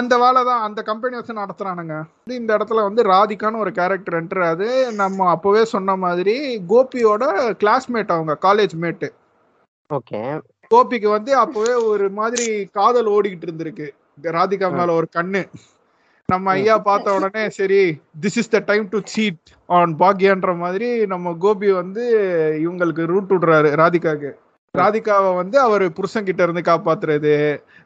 [0.00, 0.62] அந்த வேலை தான்.
[0.66, 1.96] அந்த கம்பெனி வச்சு நடத்துறானுங்க.
[2.38, 4.68] இந்த இடத்துல வந்து ராதிகான்னு ஒரு கேரக்டர் என்ட்ரு அது
[5.02, 6.36] நம்ம அப்பவே சொன்ன மாதிரி
[6.72, 7.24] கோபியோட
[7.62, 9.08] கிளாஸ்மேட் அவங்க காலேஜ் மேட்டு
[9.90, 10.20] ஓகே.
[10.70, 12.46] கோபிக்கு வந்து அப்பவே ஒரு மாதிரி
[12.78, 13.88] காதல் ஓடிக்கிட்டு இருந்திருக்கு.
[14.36, 15.42] ராதிகா மேல ஒரு கண்ணு.
[16.28, 17.80] நம்ம ஐயா பார்த்த உடனே சரி
[18.22, 22.04] this is the time to cheat on பாக்யான்ற மாதிரி நம்ம கோபி வந்து
[22.64, 24.30] இவங்களுக்கு ரூட் விடுறாரு ராதிகாக்கு.
[24.74, 27.34] ராதிகாவை வந்து அவர் புருஷன்கிட்ட இருந்து காப்பாத்துறது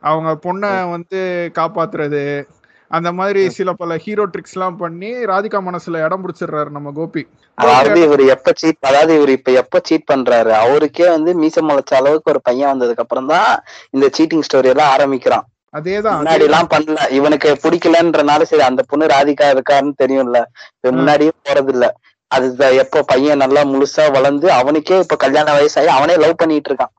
[0.02, 1.20] அவங்க பொண்ணை வந்து
[1.58, 2.22] காப்பாத்துறது
[2.90, 7.22] அந்த மாதிரி சில பல ஹீரோ ட்ரிக்ஸ் எல்லாம் பண்ணி ராதிகா மனசுல இடம் பிடிச்சிடுறாரு நம்ம கோபி.
[7.58, 10.52] அதாவது இவர் எப்ப சீட் அதாவது இவர் இப்ப எப்ப சீட் பண்றாரு?
[10.64, 13.50] அவருக்கே வந்து மீச முளைச்ச அளவுக்கு ஒரு பையன் வந்ததுக்கு அப்புறம் தான்
[13.90, 15.46] இந்த சீட்டிங் ஸ்டோரி எல்லாம் ஆரம்பிக்கிறான்.
[15.74, 16.18] அதேதான்.
[16.18, 16.98] முன்னாடி எல்லாம் பண்ணல.
[17.10, 20.40] இவனுக்கு பிடிக்கலன்றனால சரி அந்த பொண்ணு ராதிகா இருக்காருன்னு தெரியும்ல.
[20.90, 21.86] முன்னாடியே போறது இல்ல
[22.30, 22.46] அது
[22.82, 26.92] எப்போ பையன் நல்லா முழுசா வளர்ந்து அவனுக்கே இப்ப கல்யாண வயசாகி அவனே லவ் பண்ணிட்டு இருக்கான்.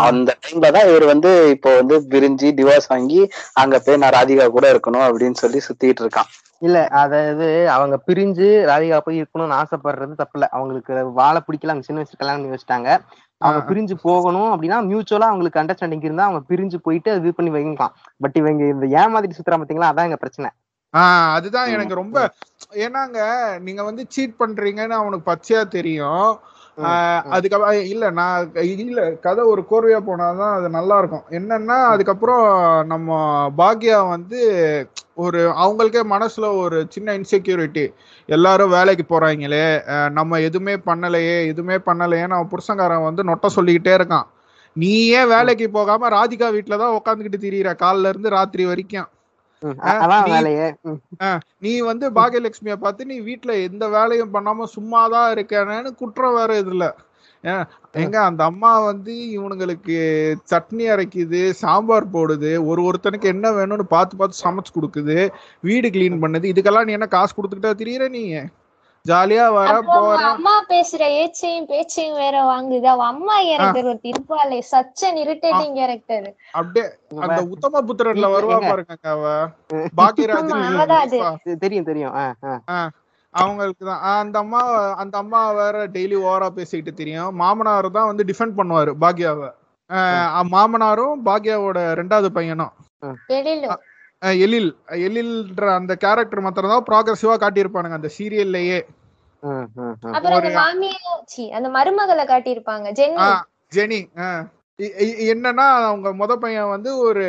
[0.00, 3.20] அந்த டைம்ல தான் இவர் வந்து இப்போ வந்து பிரிஞ்சு டிவோர்ஸ் வாங்கி
[3.54, 6.30] அங்க போய் நான் ராதிகா கூட இருக்கணும் அப்படின்னு சொல்லி சுத்திட்டு இருக்கான்.
[6.62, 10.48] இல்ல அதாவது அவங்க பிரிஞ்சு ராதிகா போய் இருக்கணும்னு ஆசைப்படுறது தப்பு இல்ல.
[10.52, 11.72] அவங்களுக்கு வாழ பிடிக்கல.
[11.72, 12.90] அவங்க சின்ன வயசுல கல்யாணம் பண்ணி வச்சுட்டாங்க.
[13.40, 13.66] அவங்க.
[13.68, 18.36] பிரிஞ்சு போகணும் அப்படின்னா மியூச்சுவலா அவங்களுக்கு அண்டர்ஸ்டாண்டிங் இருந்தா அவங்க பிரிஞ்சு போயிட்டு அது இது பண்ணி வைக்கலாம் பட்
[18.40, 20.50] இவங்க இந்த ஏமாதிரி சுத்துறா பாத்தீங்களா அதான் எங்க பிரச்சனை
[20.94, 22.18] ஆஹ் அதுதான் எனக்கு ரொம்ப
[22.80, 23.18] ஏன்னாங்க
[23.66, 26.30] நீங்க வந்து சீட் பண்றீங்கன்னு அவனுக்கு பச்சையா தெரியும்.
[27.30, 28.48] அதுக்கப்புறம் இல்ல நான்
[28.82, 32.44] இல்ல கதை ஒரு கோர்வையா போனாதான் அது நல்லா இருக்கும் என்னன்னா அதுக்கப்புறம்
[32.86, 33.08] நம்ம
[33.58, 34.40] பாக்யா வந்து
[35.16, 37.84] ஒரு அவங்களுக்கே மனசுல ஒரு சின்ன இன்செக்யூரிட்டி
[38.28, 39.64] எல்லாரும் வேலைக்கு போறாங்களே
[40.18, 44.26] நம்ம எதுவுமே பண்ணலையே எதுவுமே பண்ணலையேன்னு அவன் புருஷங்காரன் வந்து நொட்ட சொல்லிக்கிட்டே இருக்கான்.
[44.76, 49.08] நீ ஏன் வேலைக்கு போகாம ராதிகா வீட்டுல தான் உட்காந்துக்கிட்டு திரியிற காலைல இருந்து ராத்திரி வரைக்கும்.
[51.62, 56.86] நீ- வந்து பாகியலட்சுமிய பார்த்து நீ வீட்ல எந்த வேலையும் பண்ணாம சும்மாதான் இருக்கேன்னு குற்றம் வேற இதுல.
[57.96, 59.96] எங்க அந்த அம்மா வந்து இவனுங்களுக்கு
[60.50, 65.16] சட்னி அரைக்குது சாம்பார் போடுது ஒரு ஒருத்தனுக்கு என்ன வேணும்னு பார்த்து பார்த்து சமைச்சு கொடுக்குது
[65.60, 68.22] வீடு கிளீன் பண்ணுது இதுக்கெல்லாம் நீ என்ன காசு கொடுத்துக்கிட்டா திரியற நீ?
[69.08, 72.84] ஜாலியா வர போற அம்மா பேசுற ஏச்சையும் பேச்சையும் வேற வாங்குது.
[72.84, 76.86] அவ அம்மா கேரக்டர் ஒரு இருப்பாளே சச் அன் இரிட்டேட்டிங் கேரக்டர் அப்படியே
[77.20, 77.46] அந்த.
[77.48, 78.68] உத்தம புத்திரன்ல வருவா?
[78.68, 79.46] பாருங்க அவ.
[81.44, 82.14] தெ- தெரியும் தெரியும்.
[83.30, 84.00] அவங்களுக்கு தான்.
[84.00, 84.60] அந்த அம்மா
[84.94, 87.34] அந்த அம்மா வேற டெய்லி ஓவரா பேசிக்கிட்டு தெரியும்.
[87.34, 89.50] மாமனார் தான் வந்து டிஃபெண்ட் பண்ணுவாரு பாக்யாவை.
[89.90, 92.72] ஆஹ் மாமனாரும் பாக்யாவோட ரெண்டாவது பையனும்.
[94.44, 94.70] எழில்.
[95.06, 98.80] எழில்ன்ற அந்த கேரக்டர் மாத்திரம் தான் ப்ராக்ரஸிவா காட்டியிருப்பானுங்க அந்த சீரியல்லையே
[101.58, 102.88] அந்த மருமகளை காட்டியிருப்பாங்க
[103.76, 104.00] ஜெனி
[105.32, 107.24] என்னன்னா அவங்க முத பையன் வந்து ஒரு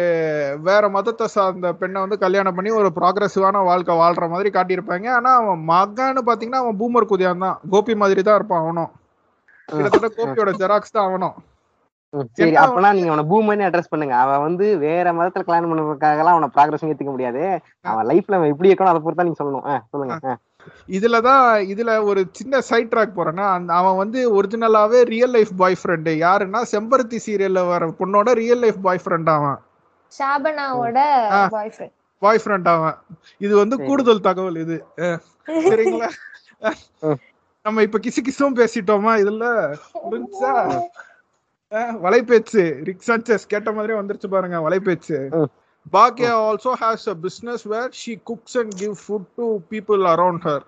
[0.68, 5.08] வேற மதத்தை சார்ந்த பெண்ணை வந்து கல்யாணம் பண்ணி ஒரு ப்ராக்ரஸிவான வாழ்க்கை வாழ்ற மாதிரி காட்டியிருப்பாங்க.
[5.18, 8.92] ஆனா அவன் மகன்னு பாத்தீங்கன்னா அவன் பூமர் குதியான் தான் கோபி மாதிரி தான் இருப்பான் அவனும்.
[9.70, 11.36] கிட்டத்தட்ட கோபியோட ஜெராக்ஸ் தான் அவனும்.
[12.38, 14.16] சரி அப்பனா நீங்க அவனை பூமர்னு அட்ரஸ் பண்ணுங்க.
[14.24, 17.44] அவன் வந்து வேற மதத்துல கல்யாணம் பண்ணுறதுக்காக எல்லாம் அவனை ப்ராக்ரஸ் ஏத்துக்க முடியாது.
[17.86, 19.68] அவன் லைஃப்ல அவன் எப்படி இருக்கணும் அதை பொறுத்தா நீங்க சொல்லணும்.
[19.94, 20.34] சொல்லுங்க.
[20.90, 26.12] இதுலதான் இதுல ஒரு சின்ன சைட் ட்ராக் போறேன்னா அந்த அவன் வந்து ஒரிஜினலாவே ரியல் லைஃப் பாய் ஃப்ரெண்டு
[26.22, 29.58] யாருன்னா செம்பருத்தி சீரியல்ல வர பொண்ணோட ரியல் லைஃப் பாய் ஃப்ரெண்ட் அவன்.
[30.12, 31.00] ஷாபனாவோட.
[31.56, 32.98] பாய் ஃப்ரெண்ட் பாய் ஃப்ரெண்ட் அவன்.
[33.42, 33.76] இது வந்து.
[33.88, 34.78] கூடுதல் தகவல் இது.
[35.66, 36.10] சரிங்களா.
[37.66, 39.12] நம்ம இப்ப கிசு கிசும் பேசிட்டோமா?
[39.24, 39.48] இதுல
[40.04, 40.86] புரிஞ்சா அஹ்,
[42.06, 45.18] வலைபேச்சு ரிக் சாnchez கேட்ட மாதிரி வந்துருச்சு பாருங்க Valaipechu.
[45.94, 50.66] Baakiya also has a business where she cooks and give food to people around her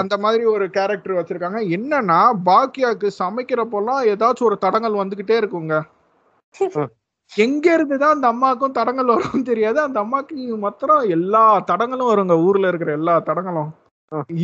[0.00, 1.60] அந்த மாதிரி ஒரு கேரக்டர் வச்சிருக்காங்க.
[1.76, 5.74] என்னன்னா பாக்கியாக்கு சமைக்கிறப்போலாம் ஏதாச்சும் ஒரு தடங்கள் வந்துகிட்டே இருக்குங்க.
[7.32, 9.78] எங்க இருந்து தான் அந்த அம்மாவுக்கும் தடங்கள் வரும்னு தெரியாது.
[9.86, 13.70] அந்த அம்மாக்கு மாத்திரம் எல்லா தடங்களும் வருங்க ஊர்ல இருக்கிற எல்லா தடங்களும்.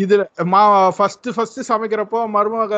[0.03, 0.61] இதுல மா
[0.97, 2.75] ஃபர்ஸ்ட் ஃபர்ஸ்ட் சமைக்கிறப்போ மருமக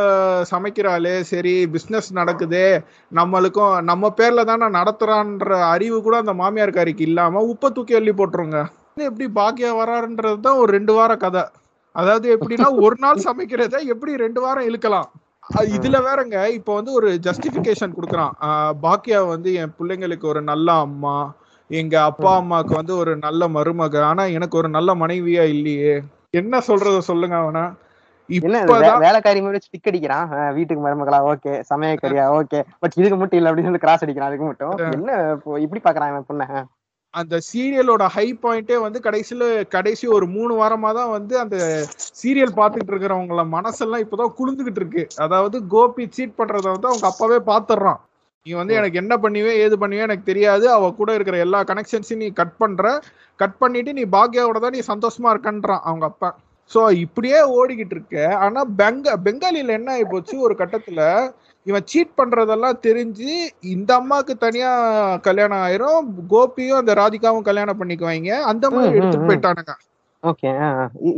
[0.53, 2.67] சமைக்கிறாளே சரி பிசினஸ் நடக்குதே
[3.13, 8.61] நம்மளுக்கும் நம்ம பேர்ல தானே நடத்துறான்ற அறிவு கூட அந்த மாமியார்காரிக்கு இல்லாம உப்பை தூக்கி அள்ளி போட்டுருங்க.
[9.09, 11.45] எப்படி பாக்கியா வராருன்றது தான் ஒரு ரெண்டு வார கதை.
[11.95, 15.09] அதாவது எப்படின்னா ஒரு நாள் சமைக்கிறத எப்படி ரெண்டு வாரம் இழுக்கலாம்.
[15.77, 18.35] இதுல வேறங்க இப்ப வந்து ஒரு ஜஸ்டிபிகேஷன் கொடுக்குறான்.
[18.85, 21.17] பாக்கியா வந்து என் பிள்ளைங்களுக்கு ஒரு நல்ல அம்மா
[21.71, 25.95] எங்க அப்பா அம்மாக்கு வந்து ஒரு நல்ல மருமக ஆனா எனக்கு ஒரு நல்ல மனைவியா இல்லையே.
[26.35, 27.65] என்ன சொல்றத சொல்லுங்க அவனா.
[29.05, 31.53] வேலைக்காரி மாதிரி ஸ்டிக் அடிக்கிறான் வீட்டுக்கு மருமகளா ஓகே.
[31.71, 32.61] சமயக்கரியா ஓகே.
[32.81, 34.77] பட் இதுக்கு மட்டும் இல்ல அப்படின்னு சொல்லி கிராஸ் அடிக்கிறான் அதுக்கு மட்டும்.
[34.97, 35.17] என்ன
[35.65, 36.47] இப்படி பாக்குறான் பொண்ண.
[37.15, 41.57] அந்த சீரியலோட ஹை பாயிண்டே வந்து கடைசியில கடைசி ஒரு மூணு வாரமா தான் வந்து அந்த
[42.21, 45.05] சீரியல் பார்த்துட்டு இருக்கிறவங்கள மனசெல்லாம் இப்பதான் குளிந்துகிட்டு இருக்கு.
[45.25, 48.01] அதாவது கோபி சீட் பண்றத வந்து அவங்க அப்பாவே பாத்துடுறான்
[48.47, 50.65] நீ வந்து எனக்கு என்ன பண்ணுவே ஏது பண்ணுவே எனக்கு தெரியாது.
[50.77, 52.87] அவ கூட இருக்கிற எல்லா கனெக்ஷன்ஸையும் நீ கட் பண்ற.
[53.37, 56.39] கட் பண்ணிட்டு நீ பாக்யாவோட தான் நீ சந்தோஷமா இருக்கன்றான் அவங்க அப்பா.
[56.75, 58.37] சோ இப்படியே ஓடிக்கிட்டு இருக்க.
[58.37, 61.33] ஆனா பெங்க பெங்காலில என்ன ஆகி போச்சு ஒரு கட்டத்துல
[61.67, 63.31] இவன் சீட் பண்றதெல்லாம் தெரிஞ்சு
[63.61, 64.71] இந்த அம்மாக்கு தனியா
[65.19, 66.07] கல்யாணம் ஆயிரும்.
[66.31, 68.41] கோபியும் அந்த ராதிகாவும் கல்யாணம் பண்ணிக்குவாங்க.
[68.43, 69.29] அந்த மாதிரி எடுத்துட்டு.
[69.29, 69.75] போயிட்டானுங்க.
[70.23, 70.51] ஓகே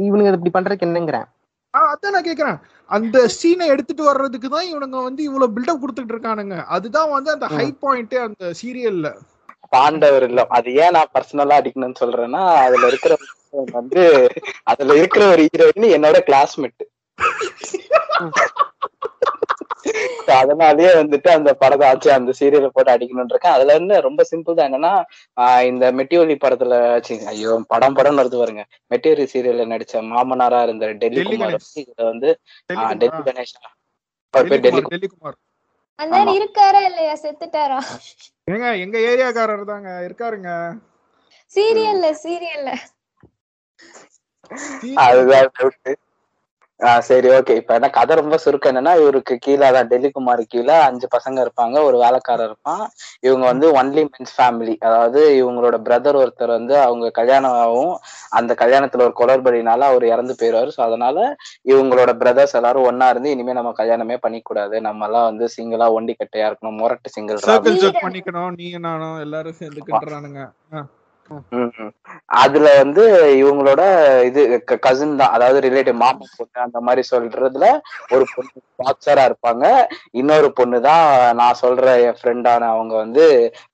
[0.07, 1.27] இவனுங்க இப்படி பண்றதுக்கு என்னங்கிறேன்.
[1.75, 2.59] ஆஹ் அதான் நான் கேக்குறேன்.
[2.91, 6.65] அந்த சீனை எடுத்துட்டு வர்றதுக்கு தான் இவனுங்க வந்து இவ்வளவு பில்டப் கொடுத்துட்டு இருக்கானுங்க.
[6.67, 7.47] அதுதான் வந்து அந்த.
[7.47, 9.09] ஹை பாயிண்டே அந்த சீரியல்ல
[9.75, 13.15] பாண்டவர் இல்லம் அது ஏன் நான் பர்சனலா அடிக்கணும்னு சொல்றேன்னா அதுல இருக்கிற
[13.73, 14.03] வந்து
[14.73, 16.85] அதுல இருக்கிற ஒரு ஹீரோயின் என்னோட கிளாஸ்மேட்
[20.37, 23.57] அதனாலயே வந்துட்டு அந்த படத்தை ஆச்சு அந்த சீரியலை போட்டு அடிக்கணும்னு இருக்கேன்.
[23.57, 24.93] அதுல இருந்து ரொம்ப சிம்பிள் தான் என்னன்னா
[25.69, 26.75] இந்த மெட்டியோலி படத்துல
[27.33, 28.63] ஐயோ படம் படம் வருது பாருங்க.
[28.91, 32.31] மெட்டியோலி சீரியல்ல நடிச்ச மாமனாரா இருந்த டெல்லி குமார் இதுல வந்து
[32.71, 33.61] டெல்லி கணேஷா.
[34.35, 35.37] அவர் பேர் டெல்லி குமார்.
[36.39, 37.15] இருக்காரா இல்லையா?
[37.25, 37.81] செத்துட்டாரா?
[38.49, 40.51] ஏங்க எங்க ஏரியாக்காரர் தாங்க இருக்காருங்க.
[41.55, 42.71] சீரியல்ல சீரியல்ல.
[45.05, 45.51] அதுதான்.
[46.81, 50.77] ஆஹ் சரி ஓகே இப்ப என்ன கதை ரொம்ப சுருக்கம் என்னன்னா இவருக்கு கீழே தான் டெல்லி குமார் கீழே
[50.87, 51.77] அஞ்சு பசங்க இருப்பாங்க.
[51.89, 52.83] ஒரு வேலைக்காரர் இருப்பான்.
[53.23, 57.93] இவங்க வந்து ஒன்லி மென்ஸ் ஃபேமிலி அதாவது இவங்களோட பிரதர் ஒருத்தர் வந்து அவங்க கல்யாணம் ஆகும்
[58.39, 60.73] அந்த கல்யாணத்துல ஒரு குளறுபடினால அவர் இறந்து போயிடுவாரு.
[60.77, 61.19] ஸோ அதனால
[61.73, 64.77] இவங்களோட பிரதர்ஸ் எல்லாரும் ஒண்ணா இருந்து இனிமே நம்ம கல்யாணமே பண்ணிக்கூடாது.
[64.89, 66.81] நம்ம எல்லாம் வந்து சிங்கிளா ஒண்டி கட்டையா இருக்கணும்.
[66.83, 67.41] முரட்டு சிங்கிள்
[68.05, 68.53] பண்ணிக்கணும்.
[68.59, 69.59] நீ நானும் எல்லாரும்
[70.73, 70.89] ம்.
[72.43, 73.05] அதுல வந்து
[73.43, 73.83] இவங்களோட
[74.29, 74.41] இது
[74.87, 75.35] கசின் தான்.
[75.37, 77.67] அதாவது ரிலேட்டிவ் மாமா பொண்ணு அந்த மாதிரி சொல்றதுல
[78.15, 79.65] ஒரு பொண்ணு பாக்ஸரா இருப்பாங்க.
[80.21, 81.05] இன்னொரு பொண்ணு தான்
[81.41, 83.25] நான் சொல்ற என் ஃப்ரெண்டான அவங்க வந்து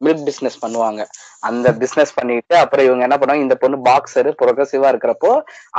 [0.04, 1.02] மில்க் பிசினஸ் பண்ணுவாங்க.
[1.48, 5.30] அந்த பிசினஸ் பண்ணிட்டு அப்புறம் இவங்க என்ன பண்ணுவாங்க இந்த பொண்ணு பாக்ஸர் ப்ரொகசிவா இருக்கிறப்போ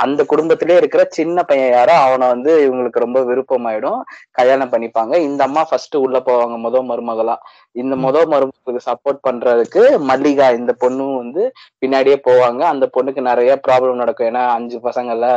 [0.04, 4.00] அந்த குடும்பத்திலே இருக்கிற சின்ன பையன் யாரோ அவனை வந்து இவங்களுக்கு ரொம்ப விருப்பமாயிடும்.
[4.38, 5.14] கல்யாணம் பண்ணிப்பாங்க.
[5.28, 7.36] இந்த அம்மா ஃபர்ஸ்ட் உள்ள போவாங்க முத மருமகளா.
[7.82, 11.44] இந்த முத மருமகளுக்கு சப்போர்ட் பண்றதுக்கு மல்லிகா இந்த பொண்ணும் வந்து
[11.82, 12.62] பின்னாடியே போவாங்க.
[12.72, 14.28] அந்த பொண்ணுக்கு நிறைய ப்ராப்ளம் நடக்கும்.
[14.30, 15.28] ஏன்னா அஞ்சு பசங்கள்ல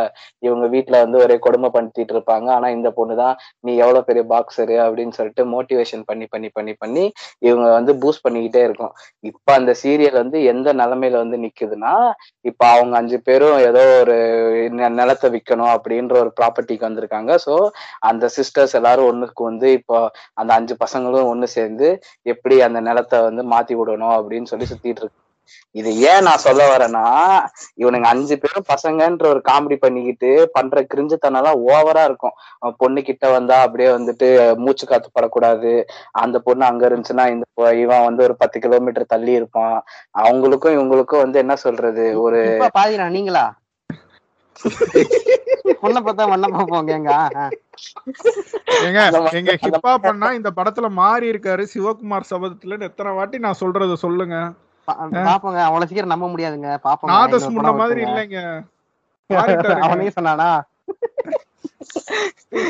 [0.48, 2.48] இவங்க வீட்டுல வந்து ஒரே கொடுமை படுத்திட்டு இருப்பாங்க.
[2.58, 7.06] ஆனா இந்த பொண்ணு தான் நீ எவ்வளவு பெரிய பாக்ஸரு அப்படின்னு சொல்லிட்டு மோட்டிவேஷன் பண்ணி பண்ணி பண்ணி பண்ணி
[7.48, 8.94] இவங்க வந்து பூஸ்ட் பண்ணிக்கிட்டே இருக்கும்.
[9.32, 11.94] இப்ப அந்த சீரியல் வந்து எந்த நிலைமையில வந்து நிக்குதுன்னா
[12.46, 14.18] இப்ப அவங்க அஞ்சு பேரும் ஏதோ ஒரு
[15.00, 17.32] நிலத்தை விற்கணும் அப்படின்ற ஒரு ப்ராப்பர்ட்டிக்கு வந்திருக்காங்க.
[17.46, 17.54] சோ
[18.10, 19.98] அந்த சிஸ்டர்ஸ் எல்லாரும் ஒண்ணுக்கு வந்து இப்போ
[20.42, 21.88] அந்த அஞ்சு பசங்களும் ஒண்ணு சேர்ந்து
[22.34, 25.22] எப்படி அந்த நிலத்தை வந்து மாத்தி விடணும் அப்படின்னு சொல்லி சுத்திட்டு இருக்கு
[25.76, 27.04] இது ஏன் நான் சொல்ல வரேன்னா
[27.82, 32.36] இவனுங்க அஞ்சு பேரும் பசங்கன்ற ஒரு காமெடி பண்ணிக்கிட்டு பண்ற கிரிஞ்சுத்தனம்லாம் ஓவரா இருக்கும்.
[32.82, 34.28] பொண்ணு கிட்ட வந்தா அப்படியே வந்துட்டு
[34.64, 35.74] மூச்சு காத்து படக்கூடாது.
[36.24, 37.46] அந்த பொண்ணு அங்க இருந்துச்சுன்னா இந்த
[37.84, 39.78] இவன் வந்து ஒரு பத்து கிலோமீட்டர் தள்ளி இருப்பான்.
[40.24, 42.06] அவங்களுக்கும் இவங்களுக்கும் வந்து என்ன சொல்றது?
[42.26, 42.42] ஒரு
[42.80, 43.46] பாதிரா நீங்களா?
[46.06, 46.48] பார்த்தா மண்ணை
[46.98, 47.12] எங்க
[50.06, 54.38] பண்ணா இந்த படத்துல மாறி இருக்காரு சிவகுமார் சபதத்துல எத்தனை வாட்டி நான் சொல்றத சொல்லுங்க.
[54.88, 55.60] பாப்போங்க.
[55.62, 56.78] அவ்வளவு சீக்கிரம் நம்ப முடியாதுங்க.
[56.80, 58.04] படம் மாதிரி.
[58.04, 58.64] இல்லைங்க.
[59.80, 60.50] அவனே சொன்னானா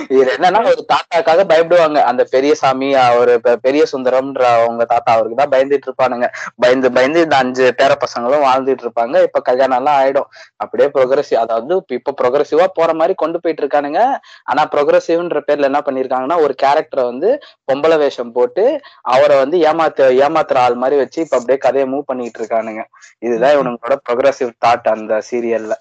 [0.09, 2.01] இது என்னன்னா ஒரு தாத்தாக்காக பயப்படுவாங்க.
[2.01, 6.27] அந்த பெரிய சாமி அவரு பெரிய சுந்தரம்ன்ற அவங்க தாத்தா அவருக்கு தான் பயந்துட்டு இருப்பானுங்க.
[6.55, 9.21] பயந்து பயந்து இந்த அஞ்சு பேர பசங்களும் வாழ்ந்துட்டு இருப்பாங்க.
[9.21, 10.29] இப்ப கல்யாணம் எல்லாம் ஆயிடும்.
[10.55, 14.17] அப்படியே ப்ரொக்ரஸிவ் அதாவது இப்ப- ப்ரொக்ரஸிவா போற மாதிரி கொண்டு போயிட்டு இருக்கானுங்க.
[14.43, 17.39] ஆனா ப்ரொக்ரஸிவ்ன்ற பேர்ல என்ன பண்ணிருக்காங்கன்னா ஒரு கேரக்டரை வந்து
[17.71, 22.43] பொம்பளை வேஷம் போட்டு அவரை வந்து ஏமாத்து ஏமாத்துற ஆள் மாதிரி வச்சு இப்ப அப்படியே கதையை மூவ் பண்ணிட்டு
[22.43, 22.83] இருக்கானுங்க.
[23.19, 25.71] இதுதான் இவனுங்களோட ப்ரொக்ரஸிவ் தாட் அந்த சீரியல்ல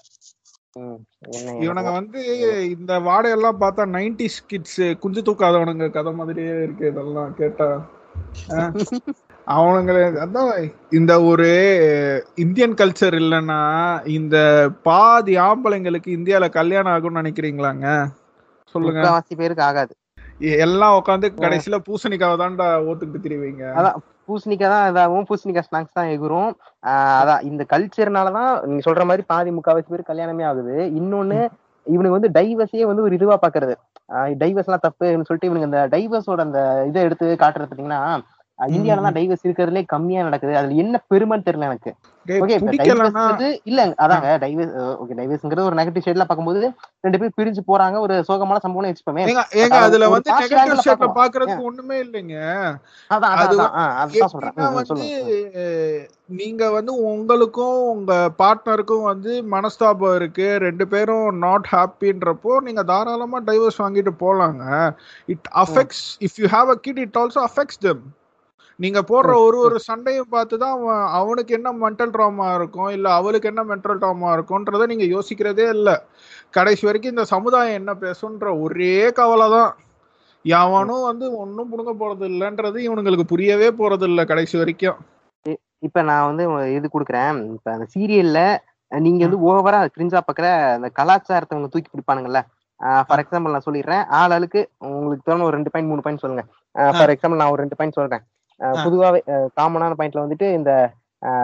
[1.59, 2.21] இவனுங்க வந்து
[2.69, 7.67] இந்த வாடையெல்லாம் பார்த்தா நைன்டி கிட்ஸ் குஞ்சு தூக்காதவனுங்க கதை மாதிரியே இருக்கு இதெல்லாம் கேட்டா.
[8.49, 8.73] அஹ்.
[9.47, 10.51] அவனுங்க அதான்
[10.91, 11.47] இந்த ஒரு
[12.35, 13.59] இந்தியன் கல்ச்சர் இல்லைன்னா
[14.09, 14.37] இந்த
[14.83, 17.87] பாதி ஆம்பளைங்களுக்கு இந்தியால கல்யாணம் ஆகும்னு நினைக்கிறீங்களாங்க?
[18.75, 19.23] சொல்லுங்க.
[19.37, 19.93] பேருக்கு ஆகாது.
[20.59, 23.63] எல்லாம் உட்காந்து கடைசியில பூசணிக்காவை தான்டா ஓத்துக்கிட்டு திரிவீங்க.
[23.75, 23.97] அதான்
[24.27, 26.51] பூசணிக்காய் தான் இதாகும் பூசணிக்காய் ஸ்நாக்ஸ் தான் எகுரும்
[26.83, 30.75] ஆஹ் அதான் இந்த கல்ச்சர்னாலதான் நீங்க சொல்ற மாதிரி பாதி முக்காவாசி பேர் கல்யாணமே ஆகுது.
[30.99, 31.39] இன்னொன்னு
[31.85, 33.73] இவனுக்கு வந்து டைவர்ஸையே வந்து ஒரு இதுவா பாக்குறது.
[34.41, 36.59] டைவர்ஸ் எல்லாம் தப்புன்னு சொல்லிட்டு இவனுக்கு அந்த டைவர்ஸோட அந்த
[36.89, 38.01] இதை எடுத்து காட்டுறது பாத்தீங்கன்னா
[38.59, 40.53] இந்தியால தான் டைவர்ஸ் இருக்கிறதுலே கம்மியா நடக்குது.
[40.59, 41.91] அதுல என்ன பெருமைன்னு தெரியல எனக்கு.
[42.43, 42.55] ஓகே
[43.69, 46.61] இல்ல அதாங்க டைவர்ஸ் ஓகே டைவர்ஸ்ங்கிறது ஒரு நெகட்டிவ் ஷேட்ல பார்க்கும்போது
[47.05, 49.25] ரெண்டு பேரும் பிரிஞ்சு போறாங்க ஒரு சோகமான சம்பவம் வச்சுப்போமே.
[49.63, 51.09] ஏங்க அதுல வந்து நெகட்டிவ் ஷேட்ல.
[51.19, 52.37] பாக்குறதுக்கு ஒண்ணுமே இல்லைங்க.
[53.09, 54.57] அதான் அதான் சொல்றேன்.
[56.39, 60.47] நீங்க வந்து உங்களுக்கும் உங்க பார்ட்னருக்கும் வந்து மனஸ்தாபம் இருக்கு.
[60.67, 64.63] ரெண்டு பேரும் நாட் ஹாப்பின்றப்போ நீங்க தாராளமா டைவர்ஸ் வாங்கிட்டு போலாங்க.
[65.33, 68.03] It affects if you have a kid it also affects them
[68.79, 73.49] நீங்க போடுற ஒரு ஒரு சண்டையும் பார்த்து தான் அவன் அவனுக்கு என்ன மென்டல் ட்ராமா இருக்கும் இல்ல அவளுக்கு
[73.51, 75.89] என்ன மென்டல் ட்ராமா இருக்கும்ன்றத நீங்க யோசிக்கிறதே இல்ல.
[76.57, 79.71] கடைசி வரைக்கும் இந்த சமுதாயம் என்ன பேசுன்ற ஒரே கவலை தான்
[80.45, 84.99] எவனும் வந்து ஒன்னும் புடுங்க போறது இல்லைன்றது இவனுங்களுக்கு புரியவே போறது இல்ல கடைசி வரைக்கும்.
[85.83, 86.43] இப்ப நான் வந்து
[86.77, 87.39] இது கொடுக்குறேன்.
[87.55, 88.41] இப்ப அந்த சீரியல்ல
[88.91, 92.41] நீங்க வந்து ஓவரா கிரிஞ்சா பாக்குற அந்த கலாச்சாரத்தை அவங்க தூக்கி பிடிப்பானுங்கல்ல.
[93.07, 94.03] ஃபார் எக்ஸாம்பிள் நான் சொல்லிடுறேன்.
[94.19, 96.43] ஆள் ஆளுக்கு உங்களுக்கு தோணும் ஒரு ரெண்டு பாயிண்ட் மூணு பாயிண்ட் சொல்லுங்க.
[96.95, 98.23] ஃபார் எக்ஸாம்பிள் நான் ஒரு ரெண்டு பாயிண்ட் சொல்றேன்.
[98.79, 99.19] பொதுவாவே
[99.57, 100.71] காமனான பாயிண்ட்ல வந்துட்டு இந்த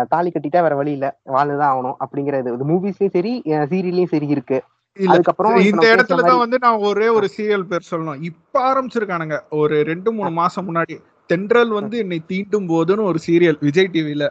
[0.10, 2.50] தாலி கட்டிட்டா வேற வழி இல்ல வாழ்ந்துதான் ஆகணும் அப்படிங்கிறது.
[2.54, 3.32] இது மூவிஸ்லயும் சரி
[3.72, 4.58] சீரியல்லயும் சரி இருக்கு.
[4.98, 8.22] அதுக்கப்புறம் இந்த நம்ம பேசுற இடத்துல மாதிரி- தான் வந்து நான் ஒரே ஒரு சீரியல் பேர் சொல்லணும்.
[8.22, 9.38] இப்ப ஆரம்பிச்சிருக்கானுங்க.
[9.56, 10.96] ஒரு ரெண்டு மூணு மாசம் முன்னாடி.
[11.30, 14.26] தென்றல் வந்து என்னை தீண்டும் போதுன்னு ஒரு சீரியல் விஜய் டிவில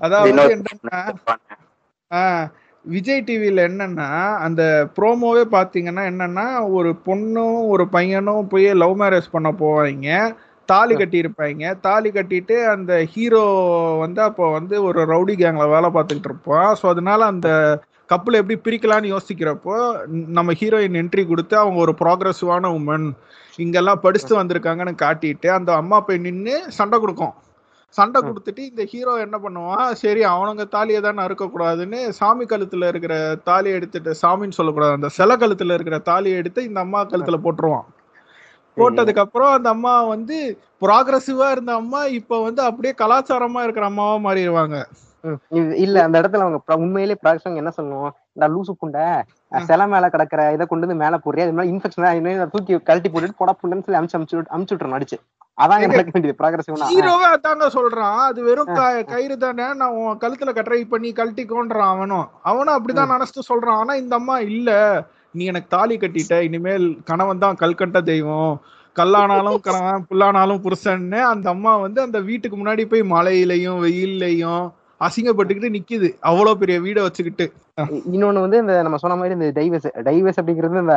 [0.00, 0.98] அதாவது என்னன்னா
[2.10, 2.46] ஆஹ்,
[2.84, 4.08] விஜய் டிவில என்னன்னா
[4.38, 4.62] அந்த
[4.96, 10.08] ப்ரோமோவே பாத்தீங்கன்னா என்னன்னா ஒரு பொண்ணும் ஒரு பையனும் போய் லவ் மேரேஜ் பண்ண போவாங்க.
[10.68, 13.42] தாலி கட்டி இருப்பாங்க தாலி கட்டிட்டு அந்த ஹீரோ
[14.04, 16.70] வந்து அப்போ வந்து ஒரு ரவுடி கேங்ல வேலை பார்த்துக்கிட்டு இருப்பான்.
[16.80, 17.48] ஸோ அதனால அந்த
[18.10, 19.76] கப்பல் எப்படி பிரிக்கலாம்னு யோசிக்கிறப்போ
[20.36, 23.06] நம்ம ஹீரோயின் என்ட்ரி கொடுத்து அவங்க ஒரு ப்ராக்ரஸிவான உமன்
[23.58, 27.34] இங்கெல்லாம் படிச்சுட்டு வந்திருக்காங்கன்னு காட்டிட்டு அந்த அம்மா போய் நின்று சண்டை கொடுக்கும்.
[27.96, 28.18] சண்டை.
[28.20, 29.84] கொடுத்துட்டு இந்த ஹீரோ என்ன பண்ணுவான்?
[29.94, 33.14] சரி அவனுங்க தாலியை தானே அறுக்கக்கூடாதுன்னு சாமி கழுத்துல இருக்கிற
[33.44, 37.86] தாலியை எடுத்துட்டு சாமின்னு சொல்லக்கூடாது அந்த சில கழுத்துல இருக்கிற தாலியை எடுத்து இந்த அம்மா கழுத்துல போட்டுருவான்.
[38.76, 44.84] போட்டதுக்கு அப்புறம் அந்த அம்மா வந்து ப்ராக்ரஸிவா இருந்த அம்மா இப்ப வந்து அப்படியே கலாச்சாரமா இருக்கிற அம்மாவா மாறிடுவாங்க.
[45.76, 49.22] இல்ல அந்த இடத்துல அவங்க ப்ர- உண்மையிலே ப்ராக்ஷன் என்ன சொல்லணும் இந்த லூசு புண்டை.
[49.64, 51.42] சிலை மேல கிடக்குற இதை கொண்டு வந்து மேல போடுறியா?
[51.42, 55.18] இது மாதிரி இன்ஃபெக்ஷன் தூக்கி கழட்டி போட்டுட்டு போடா புண்டன்னு சொல்லி அமுச்சு அமுச்சு அமுச்சு விட்டுறணும் அடிச்சு.
[56.90, 58.16] ஹீரோவே அதாங்க சொல்றான்.
[58.16, 58.66] அது வெறும்
[59.04, 62.28] கயிறு தானே நான் உன் கழுத்துல கட்டுரை பண்ணி கழட்டிக்கோன்றான் அவனும்.
[62.42, 63.76] அவனும் அப்படிதான் நினைச்சிட்டு சொல்றான்.
[63.76, 64.70] ஆனா இந்த அம்மா இல்ல.
[65.38, 68.54] நீ எனக்கு தாலி கட்டிட்ட இனிமேல் கணவன் தான் கல்கண்ட தெய்வம்.
[68.96, 74.64] கல்லானாலும் கணவன் புல்லானாலும் புருஷன்னு அந்த அம்மா வந்து அந்த வீட்டுக்கு முன்னாடி போய் மழையிலையும் வெயில்லையும்
[75.06, 76.08] அசிங்கப்பட்டுக்கிட்டு நிக்குது.
[76.28, 77.46] அவ்வளவு பெரிய வீடை வச்சுக்கிட்டு.
[78.12, 80.96] இன்னொன்னு வந்து இந்த நம்ம சொன்ன மாதிரி இந்த டைவர்ஸ் டைவர்ஸ் அப்படிங்கிறது இந்த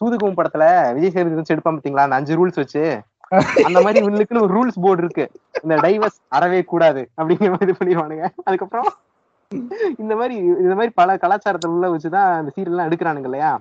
[0.00, 0.64] சூதுகும் படத்துல
[0.96, 2.06] விஜய் சேதுபதி எடுப்பான் பாத்தீங்களா?
[2.06, 2.82] அந்த அஞ்சு ரூல்ஸ் வச்சு.
[3.66, 5.24] அந்த மாதிரி இவனுக்குன்னு ஒரு ரூல்ஸ் போர்டு இருக்கு.
[5.62, 8.26] இந்த டைவர்ஸ் அறவே கூடாது அப்படிங்கிற மாதிரி இது பண்ணிடுவானுங்க.
[8.48, 8.90] அதுக்கப்புறம்
[10.02, 13.52] இந்த மாதிரி இந்த மாதிரி பல கலாச்சாரத்துல உள்ள வச்சுதான் இந்த சீரியல் எல்லாம் எடுக்கிறானுங்க இல்லையா?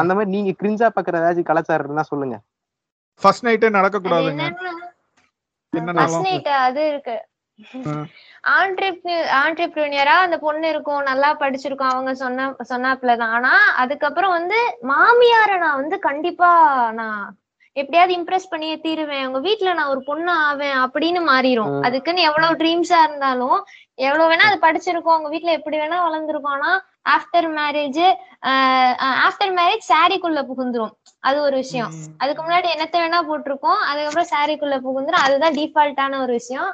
[0.00, 2.36] அந்த மாதிரி நீங்க கிரிஞ்சா பாக்குற ஏதாச்சும் கலாச்சாரம் இருந்தா சொல்லுங்க.
[3.22, 4.44] ஃபர்ஸ்ட் நைட்டே நடக்க அது கூடாதுங்க
[6.66, 7.16] அது இருக்கு.
[9.40, 13.52] ஆண்டர்பிரினியரா அந்த பொண்ணு இருக்கும் நல்லா படிச்சிருக்கும் அவங்க சொன்ன சொன்னாப்லதான் ஆனா
[13.82, 14.58] அதுக்கப்புறம் வந்து
[14.90, 16.50] மாமியார நான் வந்து கண்டிப்பா
[17.00, 17.20] நான்
[17.76, 19.26] எப்படியாவது இம்ப்ரெஸ் பண்ணியே தீருவேன்.
[19.28, 21.74] உங்க வீட்ல நான் ஒரு பொண்ணு ஆவேன் அப்படின்னு மாறிடும்.
[21.86, 23.58] அதுக்குன்னு எவ்வளவு ட்ரீம்ஸா இருந்தாலும்
[24.06, 25.18] எவ்வளவு வேணா அது படிச்சிருக்கோம்.
[25.18, 26.56] உங்க வீட்ல எப்படி வேணா வளர்ந்துருக்கோம்.
[26.58, 26.70] ஆனா
[27.14, 28.02] ஆஃப்டர் மேரேஜ்
[29.26, 30.94] ஆஃப்டர் மேரேஜ் சாரிக்குள்ள புகுந்துரும்.
[31.28, 31.90] அது ஒரு விஷயம்.
[32.22, 33.80] அதுக்கு முன்னாடி என்னத்த வேணா போட்டிருக்கோம்.
[33.90, 35.24] அதுக்கப்புறம் சாரிக்குள்ள புகுந்துரும்.
[35.26, 36.70] அதுதான் டிஃபால்ட்டான ஒரு விஷயம்.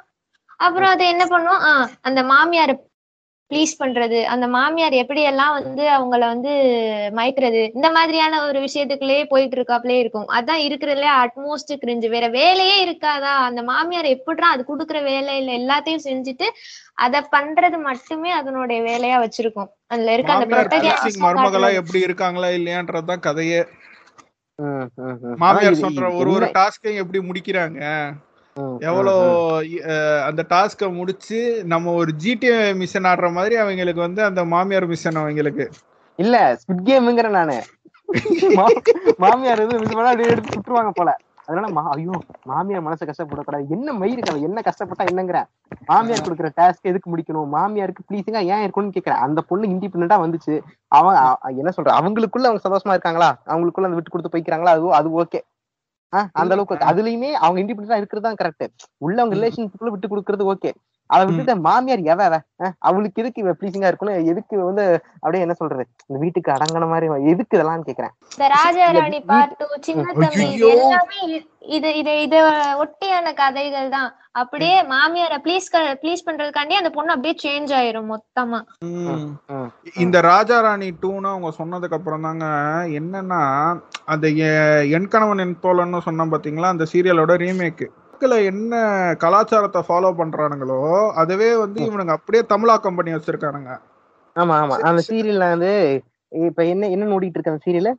[0.67, 1.63] அப்புறம் அது என்ன பண்ணும்?
[2.09, 2.75] அந்த மாமியார்
[3.51, 6.53] ப்ளீஸ் பண்றது அந்த மாமியார் எப்படி எல்லாம் வந்து அவங்கள வந்து
[7.15, 10.27] மயக்கிறது இந்த மாதிரியான ஒரு விஷயத்துக்குள்ளேயே போயிட்டு இருக்காப்லயே இருக்கும்.
[10.39, 13.35] அதான் இருக்கிறதுல அட்மோஸ்ட் கிரிஞ்சு வேற வேலையே இருக்காதா?
[13.49, 16.49] அந்த மாமியார் எப்படிடா அது கொடுக்குற வேலையில எல்லாத்தையும் செஞ்சுட்டு
[16.99, 19.71] அத பண்றது மட்டுமே அதனுடைய வேலையா வச்சிருக்கும்.
[19.87, 20.49] அதுல இருக்க அந்த
[21.25, 21.71] மருமகளா.
[21.81, 23.61] எப்படி இருக்காங்களா இல்லையான்றதுதான் கதையே.
[25.41, 27.81] மாமியார் சொல்ற ஒரு ஒரு டாஸ்கையும் எப்படி முடிக்கிறாங்க?
[28.91, 29.15] எவ்வளோ
[30.29, 31.39] அந்த டாஸ்கை முடிச்சு
[31.73, 35.65] நம்ம ஒரு ஜிடிஏ மிஷன் ஆடுற மாதிரி அவங்களுக்கு வந்து அந்த மாமியார் மிஷன் அவங்களுக்கு.
[36.19, 37.57] இல்ல ஸ்குட் கேம்ங்கிற நானு.
[39.25, 41.13] மாமியார் இது பண்ணா அப்படியே எடுத்து சுட்டுருவாங்க போல.
[41.49, 42.15] அதனால மா ஐயோ
[42.51, 45.41] மாமியார் மனசை கஷ்டப்படக்கூடாது என்ன மயிருக்கு அவன் என்ன கஷ்டப்பட்டா என்னங்கிற?
[45.91, 47.51] மாமியார் கொடுக்குற டாஸ்க் எதுக்கு முடிக்கணும்?
[47.57, 49.23] மாமியாருக்கு ப்ளீஸிங்கா ஏன் இருக்கும்னு கேக்குறேன்.
[49.27, 50.55] அந்த பொண்ணு இண்டிபெண்டா வந்துச்சு.
[50.99, 51.19] அவன்
[51.63, 51.93] என்ன சொல்ற?
[52.01, 53.31] அவங்களுக்குள்ள அவங்க சந்தோஷமா இருக்காங்களா?
[53.53, 54.75] அவங்களுக்குள்ள அந்த விட்டு கொடுத்து போய்க்கிறாங்களா?
[54.77, 55.41] அது அது ஓகே
[56.35, 56.89] அந்த அளவுக்கு.
[56.91, 58.67] அதுலயுமே அவங்க இண்டிபெண்டா இருக்கிறது தான் கரெக்ட்
[58.99, 59.37] உள்ள அவங்க.
[59.39, 60.73] ரிலேஷன்ஷிப்ல விட்டு கொடுக்கறது ஓகே
[61.11, 62.21] அதை விட்டுட்டு மாமியார் எவ
[62.81, 64.29] அவளுக்கு எதுக்கு இவ ப்ளீசிங்கா இருக்கணும்?
[64.31, 64.85] எதுக்கு வந்து
[65.17, 65.85] அப்படியே என்ன சொல்றது?
[66.07, 68.15] இந்த வீட்டுக்கு அடங்கின மாதிரி எதுக்கு இதெல்லாம் கேக்குறேன்?
[68.33, 70.47] இந்த ராஜா இல்ல, ராணி வீ- பாட்டு சின்ன தம்பி.
[70.73, 71.21] எல்லாமே
[71.69, 72.37] இது இது இத
[72.81, 74.11] ஒட்டியான கதைகள் தான்.
[74.33, 75.69] அப்படியே மாமியார ப்ளீஸ்
[76.03, 78.61] ப்ளீஸ் பண்றதுக்காண்டி அந்த பொண்ணு அப்படியே சேஞ்ச் ஆயிரும் மொத்தமா.
[79.97, 82.47] இந்த ராஜா ராணி டூன்னு அவங்க சொன்னதுக்கு அப்புறம் தாங்க
[82.99, 83.41] என்னன்னா
[84.07, 84.27] அந்த
[84.91, 86.69] என் கணவன் என் தோழன்னு சொன்னா பாத்தீங்களா?
[86.69, 87.35] அந்த சீரியலோட
[88.19, 88.75] ரீமேக் என்ன
[89.23, 90.79] கலாச்சாரத்தை ஃபாலோ பண்றானுங்களோ
[91.23, 93.73] அதுவே வந்து இவனுங்க அப்படியே தமிழாக்கம் பண்ணி வச்சிருக்கானுங்க.
[94.37, 94.75] ஆமா ஆமா.
[94.89, 95.71] அந்த சீரியல்ல வந்து
[96.33, 97.91] இப்ப என்ன என்ன ஓடிட்டு இருக்கு அந்த சீரியல்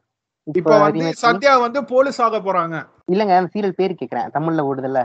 [0.48, 2.76] இப்ப வந்து சத்யா வந்து போலீஸ் ஆக போறாங்க.
[3.14, 4.30] இல்லங்க அந்த சீரியல் பேர் கேக்குறேன்.
[4.36, 5.02] தமிழ்ல ஓடுதுல்ல.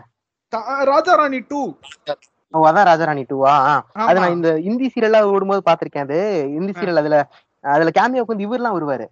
[0.90, 1.60] ராஜா ராணி டூ
[2.54, 3.52] ஓ அதான் ராஜாராணி டூவா
[4.04, 6.18] அது நான் இந்த ஹிந்தி சீரியலா ஓடும்போது பாத்திருக்கேன் அது.
[6.56, 7.18] ஹிந்தி சீரியல் அதுல
[7.64, 9.06] அதுல கேமியோக்கு வந்து இவர்லாம் வருவாரு.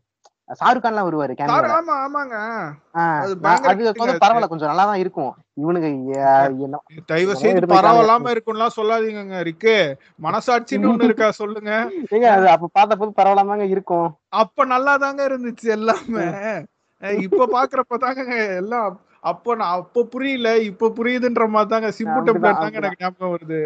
[0.51, 1.35] ஷாருக் கான்லாம் வருவாரு
[1.77, 2.37] ஆமா ஆமாங்க.
[3.21, 5.33] அது வந்து பரவாயில்ல கொஞ்சம் நல்லா தான் இருக்கும்
[6.65, 6.79] என்ன
[7.11, 9.75] தயவு செய்து பரவாயில்லாம இருக்கும்லாம் சொல்லாதீங்க ரிக்கு.
[10.23, 11.73] மனசாட்சின்னு ஒண்ணு இருக்கா சொல்லுங்க.
[12.15, 14.09] ஏங்க அது அப்ப பார்த்த போது பரவாயில்லாமங்க இருக்கும்.
[14.41, 16.27] அப்ப நல்லா தாங்க இருந்துச்சு எல்லாமே.
[17.25, 18.23] இப்ப பாக்குறப்ப தாங்க
[18.57, 18.89] எல்லாம்
[19.31, 23.61] அப்ப நான் அப்ப புரியல இப்ப புரியுதுன்ற மாதிரி தாங்க சிம்பு டெம்ப்ளேட் தாங்க எனக்கு ஞாபகம் வருது.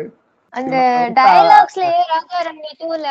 [0.55, 0.77] அந்த
[1.19, 3.07] டயலாக்ஸ்லயே ராகாரண்ய டூல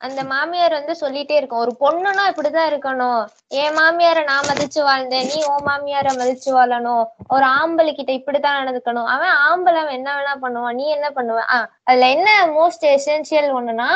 [0.00, 1.62] அந்த மாமியார் வந்து சொல்லிட்டே இருக்கும்.
[1.64, 3.20] ஒரு பொண்ணுனா இப்படிதான் இருக்கணும்.
[3.60, 5.28] என் மாமியார நான் மதிச்சு வாழ்ந்தேன்.
[5.30, 7.04] நீ உன் மாமியார மதிச்சு வாழணும்.
[7.34, 9.08] ஒரு ஆம்பளை கிட்ட இப்படித்தான் நடந்துக்கணும்.
[9.14, 10.78] அவன் ஆம்பளை அவன் என்ன வேணா பண்ணுவான்.
[10.80, 11.38] நீ என்ன பண்ணுவ?
[11.56, 13.88] ஆஹ் அதுல என்ன மோஸ்ட் எசென்சியல் ஒண்ணுன்னா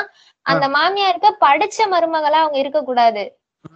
[0.47, 3.25] அந்த மாமியாருக்கு படிச்ச மருமகளா அவங்க இருக்க கூடாது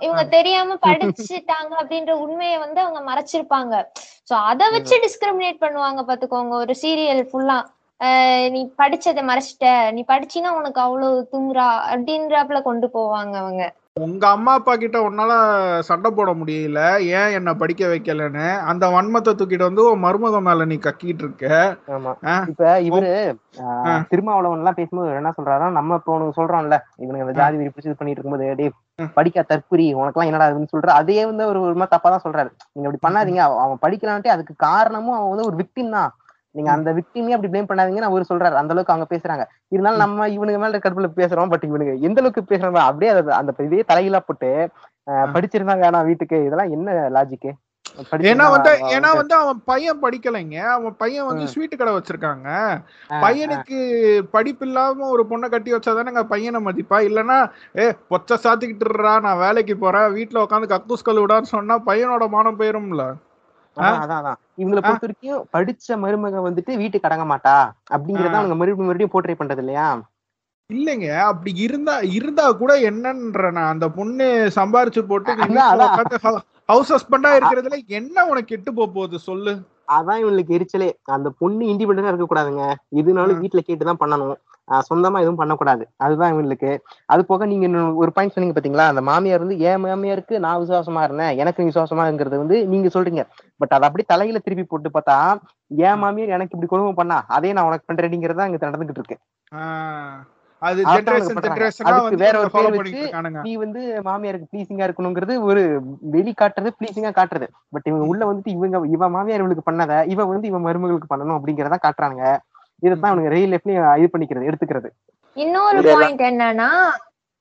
[0.01, 3.75] இவங்க தெரியாம படிச்சுட்டாங்க அப்படின்ற உண்மையை வந்து அவங்க மறைச்சிருப்பாங்க.
[4.29, 6.55] சோ அத வச்சு டிஸ்கிரிமினேட் பண்ணுவாங்க பாத்துக்கோங்க.
[6.65, 7.59] ஒரு சீரியல் ஃபுல்லா
[8.55, 9.67] நீ படிச்சதை மறைச்சிட்ட.
[9.97, 13.65] நீ படிச்சினா உனக்கு அவ்வளவு தும்ரா அப்படின்றாப்புல கொண்டு போவாங்க அவங்க.
[14.03, 15.33] உங்க அம்மா அப்பா கிட்ட உன்னால
[15.89, 16.81] சண்டை போட முடியல.
[17.19, 18.47] ஏன் என்ன படிக்க வைக்கலன்னு?
[18.71, 21.49] அந்த வன்மத்தை தூக்கிட்டு வந்து உன் மருமக மேல நீ கக்கிட்டு இருக்க.
[21.97, 22.13] ஆமா.
[22.53, 23.11] இப்ப இவரு
[24.13, 27.99] திருமாவளவன் எல்லாம் பேசும்போது இவர் என்ன சொல்றாருன்னா நம்ம இப்போ உனக்கு சொல்றோம்ல இவனுக்கு அந்த ஜாதி வெறி பிடிச்சி
[28.01, 28.73] பண்ணிட்டு இருக்கும்போது டேய்
[29.19, 32.51] படிக்க தற்குறி உனக்கெல்லாம் என்னடா இதுன்னு சொல்ற அதே வந்து ஒரு ஒரு மாதிரி தப்பா தான் சொல்றாரு.
[32.73, 33.43] நீங்க அப்படி பண்ணாதீங்க.
[33.47, 36.11] அவன் அவன் படிக்கலான்ட்டு அதுக்கு காரணமும் அவன் வந்து ஒரு விக்டிம் தான்.
[36.55, 38.55] நீங்க அந்த விக்டிமே அப்படி ப்ளேம் பண்ணாதீங்கன்னு அவரு சொல்றாரு.
[38.55, 39.45] அந்த அளவுக்கு அவங்க பேசுறாங்க.
[39.73, 41.51] இருந்தாலும் நம்ம இவனுக்கு மேல கடுப்புல பேசுறோம்.
[41.51, 44.51] பட் இவனுக்கு எந்த அளவுக்கு பேசுறாங்க அப்படியே அந்த இதே தலையிலா போட்டு
[45.07, 46.39] ஆஹ், படிச்சிருந்தா வேணாம் வீட்டுக்கு.
[46.45, 47.53] இதெல்லாம் என்ன லாஜிக்கு
[48.27, 50.59] ஏன்னா வந்து ஏன்னா வந்து அவன் பையன் படிக்கலைங்க.
[50.75, 52.47] அவன் பையன் வந்து ஸ்வீட் கடை வச்சிருக்காங்க.
[53.25, 53.79] பையனுக்கு
[54.31, 56.99] படிப்பு இல்லாம ஒரு பொண்ணை கட்டி வச்சாதானங்க பையனை மதிப்பா?
[57.09, 57.39] இல்லனா
[57.79, 60.09] ஏ பொச்ச சாத்திக்கிட்டுறா நான் வேலைக்கு போறேன்.
[60.15, 63.05] வீட்டுல உட்காந்து கக்கூஸ் கழுவிடான்னு சொன்னா பையனோட மானம் போயிரும்ல.
[63.77, 64.27] அதான்
[64.59, 67.55] இவங்களை பொறுத்த வரைக்கும் படிச்ச மருமக வந்துட்டு வீட்டுக்கு அடங்க மாட்டா
[67.91, 69.87] அப்படிங்கறத அவங்க மறுபடியும் மறுபடியும் போர்ட்ரே பண்றது இல்லையா?
[70.71, 71.09] இல்லைங்க.
[71.23, 75.33] அப்படி இருந்தா இருந்தா கூட என்னன்ற நான் அந்த பொண்ணு சம்பாரிச்சு போட்டு.
[76.69, 79.53] ஹவுஸ் ஹஸ்பண்டா இருக்கிறதுல என்ன உனக்கு கெட்டு போக போகுது சொல்லு?
[79.93, 80.89] அதான் இவங்களுக்கு எரிச்சலே.
[81.17, 82.65] அந்த பொண்ணு இண்டிபெண்டா இருக்க கூடாதுங்க
[83.01, 84.37] எதுனாலும் வீட்டுல கேட்டுதான் பண்ணணும்.
[84.89, 85.85] சொந்தமா எதுவும் பண்ணக்கூடாது.
[85.99, 86.71] அதுதான் இவங்களுக்கு.
[87.09, 87.67] அது போக நீங்க
[88.03, 88.87] ஒரு பாயிண்ட் சொன்னீங்க பாத்தீங்களா?
[88.93, 91.35] அந்த மாமியார் வந்து என் மாமியாருக்கு நான் விசுவாசமா இருந்தேன்?
[91.43, 93.25] எனக்கு விசுவாசமாங்கிறது வந்து நீங்க சொல்றீங்க.
[93.61, 95.17] பட் அதை அப்படி தலையில திருப்பி போட்டு பார்த்தா
[95.85, 97.19] என் மாமியார் எனக்கு இப்படி கொடுமை பண்ணா?
[97.37, 99.19] அதே நான் உனக்கு பண்றேங்கிறதா இங்க நடந்துகிட்டு இருக்கு.
[102.21, 103.01] வேற ஒரு பேர் வச்சு
[103.45, 105.63] நீ வந்து மாமியாருக்கு ப்ளீசிங்கா இருக்கணுங்கிறது ஒரு
[106.15, 107.47] வெளி காட்டுறது ப்ளீசிங்கா காட்டுறது.
[107.73, 111.79] பட் இவங்க உள்ள வந்துட்டு இவங்க இவ மாமியார் இவளுக்கு பண்ணத இவ வந்து இவன் மருமகளுக்கு பண்ணணும் அப்படிங்கறத
[111.81, 112.23] காட்டுறாங்க
[112.83, 114.89] இவனுக்கு ரியல் லைஃப்லயும் இது பண்ணிக்கிறது எடுத்துக்கிறது.
[115.37, 116.69] இன்னொரு பாயிண்ட் என்னன்னா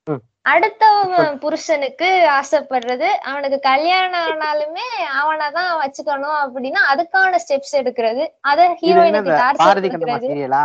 [0.08, 0.22] ம்.
[0.52, 4.86] அடுத்தவன் புருஷனுக்கு ஆசைப்படுறது அவனுக்கு கல்யாணம் ஆனாலுமே
[5.22, 8.24] அவனைதான் வச்சுக்கணும் அப்படின்னா அதுக்கான ஸ்டெப்ஸ் எடுக்கிறது.
[8.52, 9.34] அத ஹீரோயினுக்கு
[9.64, 9.90] பாரதி
[10.26, 10.64] சீரியலா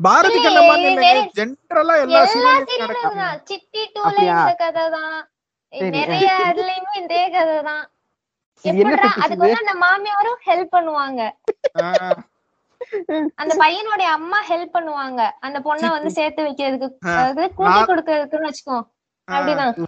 [0.00, 0.38] பாரதி
[1.38, 4.16] ஜென்ரலா எல்லா தான் சித்தி டூல?
[4.26, 5.16] இந்த கதை தான்.
[5.96, 7.82] நிறைய அதுலயுமே இதே கதை தான்
[8.64, 11.20] fetish அதுக்கு வந்து அந்த மாமியாரும் ஹெல்ப் பண்ணுவாங்க.
[13.34, 15.30] அந்த பையனுடைய அம்மா ஹெல்ப் பண்ணுவாங்க.
[15.40, 16.98] அந்த பொண்ணை வந்து சேர்த்து வைக்கிறதுக்கு.
[17.00, 18.82] அதாவது கூட்டி நான்- கொடுக்கறதுக்குன்னு வச்சுக்கோ.
[19.30, 19.74] அப்படிதான்.
[19.76, 19.84] டூ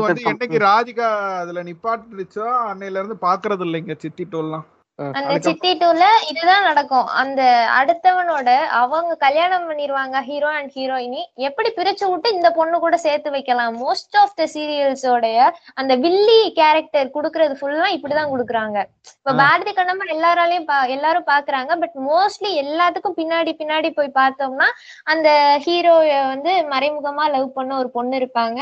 [0.00, 4.64] வந்து என்னைக்கு ராதிகா அதுல நிப்பாட்டுச்சோ அன்னையில இருந்து பாக்குறது இல்லைங்க சித்தி டூலாம்
[4.98, 7.08] அந்த சித்தி டூல இதுதான் நடக்கும்.
[7.22, 7.40] அந்த
[7.78, 8.48] அடுத்தவனோட
[8.82, 13.74] அவங்க கல்யாணம் பண்ணிருவாங்க ஹீரோ அண்ட் ஹீரோயினி எப்படி பிரிச்சு விட்டு இந்த பொண்ணு கூட சேர்த்து வைக்கலாம்?
[13.82, 15.40] மோஸ்ட் ஆஃப் த சீரியல்ஸோடைய
[15.74, 18.78] அந்த வில்லி கேரக்டர் குடுக்கறது ஃபுல்லா இப்படிதான் குடுக்குறாங்க.
[19.18, 19.34] இப்ப.
[19.42, 20.66] பாரதி கண்ணம்மா எல்லாராலையும்
[20.96, 24.70] எல்லாரும் பாக்குறாங்க பட் மோஸ்ட்லி எல்லாத்துக்கும் பின்னாடி பின்னாடி போய் பார்த்தோம்னா
[25.04, 25.28] அந்த
[25.66, 28.60] ஹீரோய வந்து மறைமுகமா லவ் பண்ண ஒரு பொண்ணு இருப்பாங்க.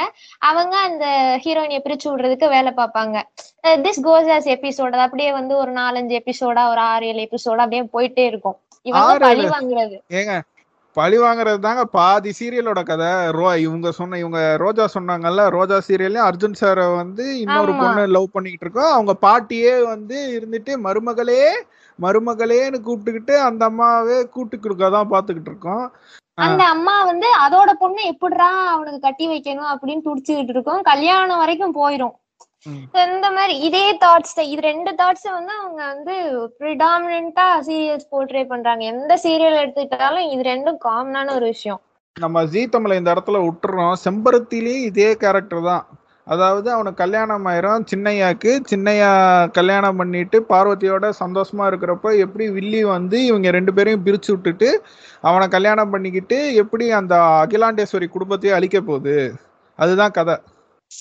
[0.51, 1.07] அவங்க அந்த
[1.47, 3.17] ஹீரோயினிய பிரிச்சு விடுறதுக்கு வேலை பார்ப்பாங்க.
[3.87, 8.27] திஸ் கோஸ் ஆஸ் எபிசோட் அப்படியே வந்து ஒரு நாலஞ்சு எபிசோடா ஒரு ஆறு ஏழு எபிசோடா அப்படியே போயிட்டே
[8.27, 8.59] இருக்கும்.
[8.83, 9.45] இவங்க பழி?
[9.47, 9.97] வாங்குறது.
[10.11, 10.35] ஏங்க
[10.97, 13.31] பழி வாங்குறது தாங்க பாதி சீரியலோட கதை.
[13.31, 17.73] ரோ இவங்க சொன்ன இவங்க ரோஜா சொன்னாங்கல்ல ரோஜா சீரியல்ல அர்ஜுன் சாரை வந்து இன்னொரு.
[17.75, 18.93] பொண்ணு லவ் பண்ணிக்கிட்டு இருக்கோம்.
[18.93, 21.43] அவங்க பாட்டியே வந்து இருந்துட்டு மருமகளே
[21.99, 25.93] மருமகளேன்னு கூப்பிட்டுக்கிட்டு அந்த அம்மாவே கூட்டு கொடுக்கதான் பாத்துக்கிட்டு இருக்கோம்.
[26.35, 30.83] அந்த அம்மா வந்து அதோட பொண்ணு எப்படிடா அவனுக்கு கட்டி வைக்கணும் அப்படின்னு துடிச்சுக்கிட்டு இருக்கும்.
[30.83, 32.15] கல்யாணம் வரைக்கும் போயிரும்.
[32.67, 36.15] இந்த மாதிரி இதே தாட்ஸ் இது ரெண்டு தாட்ஸ் வந்து அவங்க வந்து
[36.61, 38.85] ப்ரிடாமினா சீரியல்ஸ் போர்ட்ரே பண்றாங்க.
[38.93, 41.81] எந்த சீரியல் எடுத்துக்கிட்டாலும் இது ரெண்டும் காமனான ஒரு விஷயம்.
[42.17, 43.95] நம்ம ஜீ தமிழை இந்த இடத்துல விட்டுறோம்.
[44.05, 45.85] செம்பருத்திலையும் இதே கேரக்டர் தான்.
[46.27, 47.85] அதாவது அவனுக்கு கல்யாணம் ஆயிரும்.
[47.91, 49.11] சின்னையாக்கு சின்னையா
[49.59, 54.71] கல்யாணம் பண்ணிட்டு பார்வதியோட சந்தோஷமா இருக்கிறப்ப எப்படி வில்லி வந்து இவங்க ரெண்டு பேரையும் பிரிச்சு விட்டுட்டு
[55.21, 59.19] அவனை கல்யாணம் பண்ணிக்கிட்டு எப்படி அந்த அகிலாண்டேஸ்வரி குடும்பத்தையே அழிக்க போகுது?
[59.79, 60.37] அதுதான் கதை.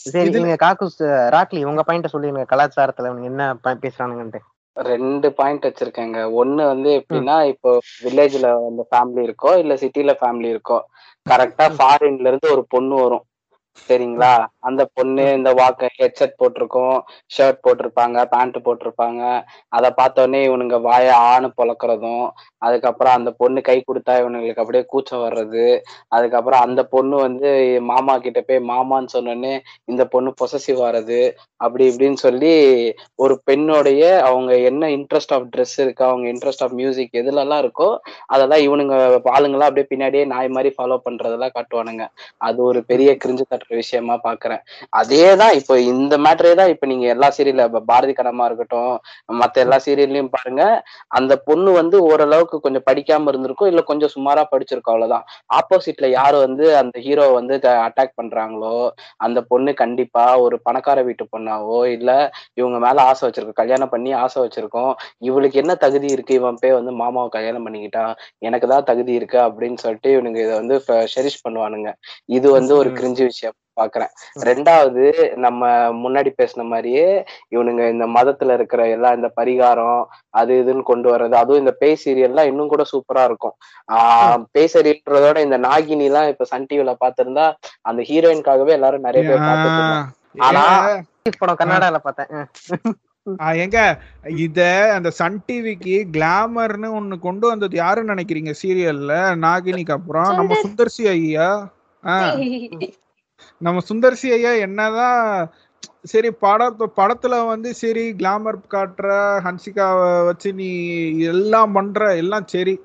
[0.05, 0.99] சரி நீங்க காக்குஸ்
[1.35, 3.51] ராக்லி உங்க பாயிண்ட சொல்லிருங்க கலாச்சாரத்துல என்ன
[3.83, 4.41] பேசுறானுங்கன்ட்டு.
[4.77, 6.19] ரெண்டு பாயிண்ட் வச்சிருக்கேங்க.
[6.41, 7.71] ஒண்ணு வந்து எப்படின்னா இப்போ
[8.05, 10.79] வில்லேஜ்ல அந்த ஃபேமிலி இருக்கோ இல்ல சிட்டில ஃபேமிலி இருக்கோ
[11.25, 13.25] கரெக்டா ஃபாரின்ல இருந்து ஒரு பொண்ணு வரும்.
[13.89, 14.33] சரிங்களா?
[14.63, 16.95] அந்த பொண்ணு இந்த வாக்க ஹெட்செட் போட்டிருக்கும்
[17.31, 19.21] ஷர்ட் போட்டிருப்பாங்க பேண்ட் போட்டிருப்பாங்க.
[19.77, 22.25] அதை பார்த்தோன்னே இவனுங்க வாய ஆணு பொழக்கிறதும்
[22.61, 25.65] அதுக்கப்புறம் அந்த பொண்ணு கை கொடுத்தா இவனுங்களுக்கு அப்படியே கூச்சம் வர்றது.
[26.15, 27.49] அதுக்கப்புறம் அந்த பொண்ணு வந்து
[27.91, 29.53] மாமா கிட்ட போய் மாமான்னு சொன்னோடனே
[29.91, 31.19] இந்த பொண்ணு பொசசிவ் வர்றது
[31.59, 32.53] அப்படி இப்படின்னு சொல்லி
[33.23, 37.89] ஒரு பெண்ணுடைய அவங்க என்ன இன்ட்ரெஸ்ட் ஆஃப் ட்ரெஸ் இருக்கா அவங்க இன்ட்ரெஸ்ட் ஆஃப் மியூசிக் எதுலலாம் இருக்கோ
[38.33, 38.95] அதெல்லாம் இவனுங்க
[39.33, 42.05] ஆளுங்களாம் அப்படியே பின்னாடியே நாய் மாதிரி ஃபாலோ பண்றதெல்லாம் காட்டுவானுங்க.
[42.47, 44.52] அது ஒரு பெரிய கிரிஞ்சு தட்டுற விஷயமா பாக்குறேன்.
[44.99, 48.93] அதே தான் இப்போ இந்த மேட்டரே தான் இப்போ நீங்க எல்லா சீரியல்ல பாரதி கனமா இருக்கட்டும்
[49.41, 50.63] மத்த எல்லா சீரியல்லையும் பாருங்க.
[51.17, 55.25] அந்த பொண்ணு வந்து ஓரளவுக்கு கொஞ்சம் படிக்காம இருந்திருக்கும் இல்ல கொஞ்சம் சுமாரா படிச்சிருக்கும் அவ்வளவுதான்.
[55.59, 57.55] ஆப்போசிட்ல யாரு வந்து அந்த ஹீரோ வந்து
[57.87, 58.75] அட்டாக் பண்றாங்களோ
[59.25, 62.11] அந்த பொண்ணு கண்டிப்பா ஒரு பணக்கார வீட்டு பொண்ணாவோ இல்ல
[62.59, 64.91] இவங்க மேல ஆசை வச்சிருக்கோம் கல்யாணம் பண்ணி ஆசை வச்சிருக்கோம்
[65.29, 68.05] இவளுக்கு என்ன தகுதி இருக்கு இவன் போய் வந்து மாமாவை கல்யாணம் பண்ணிக்கிட்டா
[68.47, 70.77] எனக்கு தான் தகுதி இருக்கு அப்படின்னு சொல்லிட்டு இவனுங்க இதை வந்து
[71.13, 71.89] ஷெரிஷ் பண்ணுவானுங்க.
[72.29, 73.55] இது வந்து ஒரு கிரிஞ்சு விஷயம்.
[73.77, 74.11] பாக்குறேன்.
[74.47, 75.03] ரெண்டாவது
[75.35, 75.61] நம்ம
[76.03, 77.07] முன்னாடி பேசின மாதிரியே
[77.55, 80.01] இவனுங்க இந்த மதத்துல இருக்கிற எல்லா இந்த பரிகாரம்
[80.33, 83.55] அது இதுன்னு கொண்டு வர்றது அதுவும் இந்த பேய் சீரியல்லாம் இன்னும் கூட சூப்பரா இருக்கும்.
[83.89, 87.47] ஆஹ் பேய் சீரியல்ன்றதோட இந்த நாகினி எல்லாம் இப்ப சன் டிவில பாத்திருந்தா
[87.81, 90.11] அந்த ஹீரோயின்காகவே எல்லாரும் நிறைய பேர் பார்த்துட்டு இருந்தாங்க.
[90.47, 90.63] ஆனா
[91.39, 92.31] படம் கன்னடால பார்த்தேன்.
[93.63, 93.77] எங்க
[94.45, 94.61] இத
[94.95, 98.53] அந்த சன் டிவிக்கு கிளாமர்னு ஒண்ணு கொண்டு வந்தது யாருன்னு நினைக்கிறீங்க?
[98.61, 99.13] சீரியல்ல
[99.45, 101.47] நாகினிக்கு அப்புறம் நம்ம சுந்தர்சி ஐயா?
[103.61, 105.21] நம்ம சுந்தர்சி ஐயா என்னதான்
[106.11, 109.09] சரி படத்து படத்துல வந்து சரி கிளாமர் காட்டுற
[109.45, 110.69] ஹன்சிகாவை வச்சு நீ
[111.33, 112.75] எல்லாம் பண்ற எல்லாம் சரி.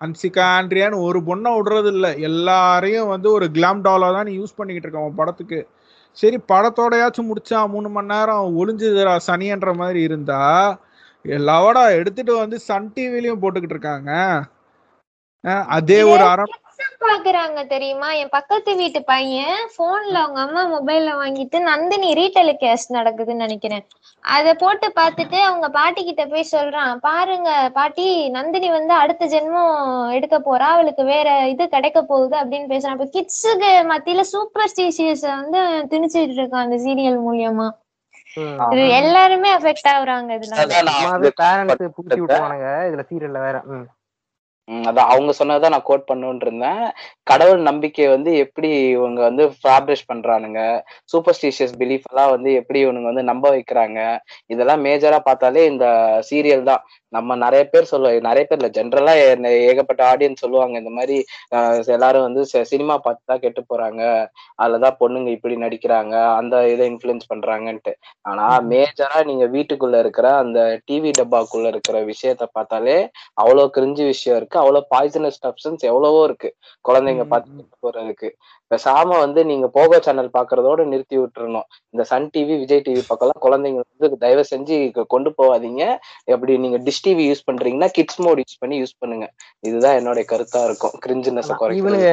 [0.00, 4.88] ஹன்சிகா ஆண்ட்ரியான்னு ஒரு பொண்ணை விடுறது இல்ல எல்லாரையும் வந்து ஒரு கிளாம் டாலா தான் நீ யூஸ் பண்ணிக்கிட்டு
[4.88, 5.60] இருக்க உன் படத்துக்கு.
[6.16, 10.40] சரி படத்தோடயாச்சும் முடிச்சா மூணு மணி நேரம் ஒளிஞ்சுதுடா சனின்ற மாதிரி இருந்தா
[11.24, 14.10] எல்லாவோட எடுத்துட்டு வந்து சன் டிவிலையும் போட்டுக்கிட்டு இருக்காங்க.
[15.74, 16.44] அதே ஒரு அரை
[17.04, 18.12] பாக்குறாங்க தெரியுமா?
[18.12, 23.84] என் பக்கத்து வீட்டு பையன் போன்ல அவங்க அம்மா மொபைல்ல வாங்கிட்டு நந்தினி ரீடெலிகாஸ்ட் நடக்குதுன்னு நினைக்கிறேன்.
[24.24, 30.38] அத போட்டு பார்த்துட்டு அவங்க பாட்டி கிட்ட போய் சொல்றான் பாருங்க பாட்டி நந்தினி வந்து அடுத்த ஜென்மம் எடுக்க
[30.38, 32.96] போறா அவளுக்கு வேற இது கிடைக்க போகுது அப்படின்னு பேசுறான்.
[32.98, 35.62] இப்ப கிட்ஸுக்கு மத்தியில சூப்பர் ஸ்டீசியஸ் வந்து
[35.92, 37.68] திணிச்சிட்டு இருக்கான் அந்த சீரியல் மூலியமா.
[38.74, 40.54] இது எல்லாருமே அஃபெக்ட் ஆகுறாங்க இதுல.
[41.40, 43.58] பேரண்ட்ஸ் பூட்டி விட்டுருவானுங்க இதுல சீரியல்ல வேற.
[44.70, 46.82] அதான் அவங்க சொன்னதான் நான் கோட் பண்ணுன்னு இருந்தேன்.
[47.24, 50.60] கடவுள் நம்பிக்கை வந்து எப்படி இவங்க வந்து ஃபேப்ரிஷ் பண்றானுங்க?
[51.12, 53.98] சூப்பர்ஸ்டிஷியஸ் பிலீஃப் எல்லாம் வந்து எப்படி இவனுங்க வந்து நம்ப வைக்கிறாங்க?
[54.46, 55.86] இதெல்லாம் மேஜரா பார்த்தாலே இந்த
[56.30, 56.82] சீரியல் தான்.
[57.12, 59.14] நம்ம நிறைய பேர் சொல்லுவோம் நிறைய பேர் இல்ல ஜென்ரலா
[59.62, 61.16] ஏகப்பட்ட ஆடியன்ஸ் சொல்லுவாங்க இந்த மாதிரி
[61.94, 62.42] எல்லாரும் வந்து
[62.72, 64.02] சினிமா பார்த்து தான் கெட்டு போறாங்க
[64.58, 67.92] அதுலதான் பொண்ணுங்க இப்படி நடிக்கிறாங்க அந்த இதை இன்ஃபுளுன்ஸ் பண்றாங்கன்ட்டு.
[68.24, 70.58] ஆனா மேஜரா நீங்க வீட்டுக்குள்ள இருக்கிற அந்த
[70.88, 72.96] டிவி டப்பாக்குள்ள இருக்கிற விஷயத்த பார்த்தாலே
[73.36, 76.50] அவ்வளவு கிரிஞ்சு விஷயம் இருக்கு அவ்வளவு பாய்சனஸ் சப்ஸ்டன்ஸ் எவ்வளவோ இருக்கு
[76.84, 78.30] குழந்தைங்க பார்த்து கெட்டு போறதுக்கு.
[78.70, 81.66] பேசாம வந்து நீங்க போகோ சேனல் பாக்குறதோட நிறுத்தி விட்டுறணும்.
[81.94, 84.76] இந்த சன் டிவி விஜய் டிவி பக்கம்லாம் குழந்தைங்க வந்து தயவு செஞ்சு
[85.14, 85.84] கொண்டு போகாதீங்க.
[86.34, 89.28] எப்படி நீங்க டிஷ் டிவி யூஸ் பண்றீங்கன்னா கிட்ஸ் மோட் யூஸ் பண்ணி யூஸ் பண்ணுங்க.
[89.70, 90.96] இதுதான் என்னோட கருத்தா இருக்கும்.
[91.06, 92.12] கிரிஞ்சினஸ் குறைக்கிறது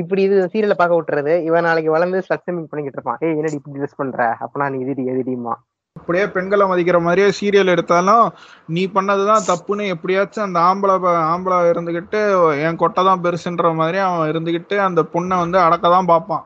[0.00, 1.34] இப்படி இது சீரியலை பார்க்க விட்டுறது.
[1.48, 3.20] இவன் நாளைக்கு வளர்ந்து ஸ்ட்ரக்சர் பண்ணிக்கிட்டு இருப்பான்.
[3.24, 4.24] ஏய் என்னடி இப்படி ட்ரெஸ் பண்ற?
[4.44, 5.54] அப்பனா நீ எதிரி எதிரிமா
[6.02, 8.24] அப்படியே பெண்களை மதிக்கிற மாதிரியே சீரியல் எடுத்தாலும்
[8.68, 10.94] நீ பண்ணதுதான் தப்புன்னு எப்படியாச்சும் அந்த ஆம்பளை
[11.28, 12.20] ஆம்பளை இருந்துகிட்டு
[12.62, 16.44] என் கொட்டை தான் பெருசுன்ற மாதிரி அவன் இருந்துகிட்டு அந்த பொண்ணை வந்து அடக்க தான் பார்ப்பான்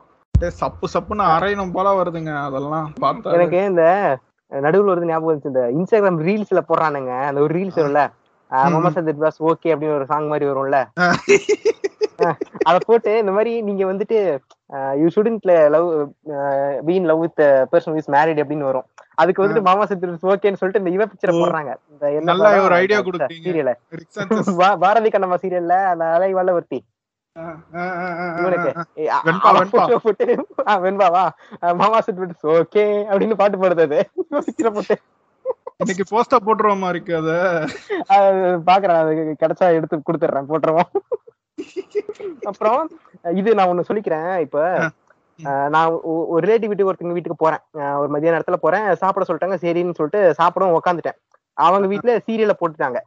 [0.57, 3.33] சப்பு சப்புன்னு அரையணும் போல வருதுங்க அதெல்லாம் பார்த்தா.
[3.35, 3.83] எனக்கு இந்த
[4.51, 7.13] நடுவுல வருது ஞாபகம் வந்துச்சு இந்த இன்ஸ்டாகிராம் ரீல்ஸ்ல போடுறானுங்க.
[7.29, 8.03] அந்த ஒரு ரீல்ஸ் வரும்ல.
[8.51, 8.73] ம்.
[8.75, 10.77] மமசா திட் வாஸ் ஓகே அப்படின்னு ஒரு சாங் மாதிரி வரும்ல.
[12.63, 14.39] அத போட்டு இந்த மாதிரி நீங்க வந்துட்டு
[14.97, 16.09] you shouldn't love
[16.85, 18.85] been love with person is married அப்படின்னு வரும்.
[19.15, 21.29] அதுக்கு வந்துட்டு மாமா சத்து ஓகேன்னு சொல்லிட்டு இந்த இவ பிக்சரை.
[21.29, 21.75] போடுறாங்க.
[21.91, 22.33] இந்த என்ன?
[22.63, 23.47] ஒரு இந்த கொடுத்தீங்க.
[23.47, 26.83] சீரியல ரிக்ஸ் அண்ட் பா- பாரதி கண்ணம்மா சீரியல்ல அந்த அலை வல்லவர்த்தி
[31.73, 34.09] மாமா செட் ஓகே அப்படின்னு பாட்டு பாடுது அது.
[34.31, 34.97] பிக்சரை போட்டு.
[35.77, 37.63] இன்னைக்கு போஸ்டர் போட்டுருவோமா இருக்கு அத
[38.07, 38.33] அது
[38.65, 40.95] பாக்குறேன் அது கிடைச்சா எடுத்து கொடுத்துட்றேன் போட்டுருவோம்.
[42.49, 42.79] அப்புறம்
[43.39, 44.57] இது நான் ஒண்ணு சொல்லிக்கிறேன் இப்ப
[45.73, 45.89] நான்
[46.33, 47.61] ஒரு ரிலேட்டிவ் வீட்டுக்கு ஒருத்தங்க வீட்டுக்கு போறேன்.
[48.01, 48.87] ஒரு மதிய நேரத்துல போறேன்.
[49.01, 51.17] சாப்பிட சொல்லிட்டாங்க சரின்னு சொல்லிட்டு சாப்பிடவும் உட்காந்துட்டேன்
[51.57, 52.99] அவங்க வீட்டுல சீரியலை போட்டுட்டாங்க.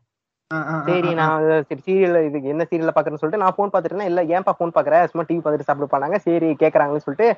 [0.86, 4.74] சரி நான் சரி சீரியல் இதுக்கு என்ன சீரியல்ல பாக்குறேன்னு சொல்லிட்டு நான் ஃபோன் பாத்துட்டேன் இல்ல ஏன்பா ஃபோன்
[4.76, 6.16] பாக்குற சும்மா டிவி பார்த்துட்டு சாப்பிட போனாங்க.
[6.26, 7.28] சரி கேக்குறாங்கன்னு சொல்லிட்டு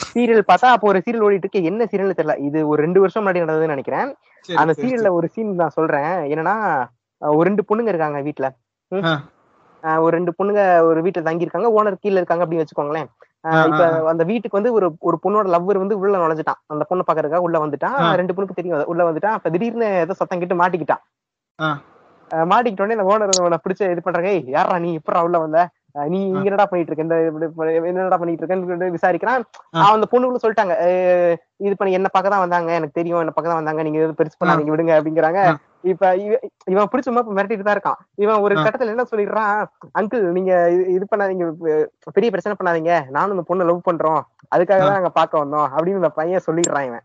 [0.00, 1.62] சீரியல் பார்த்தா அப்போ ஒரு சீரியல் ஓடிட்டு இருக்கு.
[1.70, 2.36] என்ன சீரியல் தெரியல.
[2.48, 4.08] இது ஒரு ரெண்டு வருஷம் முன்னாடி நடந்ததுன்னு நினைக்கிறேன்.
[4.48, 6.12] அந்த சீரியல்ல ஒரு சீன் நான் சொல்றேன்.
[6.32, 6.56] என்னன்னா
[7.20, 8.18] ஒரு ரெண்டு பொண்ணுங்க இருக்காங்க.
[8.92, 9.22] அஹ்
[10.00, 13.08] ஒரு ரெண்டு பொண்ணுங்க ஒரு வீட்டுல தங்கி இருக்காங்க ஓனர் கீழ இருக்காங்க அப்படின்னு வச்சுக்கோங்களேன்.
[13.68, 13.82] இப்ப
[14.12, 16.60] அந்த வீட்டுக்கு வந்து ஒரு ஒரு பொண்ணோட லவ்வர் வந்து உள்ள நுழைஞ்சிட்டான்.
[16.66, 17.98] அந்த பொண்ணை பாக்குறதுக்காக உள்ள வந்துட்டான்.
[18.20, 18.80] ரெண்டு பொண்ணுக்கு தெரியும்.
[18.92, 21.02] உள்ள வந்துட்டான் அப்ப திடீர்னு ஏதோ சத்தம் கேட்டு மாட்டிக்கிட்டான்
[22.46, 23.32] மாட்டிக்கிட்ட உடனே இந்த ஓனர்
[23.64, 24.90] பிடிச்ச இது பண்றாங்க ஏய் யாரா நீ?
[24.98, 25.58] இப்பறா உள்ள வந்த?
[26.08, 27.06] நீ என்னடா பண்ணிட்டு இருக்க?
[27.06, 27.16] இந்த
[27.48, 29.44] இப்படி என்னடா பண்ணிட்டு இருக்கேன்னு சொல்லிட்டு விசாரிக்கிறான்.
[29.90, 30.74] அந்த பொண்ணுகளும் சொல்லிட்டாங்க.
[30.86, 32.70] "அஹ் இது பண்ணி என்ன பக்கம் தான் வந்தாங்க.
[32.78, 33.22] எனக்கு தெரியும்.
[33.22, 33.82] என்ன பக்கம் தான் வந்தாங்க.
[33.86, 34.72] நீங்க எதுவும் பெருசு பண்ணாதீங்க.
[34.74, 35.40] விடுங்க அப்படிங்கிறாங்க.
[35.82, 38.04] இப்ப இவ- இவன் பிடிச்ச மாதிரி மிரட்டிட்டு தான் இருக்கான்.
[38.14, 38.54] இவன் ஒரு.
[38.54, 39.64] கட்டத்துல என்ன சொல்லிடுறான்?
[39.98, 41.84] அங்கிள் நீங்க இது- பண்ணாதீங்க.
[42.12, 43.10] பெரிய பிரச்சனை பண்ணாதீங்க.
[43.10, 44.20] நானும் இந்த பொண்ணை லவ் பண்றோம்.
[44.56, 45.68] அதுக்காக தான் நாங்க பார்க்க வந்தோம்.
[45.76, 47.00] அப்படின்னு இந்த பையன் சொல்லிடுறான் இவன்.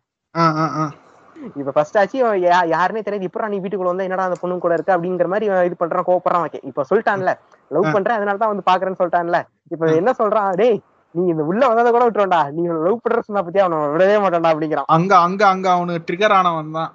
[1.55, 3.21] இப்ப ஃபர்ஸ்ட் ஆச்சு யாருன்னே தெரியாது.
[3.21, 4.93] இப்ப நீ வீட்டுக்குள்ள வந்தா என்னடா அந்த பொண்ணு கூட இருக்கு?
[4.93, 7.33] அப்படிங்கிற மாதிரி இவன் இது பண்றான் கோவப்படுறான் ஓகே இப்ப சொல்லிட்டான்ல
[7.69, 7.93] லவ்.
[7.93, 9.41] பண்றேன் அதனால தான் வந்து பாக்குறேன்னு சொல்லிட்டான்ல.
[9.69, 9.85] இப்ப.
[9.85, 10.55] என்ன சொல்றான்?
[10.55, 10.81] டேய்
[11.11, 14.83] நீ இந்த உள்ள வந்ததை கூட விட்டுருவான்டா நீ லவ் பண்ற சொன்னா பத்தி அவனை விடவே மாட்டான்டா அப்படிங்கிறான்.
[14.85, 16.93] அங்க அங்க அங்க அவனுக்கு ட்ரிகர் ஆனவன் தான்.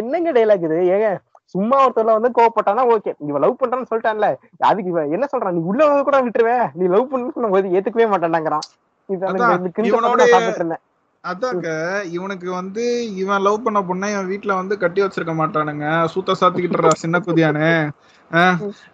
[0.00, 0.78] என்னங்க டைலாக் இது?
[0.94, 1.08] ஏங்க
[1.54, 4.26] சும்மா ஒருத்தர்ல வந்து கோவப்பட்டானா ஓகே இவன் லவ் பண்றான்னு சொல்லிட்டான்ல.
[4.68, 5.56] அதுக்கு இவன் என்ன சொல்றான்?
[5.56, 8.66] நீ உள்ள கூட விட்டுருவேன் நீ லவ் பண்ணு சொன்ன ஏத்துக்கவே மாட்டான்டாங்கிறான்.
[9.08, 10.76] பண்ணி
[11.24, 11.70] அதாங்க
[12.16, 12.84] இவனுக்கு வந்து
[13.22, 15.86] இவன் லவ் பண்ண பொண்ணை இவன் வீட்டுல வந்து கட்டி வச்சிருக்க மாட்டானுங்க.
[16.12, 17.70] சூத்த சாத்திக்கிட்டுறா சின்ன குதியானே.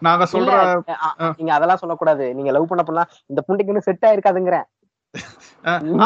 [0.07, 0.55] நாங்க சொல்ற
[1.39, 2.25] நீங்க அதெல்லாம் சொல்லக்கூடாது.
[2.39, 4.67] நீங்க லவ் பண்ண பண்ணலாம் இந்த புண்டைக்கு செட் ஆயிருக்காதுங்கிறேன்.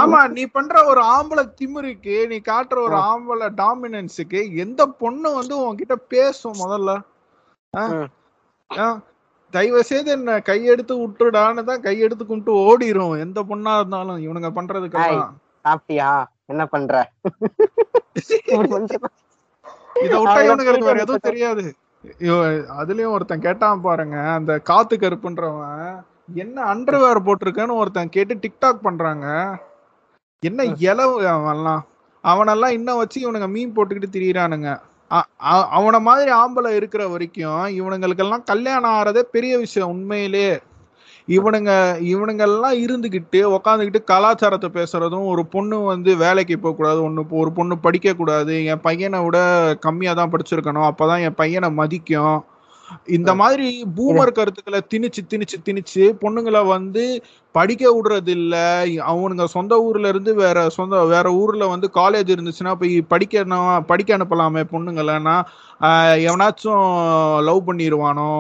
[0.01, 5.97] ஆமா நீ பண்ற ஒரு ஆம்பளை திமிருக்கு நீ காட்டுற ஒரு ஆம்பளை டாமினன்ஸுக்கு எந்த பொண்ணு வந்து உன்கிட்ட
[6.15, 6.93] பேசும் முதல்ல?
[9.55, 13.15] தயவு செய்து என்ன கையெடுத்து விட்டுடான்னு தான் கையெடுத்து கும்பிட்டு ஓடிரும்.
[13.25, 15.33] எந்த பொண்ணா இருந்தாலும் இவனுங்க பண்றதுக்கெல்லாம்.
[15.65, 16.11] சாப்பிட்டியா?
[16.53, 16.95] என்ன பண்ற?
[20.05, 21.65] இத விட்டா இவனுங்களுக்கு வேற எதுவும் தெரியாது.
[22.81, 25.83] அதுலயும் ஒருத்தன் கேட்டான் பாருங்க அந்த காத்து கருப்புன்றவன்.
[26.43, 29.27] என்ன அண்டர்வேர் போட்டிருக்கேன்னு ஒருத்தன் கேட்டு டிக்டாக் பண்றாங்க.
[30.43, 31.83] என்ன இலவு அவன்லாம்.
[32.25, 34.71] அவனெல்லாம் இன்னும் வச்சு இவனுங்க மீன் போட்டுக்கிட்டு திரியிறானுங்க.
[35.77, 40.51] அவனை மாதிரி ஆம்பளை இருக்கிற வரைக்கும் இவனுங்களுக்கெல்லாம் கல்யாணம் ஆறதே பெரிய விஷயம் உண்மையிலே.
[41.29, 41.73] இவனுங்க
[42.13, 48.81] இவனுங்கெல்லாம் இருந்துகிட்டு உக்காந்துக்கிட்டு கலாச்சாரத்தை பேசுறதும் ஒரு பொண்ணு வந்து வேலைக்கு போகக்கூடாது ஒன்று ஒரு பொண்ணு படிக்கக்கூடாது என்
[48.81, 49.39] பையனை விட
[49.87, 52.39] கம்மியாக தான் படிச்சிருக்கணும் அப்பதான் என் பையனை மதிக்கும்.
[53.17, 57.05] இந்த மாதிரி பூமர் கருத்துக்களை திணிச்சு திணிச்சு திணிச்சு பொண்ணுங்களை வந்து
[57.55, 58.57] படிக்க விடுறது இல்ல
[59.11, 64.63] அவனுங்க சொந்த ஊர்ல இருந்து வேற சொந்த வேற ஊர்ல வந்து காலேஜ் இருந்துச்சுன்னா போய் படிக்கணும் படிக்க அனுப்பலாமே
[64.73, 65.37] பொண்ணுங்களன்னா.
[65.81, 66.85] ஆஹ் எவனாச்சும்
[67.49, 68.31] லவ் பண்ணிடுவானோ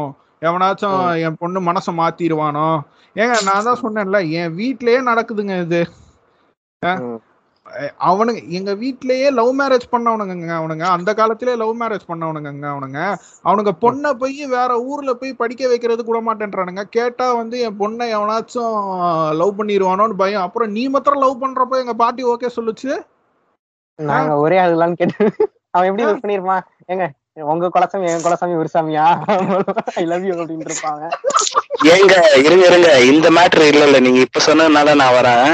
[0.43, 2.69] எவனாச்சும் என் பொண்ணு மனசை மாத்திடுவானோ
[3.17, 5.83] ஏங்க நான் தான் சொன்னேன்ல என் வீட்லயே நடக்குதுங்க இது.
[7.99, 10.85] அவனுங்க எங்க வீட்லயே லவ் மேரேஜ் பண்ணவனுங்க அவனுங்க.
[10.97, 13.01] அந்த காலத்திலே லவ் மேரேஜ் பண்ணவனுங்க அவனுங்க.
[13.45, 16.83] அவனுங்க பொண்ணை போய் வேற ஊர்ல போய் படிக்க வைக்கிறது கூட மாட்டேன்றானுங்க.
[16.83, 18.75] கேட்டா வந்து என் பொண்ணை எவனாச்சும்
[19.43, 20.43] லவ் பண்ணிடுவானோன்னு பயம்.
[20.43, 22.93] அப்புறம் நீ மாத்திரம் லவ் பண்றப்ப எங்க பாட்டி ஓகே சொல்லுச்சு?
[23.99, 26.63] நாங்க ஒரே ஆளுலான்னு கேட்டு அவன் எப்படி மிஸ் பண்ணிருப்பான்?
[26.87, 27.07] ஏங்க
[27.37, 29.05] உங்க குலசாமி என் குலசாமி ஒரு சாமியா
[29.95, 31.03] ஐ லவ் யூ அப்படின்னு இருப்பாங்க.
[31.93, 32.89] ஏங்க இருங்க இருங்க.
[33.11, 35.47] இந்த மேட்ரு இல்ல இல்ல நீங்க இப்ப சொன்னதுனால நான் வரேன்.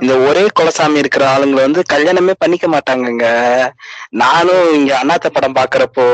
[0.00, 3.26] இந்த ஒரே குலசாமி இருக்கிற ஆளுங்களை வந்து கல்யாணமே பண்ணிக்க மாட்டாங்கங்க.
[4.22, 6.06] நானும் இங்க அண்ணாத்த படம் பாக்குறப்போ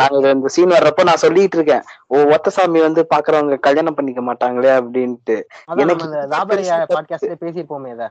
[0.00, 1.84] நாங்க இந்த சீன் வர்றப்போ நான் சொல்லிட்டு இருக்கேன்.
[2.08, 5.36] ஓ ஒத்த சாமி வந்து பாக்குறவங்க கல்யாணம் பண்ணிக்க மாட்டாங்களே அப்படின்ட்டு.
[7.42, 8.04] பேசியிருப்போமே இத.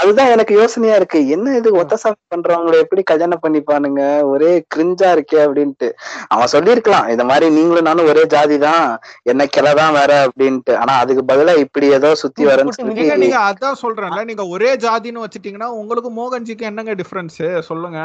[0.00, 1.18] அதுதான் எனக்கு யோசனையா இருக்கு.
[1.34, 4.00] என்ன இது ஒத்த சாமி பண்றவங்களை எப்படி கல்யாணம் பண்ணிப்பானுங்க?
[4.32, 5.88] ஒரே கிரிஞ்சா இருக்கே அப்படின்ட்டு.
[6.34, 8.86] அவன் சொல்லியிருக்கலாம் இந்த மாதிரி நீங்களும் நானும் ஒரே ஜாதி தான்.
[9.32, 10.74] என்ன கிளதான் வேற அப்படின்ட்டு.
[10.82, 15.24] ஆனா அதுக்கு பதிலா இப்படி ஏதோ சுத்தி வரேன்னு நீங்க சொல்லி நீங்க அதான் சொல்றேன்ல நீங்க ஒரே ஜாதின்னு
[15.26, 17.40] வச்சுட்டீங்கன்னா உங்களுக்கு மோகன்ஜிக்கு என்னங்க டிஃபரன்ஸ்
[17.70, 18.00] சொல்லுங்க.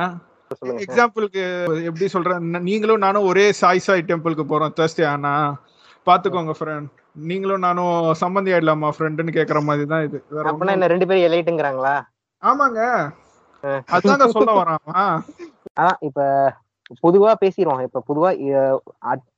[0.84, 1.42] எக்ஸாம்பிளுக்கு
[1.88, 2.44] எப்படி சொல்றேன்?
[2.68, 4.76] நீங்களும் நானும் ஒரே சாய் சாய் டெம்பிளுக்கு போறோம்.
[4.78, 5.34] தேர்ஸ்டே ஆனா
[6.08, 6.90] பாத்துக்கோங்க ஃப்ரெண்ட்
[7.30, 10.18] நீங்களும் நானும் சம்மந்தி ஆயிடலாமா ஃப்ரெண்டுன்னு கேக்குற மாதிரி தான் இது
[10.52, 11.96] ஒண்ணும் என்ன ரெண்டு பேரும் எலைட்டுங்கிறாங்களா
[12.44, 12.82] ஆமாங்க.
[13.96, 14.82] அதாங்க சொல்ல அவன்.
[15.80, 16.22] அதான் இப்ப
[17.06, 18.30] பொதுவா பேசிடுவோம் இப்ப பொதுவா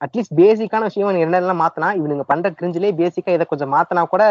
[0.05, 4.23] அட்லீஸ்ட் பேசிக்கான விஷயம் என்னெல்லாம் மாத்தினா இவனுங்க பண்ற கிரிஞ்சிலே பேசிக்கா இதை கொஞ்சம் மாத்தினா கூட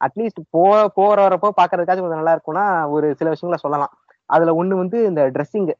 [0.00, 0.62] அட்லீஸ்ட் போ
[0.98, 2.64] போற வரப்போ பாக்குறதுக்காச்சும் கொஞ்சம் நல்லா இருக்கும்னா
[2.96, 3.92] ஒரு சில விஷயங்களை சொல்லலாம்.
[4.30, 5.70] அதுல ஒண்ணு வந்து இந்த ட்ரெஸ்ஸிங்.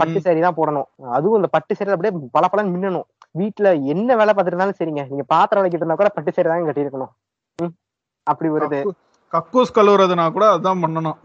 [0.00, 0.86] பட்டு saree தான் போடணும்.
[1.16, 3.06] அதுவும் இந்த பட்டு சேரி அப்படியே பல பலன்னு மின்னணும்.
[3.34, 5.08] வீட்டுல என்ன வேலை பார்த்துட்டு இருந்தாலும் சரிங்க.
[5.08, 7.12] நீங்க பாத்திரம் விளக்கிட்டு இருந்தா கூட பட்டு சேரி தான் கட்டியிருக்கணும்.
[8.26, 8.78] அப்படி வருது.
[8.80, 8.96] கக்கு-
[9.32, 11.18] கக்கூஸ் கழுவுறதுனா கூட அதான் பண்ணணும்.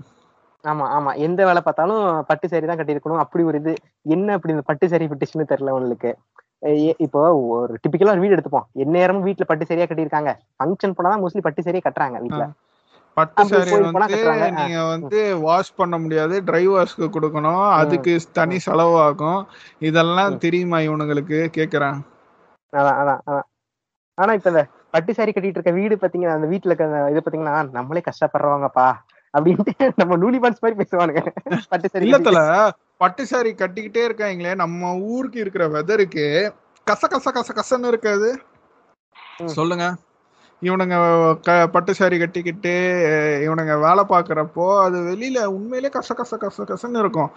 [0.63, 1.15] ஆமா ஆமா.
[1.17, 3.17] எந்த வேலை பார்த்தாலும் பட்டு சேரி தான் கட்டியிருக்கணும்.
[3.17, 3.73] அப்படி ஒரு இது
[4.07, 6.11] என்ன அப்படி இந்த பட்டு சேரி பிட்டிஷன்னு தெரியல உங்களுக்கு.
[6.97, 7.21] இப்போ
[7.55, 8.67] ஒரு டிபிக்கலா ஒரு வீடு எடுத்துப்போம்.
[8.83, 10.31] எந்நேரமும் வீட்டுல பட்டு சேரியா கட்டியிருக்காங்க.
[10.57, 12.45] ஃபங்க்ஷன் போனாதான் மோஸ்ட்லி பட்டு சேரியா கட்டுறாங்க வீட்டுல
[13.17, 14.15] பட்டு சாரி வந்து.
[14.57, 17.65] நீங்க வந்து வாஷ் பண்ண முடியாது ட்ரை வாஷ்க்கு கொடுக்கணும்.
[17.73, 19.41] அதுக்கு தனி செலவாகும்.
[19.81, 21.39] இதெல்லாம் தெரியுமா இவனுங்களுக்கு?
[21.57, 21.97] கேக்குறேன்.
[22.73, 23.47] அதான் அதான் அதான்.
[24.17, 28.03] ஆனா இப்ப இந்த பட்டு சாரி கட்டிட்டு இருக்க வீடு பாத்தீங்கன்னா அந்த வீட்டுல இருக்க இது பாத்தீங்கன்னா நம்மளே
[28.05, 28.87] கஷ்டப்படுறவங்கப்பா
[29.33, 31.21] அப்படின்ட்டு நம்ம நூலி பான்ஸ் மாதிரி பேசுவானுங்க.
[31.69, 32.41] பட்டு சாரி இல்லத்துல
[32.97, 36.25] பட்டு சாரி கட்டிக்கிட்டே இருக்காங்களே நம்ம ஊருக்கு இருக்கிற வெதருக்கு
[36.87, 38.29] கச கச கச கசன்னு இருக்காது.
[39.53, 39.85] சொல்லுங்க.
[40.61, 40.95] இவனுங்க
[41.39, 42.69] க- பட்டு சாரி கட்டிக்கிட்டு
[43.45, 47.31] இவனுங்க வேலை பாக்குறப்போ அது வெளியில உண்மையிலே கச கச கச கசன்னு இருக்கும்.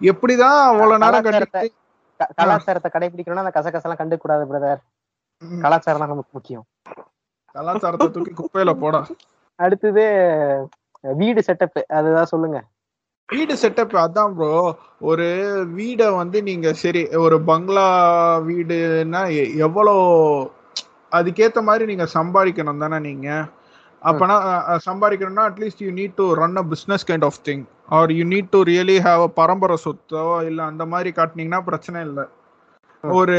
[0.00, 1.72] எப்படிதான் அவ்வளவு நேரம் கலாச்சாரத்தை- கட்டிக்கிட்டு
[2.16, 4.78] க- கலாச்சாரத்தை கடைபிடிக்கணும்னா அந்த கசகசெல்லாம் கண்டுக்க கூடாது பிரதர்.
[5.60, 6.64] கலாச்சாரம் நமக்கு முக்கியம்.
[7.52, 9.06] கலாச்சாரத்தை தூக்கி குப்பையில போடா.
[9.54, 10.02] அடுத்தது
[11.00, 12.64] வீடு செட்டப் அதுதான் சொல்லுங்க.
[13.26, 15.24] வீடு செட்டப் அதான் ப்ரோ ஒரு
[15.76, 17.86] வீடை வந்து நீங்க சரி ஒரு பங்களா
[18.38, 19.92] வீடுன்னா எவ்வளோ
[21.14, 23.28] அதுக்கேத்த மாதிரி நீங்க சம்பாதிக்கணும் தானே நீங்க.
[24.02, 24.36] அப்பனா
[24.86, 27.62] சம்பாதிக்கணும்னா at least you need to run a business kind of thing
[27.96, 32.24] or you need to really have a பரம்பரை சொத்தோ இல்ல அந்த மாதிரி காட்டினீங்கன்னா பிரச்சனை இல்லை.
[33.04, 33.36] ஒரு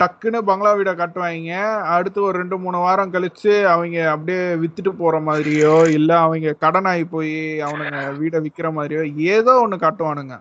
[0.00, 1.54] டக்குன்னு பங்களா வீடை காட்டுவாங்க
[1.94, 7.04] அடுத்து ஒரு ரெண்டு மூணு வாரம் கழிச்சு அவங்க அப்படியே வித்துட்டு போற மாதிரியோ இல்ல அவங்க கடன் ஆகி
[7.14, 7.34] போய்
[7.66, 9.02] அவனுங்க வீடை விக்கிற மாதிரியோ
[9.36, 10.36] ஏதோ ஒண்ணு காட்டுவானுங்க.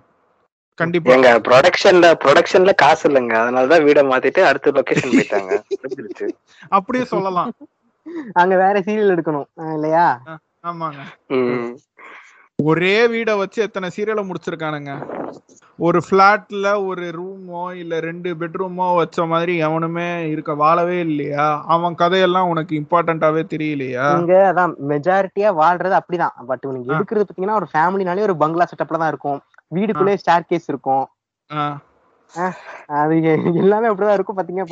[0.77, 1.11] கண்டிப்பா.
[1.15, 3.35] எங்க ப்ரொடக்ஷன்ல ப்ரொடக்ஷன்ல காசு இல்லைங்க.
[3.43, 5.53] அதனாலதான் வீட மாத்திட்டு அடுத்த லொகேஷன் போயிட்டாங்க.
[6.77, 7.51] அப்படியே சொல்லலாம்.
[8.41, 10.05] அங்க வேற சீரியல் எடுக்கணும் இல்லையா?
[10.69, 11.01] ஆமாங்க.
[12.59, 14.93] ஒரே வீடை வச்சு எத்தனை சீரியலை முடிச்சிருக்கானுங்க?
[15.79, 21.45] ஒரு பிளாட்ல ஒரு ரூமோ இல்ல ரெண்டு பெட்ரூமோ வச்ச மாதிரி எவனுமே இருக்க வாழவே இல்லையா?
[21.75, 24.07] அவன் கதையெல்லாம் உனக்கு இம்பார்ட்டன்டாவே தெரியலையா?
[24.21, 26.35] இங்க அதான் மெஜாரிட்டியா வாழ்றது அப்படிதான்.
[26.51, 26.89] பட் உனக்கு.
[26.95, 29.39] எடுக்கிறது பாத்தீங்கன்னா ஒரு ஃபேமிலினாலே ஒரு பங்களா செட்டப்ல தான் இருக்கும்.
[29.71, 31.05] வீடுக்குள்ளே ஸ்டார் கேஸ் இருக்கும்.
[32.99, 33.15] அது
[33.63, 34.63] எல்லாமே அப்படிதான் இருக்கும் பாத்தீங்க.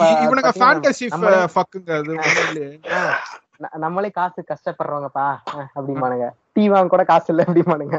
[0.60, 1.06] ஃபேண்டசி
[3.84, 5.26] நம்மளே காசு கஷ்டப்படுறவங்கப்பா
[5.58, 6.26] அஹ் அப்படிம்பானுங்க.
[6.56, 7.98] டீ வாங்க கூட காசு இல்ல அப்படிம்பானுங்க.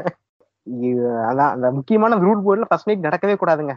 [0.85, 3.73] இது அதான் அந்த முக்கியமான ரூல் போர்டுல ஃபர்ஸ்ட் நைட் நடக்கவே கூடாதுங்க.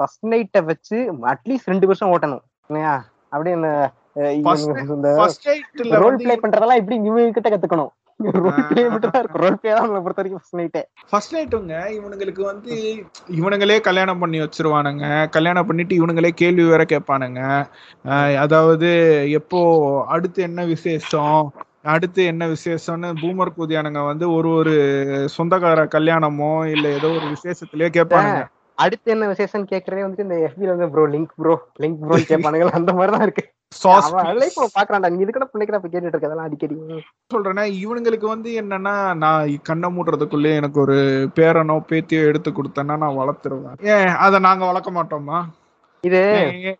[0.00, 0.96] ஃபர்ஸ்ட் நைட்டை வச்சு
[1.32, 2.94] அட்லீஸ்ட் ரெண்டு வருஷம் ஓட்டணும் இல்லையா?
[3.34, 3.70] அப்படியே இந்த
[6.02, 7.92] ரோல் பிளே பண்றதெல்லாம் இப்படி இவங்க கிட்ட கத்துக்கணும்?
[10.32, 12.72] ஃபர்ஸ்ட் நைட்டே ஃபர்ஸ்ட் நைட்டுங்க இவனுங்களுக்கு வந்து
[13.40, 15.30] இவனுங்களே கல்யாணம் பண்ணி வச்சிருவானுங்க.
[15.30, 17.40] கல்யாணம் பண்ணிட்டு இவனுங்களே கேள்வி வேற கேட்பானுங்க.
[18.38, 18.90] அதாவது
[19.30, 19.60] எப்போ
[20.06, 21.52] அடுத்து என்ன விசேஷம்
[21.82, 24.74] அடுத்து என்ன விசேஷம்னு பூமர் கூதியானுங்க வந்து ஒரு ஒரு
[25.38, 28.42] சொந்தக்கார கல்யாணமோ இல்ல ஏதோ ஒரு விசேஷத்திலேயே கேட்பானுங்க.
[28.82, 32.70] அடுத்து என்ன விசேஷம் கேக்குறதே வந்துட்டு இந்த FB ல வந்து bro link bro link bro கேட்பானுங்க
[32.72, 33.44] அந்த மாதிரி தான் இருக்கு
[37.78, 40.96] இவனுங்களுக்கு வந்து என்னன்னா நான் கண்ணை மூடுறதுக்குள்ளே எனக்கு ஒரு
[41.36, 43.78] பேரனோ பேத்தியோ எடுத்து கொடுத்தேன்னா நான் வளர்த்துருவேன்.
[43.94, 45.38] ஏன் அதை நாங்க வளர்க்க மாட்டோமா?
[46.08, 46.20] இது
[46.68, 46.78] ஏன்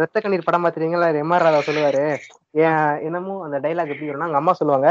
[0.00, 2.02] ரத்த கண்ணீர் படம் பாத்துறீங்களா எம் ஆர் ராதா சொல்லுவாரு.
[2.64, 4.88] ஏன் என்னமோ அந்த டைலாக் எப்படி வரும்னா அம்மா சொல்லுவாங்க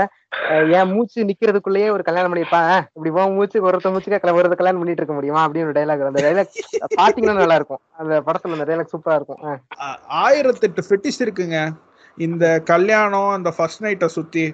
[0.78, 5.18] என் மூச்சு நிக்கிறதுக்குள்ளேயே ஒரு கல்யாணம் பண்ணிருப்பான் இப்படி உன் மூச்சு ஒருத்த மூச்சுக்கு ஒரு கல்யாணம் பண்ணிட்டு இருக்க
[5.20, 5.44] முடியுமா?
[5.45, 6.58] அப்படின்னு ஒரு டைலாக் அந்த டைலாக்
[7.02, 7.82] பாத்தீங்கன்னா நல்லா இருக்கும்.
[8.02, 9.44] அந்த படத்துல அந்த டைலாக் சூப்பரா இருக்கும்.
[10.26, 11.60] ஆயிரத்தெட்டு ஃபெட்டிஸ் இருக்குங்க.
[12.18, 14.48] இந்த கல்யாணம் அந்த ஃபர்ஸ்ட் நைட்டை சுத்தி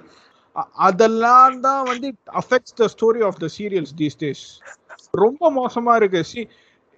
[0.86, 2.08] அதெல்லாம் தான் வந்து
[2.40, 4.46] affects the story of the serials these days
[5.22, 6.22] ரொம்ப மோசமா இருக்கு.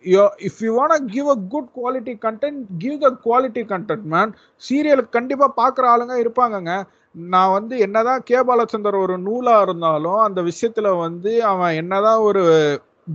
[0.05, 0.12] See
[0.48, 4.32] if you want give a good quality content give the quality content man
[4.62, 6.72] serial கண்டிப்பா பாக்குற ஆளுங்க இருப்பாங்கங்க.
[7.31, 8.39] நான் வந்து என்னதான் கே.
[8.48, 12.43] பாலச்சந்தர் ஒரு நூலா இருந்தாலும் அந்த விஷயத்துல வந்து அவன் என்னதான் ஒரு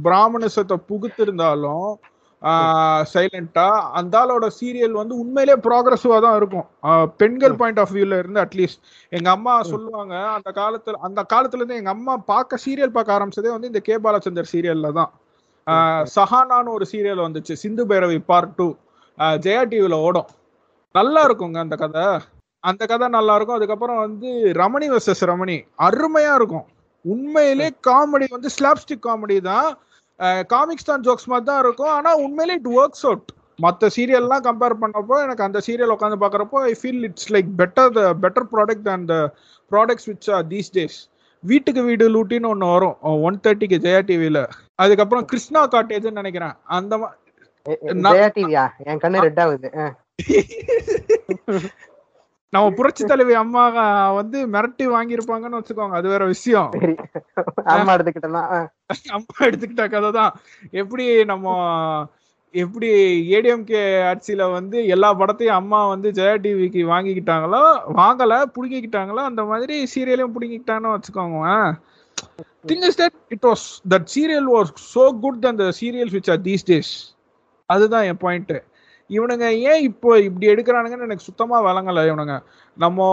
[0.05, 1.87] பிராமணிசத்தை புகுத்திருந்தாலும்
[3.11, 3.67] சைலண்டா
[3.99, 6.65] அந்த ஆளோட சீரியல் வந்து உண்மையிலே ப்ராக்ரஸிவா தான் இருக்கும்.
[7.21, 8.81] பெண்கள் பாயிண்ட் ஆஃப் வியூல இருந்து அட்லீஸ்ட்
[9.11, 13.71] எங்க அம்மா சொல்லுவாங்க அந்த காலத்துல அந்த காலத்துல இருந்து எங்க அம்மா பார்க்க சீரியல் பார்க்க ஆரம்பிச்சதே வந்து
[13.71, 13.95] இந்த கே.
[14.05, 15.11] பாலச்சந்தர் சீரியல்ல தான்.
[16.15, 17.53] சஹானான்னு ஒரு சீரியல் வந்துச்சு.
[17.63, 18.67] சிந்து பைரவி பார்ட் டூ
[19.45, 20.29] ஜெயா டிவில ஓடும்.
[20.95, 22.05] நல்லா இருக்குங்க அந்த கதை.
[22.69, 23.57] அந்த கதை நல்லா இருக்கும்.
[23.59, 24.29] அதுக்கப்புறம் வந்து
[24.61, 25.57] ரமணி வர்சஸ் ரமணி.
[25.87, 26.67] அருமையா இருக்கும்.
[27.05, 29.69] உண்மையிலே காமெடி வந்து ஸ்லாப்ஸ்டிக் காமெடி தான்.
[30.53, 31.93] காமிக்ஸ் தான் ஜோக்ஸ் மாதிரி தான் இருக்கும்.
[31.97, 33.31] ஆனா உண்மையிலே இட் ஒர்க்ஸ் அவுட்
[33.63, 38.01] மற்ற சீரியல்லாம் கம்பேர் பண்ணப்போ எனக்கு அந்த சீரியல் உட்காந்து பார்க்குறப்போ I feel it's like better the
[38.23, 39.17] better product and the
[39.71, 40.97] products which are these days
[41.43, 42.95] வீட்டுக்கு வீடு லூட்டின்னு ஒன்று வரும்.
[43.27, 44.41] ஒன் தேர்ட்டிக்கு ஜெயா டிவியில்
[44.79, 46.55] அதுக்கப்புறம் கிருஷ்ணா காட்டேஜ்னு நினைக்கிறேன்.
[46.63, 46.93] அந்த
[47.65, 49.69] என் கண்ணு ரெட் ஆகுது
[52.53, 53.63] நம்ம புரட்சி தலைவி அம்மா
[54.17, 55.95] வந்து மிரட்டி வாங்கியிருப்பாங்கன்னு வச்சுக்கோங்க.
[55.99, 56.69] அது வேற விஷயம்.
[57.73, 58.69] அம்மா எடுத்துக்கிட்டேன்னா அஹ்
[59.17, 60.33] அம்மா எடுத்துக்கிட்ட கதை தான்.
[60.81, 61.55] எப்படி நம்ம
[62.55, 62.89] எப்படி
[63.35, 63.81] ஏடிஎம்கே
[64.11, 67.63] ஆட்சியில வந்து எல்லா படத்தையும் அம்மா வந்து ஜெயா டிவிக்கு வாங்கிக்கிட்டாங்களோ
[67.95, 71.49] வாங்கல புடுங்கிக்கிட்டாங்களோ அந்த மாதிரி சீரியலையும் புடுங்கிக்கிட்டாங்கன்னு வச்சுக்கோங்க.
[72.69, 73.65] Thing is that it was
[73.95, 76.93] that serial was so good than the serials which are these days
[77.69, 78.55] அதுதான் என் பாயிண்ட்
[79.09, 82.03] இவனுங்க ஏன் இப்போ இப்படி எடுக்கிறானுங்கன்னு எனக்கு சுத்தமா வழங்கல.
[82.09, 82.35] இவனுங்க
[82.77, 83.07] நம்ம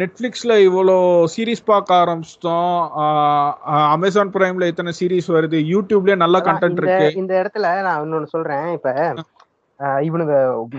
[0.00, 0.96] நெட்ஃபிளிக்ஸ்ல இவ்வளோ
[1.34, 2.74] சீரிஸ் பார்க்க ஆரம்பிச்சிட்டோம்.
[3.94, 5.60] அமேசான் பிரைம்ல இத்தனை சீரிஸ் வருது.
[5.72, 7.08] யூடியூப்லயே நல்ல கண்டென்ட் இருக்கு.
[7.22, 8.66] இந்த இடத்துல நான் இன்னொன்னு சொல்றேன்.
[8.76, 8.92] இப்ப
[10.06, 10.34] இவனுங்க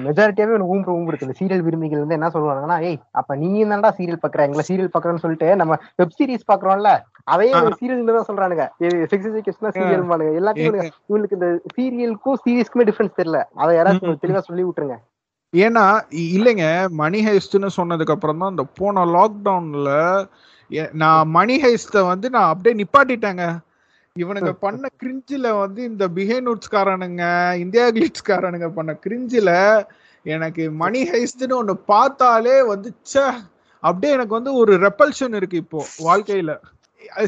[0.08, 4.22] மெஜாரிட்டியாவே இவனுக்கு ஊம்பு ஊம்பு இந்த சீரியல் விரும்பிகள் வந்து என்ன சொல்லுவாங்கன்னா ஏய் அப்ப நீ என்னடா சீரியல்
[4.24, 4.44] பாக்குற?
[4.48, 6.92] எங்களை சீரியல் பாக்குறேன்னு சொல்லிட்டு நம்ம வெப் சீரிஸ் பாக்குறோம்ல
[7.34, 8.66] அதையே சீரியல் தான் சொல்றானுங்க.
[9.12, 10.80] சீரியல் பானுங்க எல்லாத்தையும்
[11.12, 13.42] இவனுக்கு இந்த சீரியலுக்கும் சீரியஸ்க்குமே டிஃபரன்ஸ் தெரியல.
[13.62, 14.98] அதை கொஞ்சம் தெளிவா சொல்லி விட்டுருங்க.
[15.54, 15.86] ஏன்னா
[16.36, 16.66] இல்லைங்க.
[17.02, 19.92] மணி ஹைஸ்ட்னு சொன்னதுக்கு அப்புறம் தான் இந்த போன லாக்டவுன்ல
[21.02, 23.46] நான் மணி ஹைஸ்ட வந்து நான் அப்படியே நிப்பாட்டிட்டேங்க.
[24.16, 27.24] இவனுங்க பண்ண கிரிஞ்சில வந்து இந்த பிஹேனூட்ஸ்காரனுங்க
[27.62, 29.52] இந்தியா கிளிட்ஸ்காரனுங்க பண்ண கிரிஞ்சில
[30.26, 33.24] எனக்கு மணி ஹைஸ்ட்னு ஒண்ணு பார்த்தாலே வந்து ச்சே
[33.84, 36.52] அப்படியே எனக்கு வந்து ஒரு ரெப்பல்ஷன் இருக்கு இப்போ வாழ்க்கையில.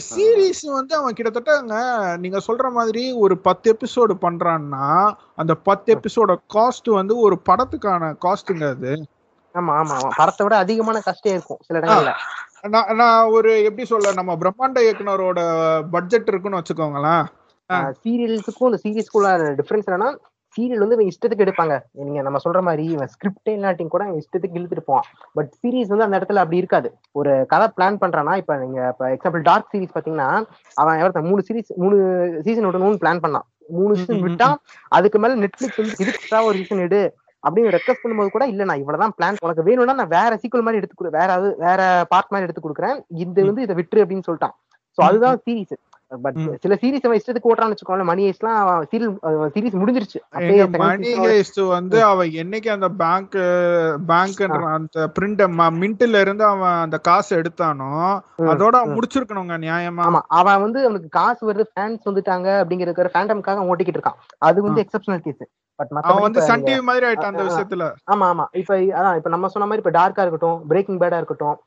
[0.05, 1.75] சீரீஸ் வந்து அவன் கிட்டத்தட்டங்க
[2.21, 4.85] நீங்க சொல்ற மாதிரி ஒரு பத்து எபிசோடு பண்றான்னா
[5.37, 8.93] அந்த பத்து எபிசோட காஸ்ட் வந்து ஒரு படத்துக்கான காஸ்ட்டுங்க அது.
[9.55, 10.11] ஆமா ஆமா ஆமா.
[10.17, 12.13] படத்தை விட அதிகமான கஷ்டம் இருக்கும் சில இடங்கள்ல
[12.73, 15.39] நான் நான் ஒரு எப்படி சொல்ல நம்ம பிரம்மாண்ட இயக்குனரோட
[15.93, 17.25] பட்ஜெட் இருக்குன்னு வச்சுக்கோங்களேன்.
[18.03, 19.29] சீரியல்ஸுக்கும் இந்த சீரியஸ்க்குள்ள
[19.59, 20.09] டிஃபரன்ஸ் என்னன்னா
[20.55, 21.75] சீரியல் வந்து இவன் இஷ்டத்துக்கு எடுப்பாங்க.
[22.07, 25.07] நீங்க நம்ம சொல்ற மாதிரி இவன் ஸ்கிரிப்டே இல்லாட்டியும் கூட இவன் இஷ்டத்துக்கு இழுத்துட்டு போவான்.
[25.37, 26.89] பட் சீரிஸ் வந்து அந்த இடத்துல அப்படி இருக்காது.
[27.19, 30.29] ஒரு கதை பிளான் பண்றானா இப்ப நீங்க இப்ப எக்ஸாம்பிள் டார்க் சீரிஸ் பாத்தீங்கன்னா
[30.81, 31.97] அவன் எவ்வளவு மூணு சீரிஸ் மூணு
[32.47, 33.47] சீசன் விடணும்னு பிளான் பண்ணான்.
[33.77, 34.49] மூணு சீசன் விட்டா
[34.97, 37.03] அதுக்கு மேல நெட்ஃபிளிக்ஸ் வந்து இதுக்கு ஒரு சீசன் எடு.
[37.45, 41.17] அப்படின்னு ரெக்வஸ்ட் பண்ணும்போது கூட இல்ல நான் இவ்வளவுதான் பிளான் உனக்கு வேணும்னா நான் வேற சீக்குவல் மாதிரி எடுத்து
[41.19, 41.81] வேற வேற
[42.13, 42.99] பார்ட் மாதிரி எடுத்து கொடுக்குறேன்.
[43.25, 44.55] இது வந்து இதை விட்டுரு அப்படின்னு சொல்லிட்டான்.
[44.97, 45.75] சோ அதுதான் சீரிஸ்
[46.23, 46.35] பட்.
[46.63, 48.59] சில சீரிஸ் அவன் இஷ்டத்துக்கு ஓட்டுறான்னு வச்சுக்கோங்களேன் மணி எல்லாம்
[48.91, 49.15] சீரியல்
[49.55, 50.19] சீரிஸ் முடிஞ்சிருச்சு.
[50.83, 53.35] மணி ஹேஸ்ட் வந்து அவன் என்னைக்கு அந்த பேங்க்
[54.11, 55.43] பேங்க்ன்ற அந்த பிரிண்ட்
[55.81, 57.89] மின்ட்ல இருந்து அவன் அந்த காசு எடுத்தானோ
[58.53, 58.83] அதோட.
[58.95, 60.05] முடிச்சிருக்கணுங்க நியாயமா?
[60.09, 60.21] ஆமா.
[60.39, 64.21] அவன் வந்து அவனுக்கு காசு வருது ஃபேன்ஸ் வந்துட்டாங்க அப்படிங்கிற ஃபேண்டம்காக ஓட்டிக்கிட்டு இருக்கான்.
[64.49, 65.43] அது வந்து எக்ஸப்ஷனல் கேஸ்
[66.03, 67.45] அவன் வந்து சன் டிவி மாதிரி ஆயிட்டான் அந்த.
[67.47, 71.57] விஷயத்துல ஆமா ஆமா இப்ப அதான் இப்ப நம்ம சொன்ன மாதிரி இப்ப டார்க்கா இருக்கட்டும் பிரேக்கிங் பேடா இருக்கட்டும்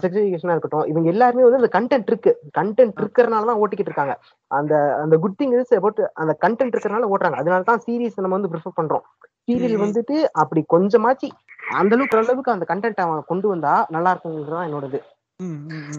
[0.00, 4.14] செக்ஸிஃபிகேஷனா இருக்கட்டும் இவங்க எல்லாருமே வந்து அந்த கண்டென்ட் இருக்கு கண்டென்ட் இருக்கிறனால தான் ஓட்டிக்கிட்டு இருக்காங்க
[4.50, 8.52] அந்த அந்த குட் திங் இஸ் அபவுட் அந்த கண்டென்ட் இருக்கிறனால ஓட்டுறாங்க அதனால தான் சீரிஸ் நம்ம வந்து
[8.52, 9.04] ப்ரிஃபர் பண்றோம்
[9.46, 9.82] சீரியல்.
[9.82, 11.28] வந்துட்டு அப்படி கொஞ்சமாச்சு
[11.76, 14.98] அந்த அளவுக்கு அளவுக்கு அந்த கண்டென்ட் அவன் கொண்டு வந்தா நல்லா இருக்குங்கிறது தான் என்னோடது.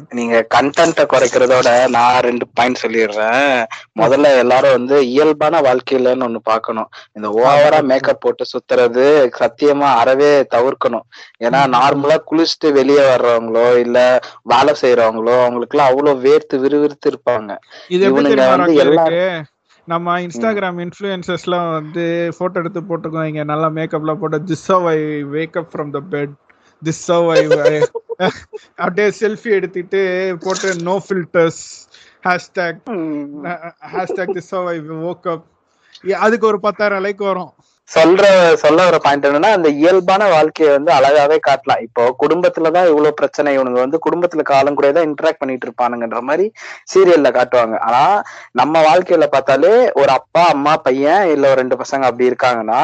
[0.10, 3.66] நீங்க கண்டென்ட்ட குறைக்கிறதோட நான் ரெண்டு பாயிண்ட் சொல்லிடுறேன்.
[4.00, 6.90] முதல்ல எல்லாரும் வந்து இயல்பான வாழ்க்கையிலன்னு ஒண்ணு பார்க்கணும்.
[7.14, 11.02] இந்த ஓவரா மேக்கப் போட்டு சுத்துறது சத்தியமா அறவே தவிர்க்கணும்.
[11.40, 11.68] ஏன்னா.
[11.68, 17.58] நார்மலா குளிச்சுட்டு வெளியே வர்றவங்களோ இல்ல வேலை செய்யறவங்களோ அவங்களுக்கு எல்லாம் அவ்வளவு வேர்த்து விறுவிறுத்து இருப்பாங்க.
[17.90, 19.44] இவனுங்க வந்து ராகுல் எல்லா- இருக்கு
[19.86, 25.68] நம்ம இன்ஸ்டாகிராம் இன்ஃபுளுசர்ஸ்லாம் வந்து போட்டோ எடுத்து போட்டுக்கோங்க நல்லா மேக்கப்லாம் போட்டு this how I wake up
[25.76, 26.32] from the bed
[26.86, 27.48] this how I
[28.78, 30.02] அப்படியே செல்ஃபி எடுத்துட்டு
[30.42, 31.64] போட்டு no filters
[32.24, 32.82] hashtag
[33.94, 34.78] hashtag this I
[36.20, 37.52] அதுக்கு ஒரு பத்தாயிரம் லைக் வரும்.
[37.90, 38.24] சொல்ற
[38.62, 41.82] சொல்ல வர பாயிண்ட் என்னன்னா அந்த இயல்பான வாழ்க்கையை வந்து அழகாவே காட்டலாம்.
[41.86, 46.46] இப்போ குடும்பத்துலதான் இவ்வளவு பிரச்சனை இவனுங்க வந்து குடும்பத்துல காலம் கூட தான் இன்டராக்ட் பண்ணிட்டு இருப்பானுங்கன்ற மாதிரி
[46.94, 47.76] சீரியல்ல காட்டுவாங்க.
[47.88, 48.02] ஆனா
[48.54, 49.72] நம்ம வாழ்க்கையில பார்த்தாலே
[50.02, 52.82] ஒரு அப்பா அம்மா பையன் இல்ல ஒரு ரெண்டு பசங்க அப்படி இருக்காங்கன்னா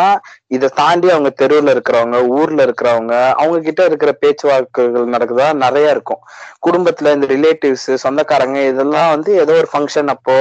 [0.52, 5.48] இதை தாண்டி அவங்க தெருவுல இருக்கிறவங்க ஊர்ல இருக்கிறவங்க அவங்க கிட்ட இருக்கிற பேச்சுவார்த்தைகள் நடக்குதா?
[5.64, 6.22] நிறைய இருக்கும்.
[6.66, 10.38] குடும்பத்துல இந்த ரிலேட்டிவ்ஸ் சொந்தக்காரங்க இதெல்லாம் வந்து ஏதோ ஒரு ஃபங்க்ஷன் அப்போ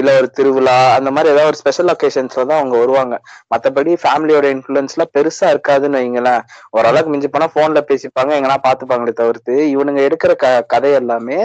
[0.00, 3.14] இல்ல ஒரு திருவிழா அந்த மாதிரி ஏதாவது ஒரு ஸ்பெஷல் ஒகேஷன்ஸ்ல தான் அவங்க வருவாங்க.
[3.54, 6.42] மத்தபடி ஃபேமிலியோட இன்ஃபுளுன்ஸ்லாம் பெருசா இருக்காதுன்னு வைங்களேன்.
[6.76, 9.56] ஓரளவுக்கு மிஞ்சி போனா போன்ல பேசிப்பாங்க எங்கன்னா பாத்துப்பாங்களே தவிர்த்து.
[9.74, 11.40] இவனுங்க எடுக்கிற க கதை எல்லாமே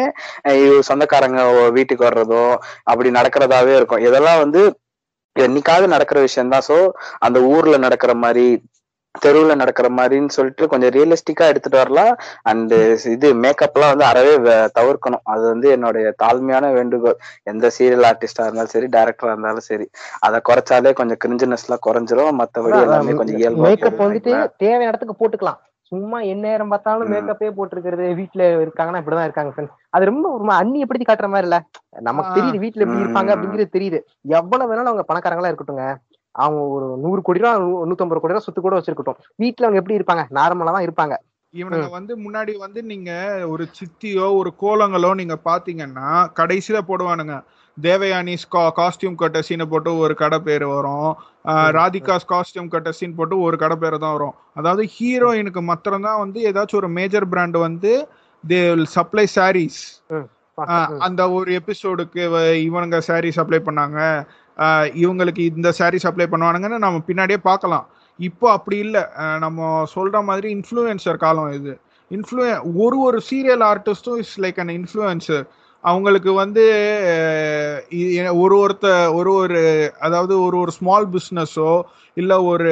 [0.90, 1.42] சொந்தக்காரங்க
[1.78, 2.44] வீட்டுக்கு வர்றதோ
[2.92, 4.04] அப்படி நடக்கிறதாவே இருக்கும்.
[4.08, 4.62] இதெல்லாம் வந்து
[5.36, 6.78] என்னைக்காவது நடக்கிற விஷயம் தான் சோ
[7.26, 8.46] அந்த ஊர்ல நடக்கிற மாதிரி
[9.16, 12.12] தெருவுல நடக்கிற மாதிரின்னு சொல்லிட்டு கொஞ்சம் ரியலிஸ்டிக்கா எடுத்துட்டு வரலாம்
[12.44, 12.74] அண்ட்
[13.14, 14.34] இது மேக்கப்லாம் வந்து அறவே
[14.78, 17.18] தவிர்க்கணும் அது வந்து என்னுடைய தாழ்மையான வேண்டுகோள்
[17.48, 19.88] எந்த சீரியல் ஆர்டிஸ்டா இருந்தாலும் சரி டைரக்டரா இருந்தாலும் சரி
[20.28, 24.34] அதை குறைச்சாலே கொஞ்சம் கிரிஞ்சினஸ் எல்லாம் குறைஞ்சிரும் மத்தபடி எல்லாமே கொஞ்சம் இயல்பா மேக்கப் வந்துட்டு.
[24.62, 25.60] தேவையான இடத்துக்கு போட்டுக்கலாம்
[25.92, 27.12] சும்மா என்ன நேரம் பார்த்தாலும்.
[27.14, 29.72] மேக்கப்பே போட்டிருக்கிறது வீட்டுல இருக்காங்கன்னா இப்படிதான் இருக்காங்க friends.
[29.96, 31.58] அது ரொம்ப ஒரு அந்நியப்படுத்தி காட்டுற மாதிரி இல்ல
[32.02, 32.36] நமக்கு.
[32.38, 33.32] தெரியுது வீட்டுல எப்படி இருப்பாங்க.
[33.36, 34.00] அப்படிங்கிறது தெரியுது
[34.40, 35.86] எவ்வளவு வேணாலும் அவங்க பணக்காரங்களா இருக்கட்டுங்க
[36.44, 37.54] அவங்க ஒரு நூறு கோடி ரூபா
[37.90, 39.20] நூத்தம்பது கோடி ரூபா சுத்து கூட வச்சிருக்கட்டும்.
[39.44, 40.26] வீட்டுல அவங்க எப்படி இருப்பாங்க?
[40.40, 41.16] நார்மலா தான் இருப்பாங்க.
[41.54, 43.12] இவனுங்க வந்து முன்னாடி வந்து நீங்க
[43.52, 46.10] ஒரு சித்தியோ ஒரு கோலங்களோ நீங்க பாத்தீங்கன்னா
[46.40, 47.36] கடைசியில போடுவானுங்க.
[47.78, 48.46] தேவயானிஸ்
[48.80, 51.12] காஸ்டியூம் கட்ட சீனை போட்டு ஒரு கடை பேர் வரும்.
[51.78, 54.36] ராதிகாஸ் காஸ்டியூம் கட்ட சீன் போட்டு ஒரு கடை பேர் தான் வரும்.
[54.60, 57.94] அதாவது ஹீரோயினுக்கு மாத்திரம் தான் வந்து ஏதாச்சும் ஒரு மேஜர் பிராண்ட் வந்து
[58.44, 58.60] தே
[58.96, 59.82] சப்ளை சாரீஸ்.
[61.08, 62.22] அந்த ஒரு எபிசோடுக்கு
[62.68, 64.00] இவனுங்க சாரி சப்ளை பண்ணாங்க.
[65.04, 67.86] இவங்களுக்கு இந்த சாரி சப்ளை பண்ணுவானுங்கன்னு நம்ம பின்னாடியே பார்க்கலாம்.
[68.20, 69.04] இப்போ அப்படி இல்லை.
[69.46, 71.74] நம்ம சொல்ற மாதிரி இன்ஃப்ளூயன்சர் காலம் இது.
[72.12, 72.52] இன்ஃப்ளூய
[72.84, 75.46] ஒரு ஒரு சீரியல் ஆர்டிஸ்டும் இஸ் லைக் அன் இன்ஃப்ளூயன்சர்
[75.84, 76.64] அவங்களுக்கு வந்து
[78.44, 78.88] ஒரு ஒருத்த
[79.18, 79.62] ஒரு ஒரு
[80.06, 81.72] அதாவது ஒரு ஒரு ஸ்மால் பிஸ்னஸோ
[82.18, 82.72] இல்லை ஒரு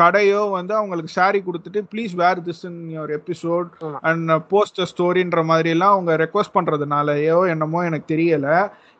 [0.00, 3.68] கடையோ வந்து அவங்களுக்கு சாரி கொடுத்துட்டு please wear this in your episode.
[4.08, 8.48] And post ஸ்டோரின்ற மாதிரி எல்லாம் அவங்க ரெக்வஸ்ட் பண்றதுனாலயோ என்னமோ எனக்கு தெரியல.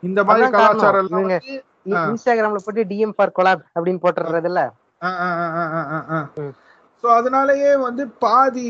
[0.03, 0.49] இந்த மாதிரி.
[0.57, 1.13] கலாச்சாரம்
[2.05, 4.61] இன்ஸ்டாகிராம்ல போட்டு டிஎம் ஃபார் கொலாப் அப்படின்னு போட்டுறது இல்ல.
[7.03, 8.69] ஸோ அதனாலயே வந்து பாதி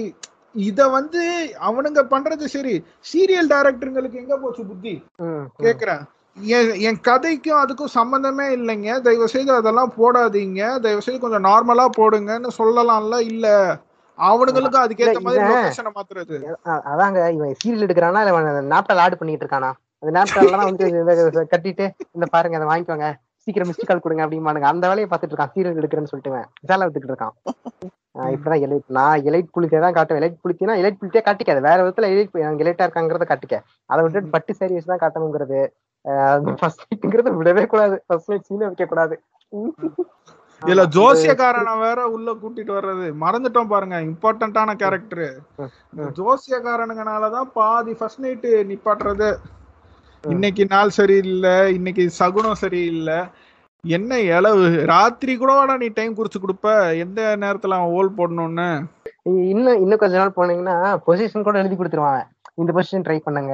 [0.66, 1.22] இத வந்து
[1.68, 2.76] அவனுங்க பண்றது சரி.
[3.10, 4.94] சீரியல் டைரக்டருங்களுக்கு எங்க போச்சு புத்தி?
[5.60, 6.04] கேக்குறேன்.
[6.88, 8.90] என் கதைக்கும் அதுக்கும் சம்பந்தமே இல்லைங்க.
[9.06, 10.62] தயவு செய்து அதெல்லாம் போடாதீங்க.
[10.86, 13.18] தயவு செய்து கொஞ்சம் நார்மலா போடுங்கன்னு சொல்லலாம்ல?
[13.32, 13.46] இல்ல
[14.18, 16.38] அவனுங்களுக்கும் அதுக்கேத்த மாதிரி லொகேஷனை மாத்துறது.
[16.92, 19.72] அதாங்க இவன் சீரியல் எடுக்கிறானா இல்ல நாப்டால் ஆடு பண்ணிட்டு இருக்கானா?
[20.06, 20.86] அந்த நாப்டால்லாம் வந்து
[21.54, 23.08] கட்டிட்டு இந்த பாருங்க அதை வாங்கிக்கோங்க.
[23.46, 25.54] சீக்கிரம் மிஸ்டு கால் கொடுங்க அப்படிமானுங்க அந்த வேலையை பார்த்துட்டு இருக்கான்.
[25.56, 26.34] சீரியல் எடுக்கிறேன்னு சொல்லிட்டு
[26.70, 27.36] வேலை வித்துக்கிட்டு இருக்கான்.
[28.34, 30.20] இப்படிதான் எலைட் நான் எலைட் புலிக்கே தான் காட்டுவேன்.
[30.22, 31.62] எலைட் புலிக்கினா எலைட் புலிக்கே காட்டிக்காது.
[31.68, 33.58] வேற விதத்துல எலைட் எலைட்டா இருக்காங்கிறத காட்டிக்க.
[33.92, 35.60] அதை விட்டுட்டு பட்டு சாரி வச்சு தான் காட்டணுங்கிறது
[36.62, 37.98] ஃபர்ஸ்ட் நைட்ங்கிறத விடவே கூடாது.
[38.08, 39.18] ஃபர்ஸ்ட் நைட் சீனே வைக்க கூடாது.
[40.62, 43.08] இதுல ஜோசியக்காரனை வேற உள்ள கூட்டிட்டு வர்றது.
[43.24, 43.98] மறந்துட்டோம் பாருங்க.
[44.10, 45.28] இம்பார்ட்டன்டான கேரக்டர்.
[46.20, 49.30] ஜோசியக்காரனுங்கனாலதான் பாதி ஃபர்ஸ்ட் நைட்டு நிப்பாட்டுறது.
[50.34, 53.18] இன்னைக்கு நாள் சரியில்லை இன்னைக்கு சகுனம் சரியில்லை.
[53.84, 54.68] என்ன இளவு?
[54.92, 56.70] ராத்திரி கூட வாடா நீ டைம் குறிச்சு கொடுப்ப.
[57.04, 58.70] எந்த நேரத்துல அவன் ஓல் போடணும்னு?
[59.52, 60.78] இன்னும் இன்னும் கொஞ்ச நாள் போனீங்கன்னா
[61.08, 62.24] பொசிஷன் கூட எழுதி கொடுத்துருவாங்க
[62.62, 63.54] இந்த பொசிஷன் ட்ரை பண்ணுங்க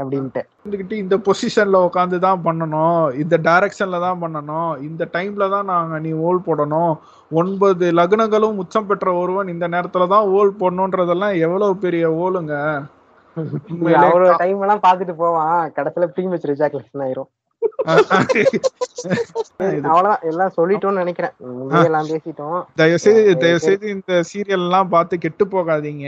[0.00, 0.42] அப்படின்ட்டு.
[0.58, 3.00] இருந்துகிட்டு இந்த பொசிஷன்ல உட்காந்து தான் பண்ணணும்.
[3.22, 4.70] இந்த டைரக்ஷன்ல தான் பண்ணணும்.
[4.88, 6.92] இந்த டைம்ல தான் நாங்க நீ ஓல் போடணும்.
[7.30, 12.54] ஒன்பது லக்னங்களும் உச்சம் பெற்ற ஒருவன் இந்த நேரத்துல தான் ஓல் போடணுன்றதெல்லாம் எவ்வளவு பெரிய ஓலுங்க?
[14.04, 15.58] அவரோட டைம் எல்லாம் பாத்துட்டு போவான்.
[15.76, 17.30] கடைசியில ப்ரீ மேட்ச் ரிஜாக்லேஷன் ஆயிரும்.
[19.88, 20.22] அவ்வளவுதான்.
[20.30, 21.34] எல்லாம் சொல்லிட்டோம்னு நினைக்கிறேன்.
[21.88, 22.58] எல்லாம் பேசிட்டோம்.
[22.80, 26.06] தயவு செய்து தயவு செய்து இந்த சீரியல் எல்லாம் பார்த்து கெட்டு போகாதீங்க.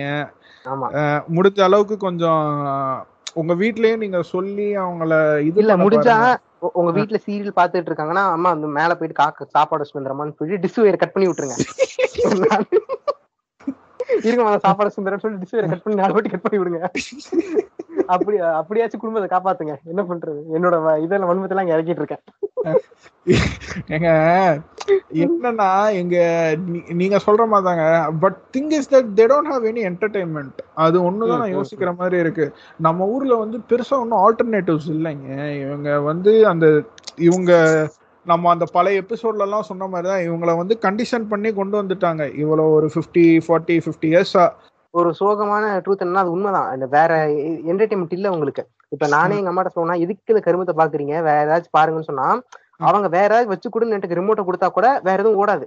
[1.37, 2.45] முடிஞ்ச அளவுக்கு கொஞ்சம்
[3.41, 5.15] உங்க வீட்லயும் நீங்க சொல்லி அவங்கள
[5.49, 6.17] இது இல்ல முடிஞ்சா
[6.79, 10.81] உங்க வீட்ல சீரியல் பாத்துட்டு இருக்காங்கன்னா அம்மா அந்த மேல போயிட்டு காக்க சாப்பாடு வச்சு வந்துடுறமான்னு சொல்லி டிஷ்
[10.87, 11.57] வேற கட் பண்ணி விட்டுருங்க.
[14.27, 16.81] இருங்க சாப்பாடு சுந்தரம் சொல்லி வேற கட் பண்ணி நாலு வாட்டி கட் பண்ணி விடுங்க.
[18.15, 19.75] அப்படி அப்படியாச்சும் குடும்பத்தை காப்பாத்துங்க.
[19.91, 20.41] என்ன பண்றது?
[20.57, 22.25] என்னோட இதெல்லாம் வன்மத்தெல்லாம் இங்க இறக்கிட்டு இருக்கேன்.
[23.95, 24.11] ஏங்க
[25.25, 25.69] என்னன்னா
[26.01, 26.17] எங்க
[27.01, 27.85] நீங்க சொல்ற மாதிரி தாங்க
[28.23, 32.47] but thing is that they don't have any entertainment அது ஒண்ணுதான் நான் யோசிக்கிற மாதிரி இருக்கு.
[32.87, 35.29] நம்ம ஊர்ல வந்து பெருசா ஒன்றும் ஆல்டர்னேட்டிவ்ஸ் இல்லைங்க.
[35.65, 36.67] இவங்க வந்து அந்த
[37.29, 37.53] இவங்க
[38.27, 42.23] நம்ம அந்த பழைய எபிசோட்ல எல்லாம் சொன்ன மாதிரி தான் இவங்கள வந்து கண்டிஷன் பண்ணி கொண்டு வந்துட்டாங்க.
[42.43, 44.45] இவ்வளவு ஒரு ஃபிஃப்டி ஃபார்ட்டி ஃபிஃப்டி இயர்ஸா
[44.95, 46.71] ஒரு சோகமான ட்ரூத் என்னன்னா அது உண்மைதான்.
[46.77, 47.11] இந்த வேற
[47.73, 48.63] என்டர்டைன்மெண்ட் இல்ல உங்களுக்கு.
[48.95, 51.15] இப்ப நானே எங்க அம்மாட்ட சொன்னா எதுக்கு இந்த கருமத்தை பாக்குறீங்க?
[51.29, 52.27] வேற ஏதாச்சும் பாருங்கன்னு சொன்னா
[52.89, 55.65] அவங்க வேற ஏதாவது வச்சு கொடுன்னு எனக்கு ரிமோட்டை கொடுத்தா கூட வேற எதுவும் ஓடாது.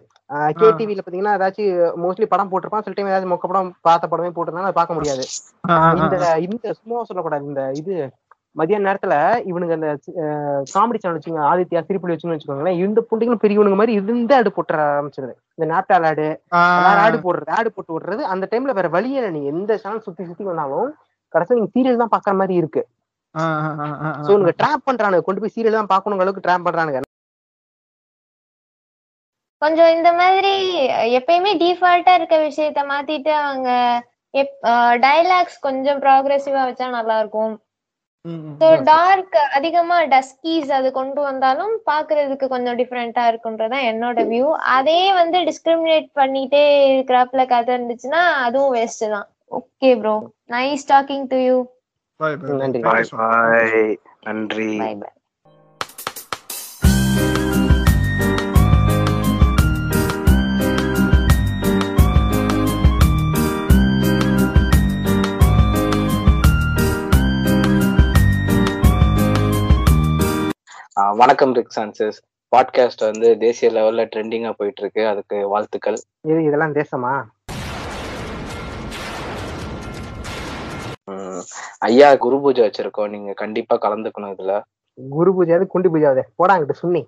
[0.59, 2.85] கே டிவில பாத்தீங்கன்னா ஏதாச்சும் மோஸ்ட்லி படம் போட்டிருப்பான்.
[2.85, 5.23] சில டைம் ஏதாவது மொக்க படம் பார்த்த படமே போட்டிருந்தாலும் அதை பார்க்க முடியாது.
[6.03, 6.15] இந்த
[6.47, 7.45] இந்த சும்மா சொல்லக்கூடாது.
[7.51, 7.95] இந்த இது
[8.55, 9.15] மதியான நேரத்துல
[9.49, 9.89] இவனுங்க அந்த
[10.73, 15.34] காமெடி சேனல் வச்சுங்க ஆதித்யா திருப்பி வச்சுன்னு வச்சுக்கோங்களேன் இந்த புண்டிங்களும் பெரியவனுங்க மாதிரி இருந்து ஆடு போட்டுற ஆரம்பிச்சிருது.
[15.57, 16.27] இந்த நாப்டால் ஆடு
[17.05, 19.31] ஆடு போடுறது ஆடு போட்டு விடுறது அந்த டைம்ல வேற வழியே இல்லை.
[19.38, 20.91] நீங்க எந்த சேனல் சுத்தி சுத்தி வந்தாலும்
[21.34, 22.84] கடைசியா நீங்க சீரியல் தான் பாக்குற மாதிரி இருக்கு.
[24.25, 25.25] சோ இவங்க ட்ராப் பண்றானுங்க.
[25.27, 27.01] கொண்டு போய் சீரியல் தான் பாக்கணுங்க அளவுக்கு ட்ராப் பண்றானுங்க.
[29.61, 30.53] கொஞ்சம் இந்த மாதிரி
[31.19, 33.69] எப்பயுமே டிஃபால்ட்டா இருக்க விஷயத்த மாத்திட்டு அவங்க
[35.05, 37.53] டைலாக்ஸ் கொஞ்சம் ப்ராக்ரெசிவா வச்சா நல்லா இருக்கும்.
[38.86, 44.48] டார்க் அதிகமா டஸ்கீஸ் அது கொண்டு வந்தாலும் பாக்குறதுக்கு கொஞ்சம் டிஃப்ரெண்டா இருக்குன்றதான் என்னோட வியூ
[44.78, 46.64] அதே வந்து டிஸ்கிரிமினேட் பண்ணிட்டே
[46.94, 49.28] இருக்கிறாப்புல கதை இருந்துச்சுன்னா அதுவும் வேஸ்ட் தான்.
[49.52, 50.16] Okay bro
[50.50, 51.58] nice talking to you
[52.62, 52.82] நன்றி.
[52.82, 54.72] பாய் பாய் நன்றி.
[70.95, 72.18] வணக்கம் ரிக் சான்சஸ்
[72.56, 75.98] பாட்காஸ்ட் வந்து தேசிய லெவல்ல ட்ரெண்டிங்கா போயிட்டு இருக்கு அதுக்கு வாழ்த்துக்கள்.
[76.28, 77.14] இது இதெல்லாம் தேசமா?
[81.78, 83.10] ஐயா குரு பூஜை வச்சிருக்கோம்.
[83.10, 84.61] நீங்க கண்டிப்பா கலந்துக்கணும் இதுல.
[85.10, 87.02] குரு பூஜையாவது குண்டி பூஜையாவது போடாங்கிட்டு சுன்னி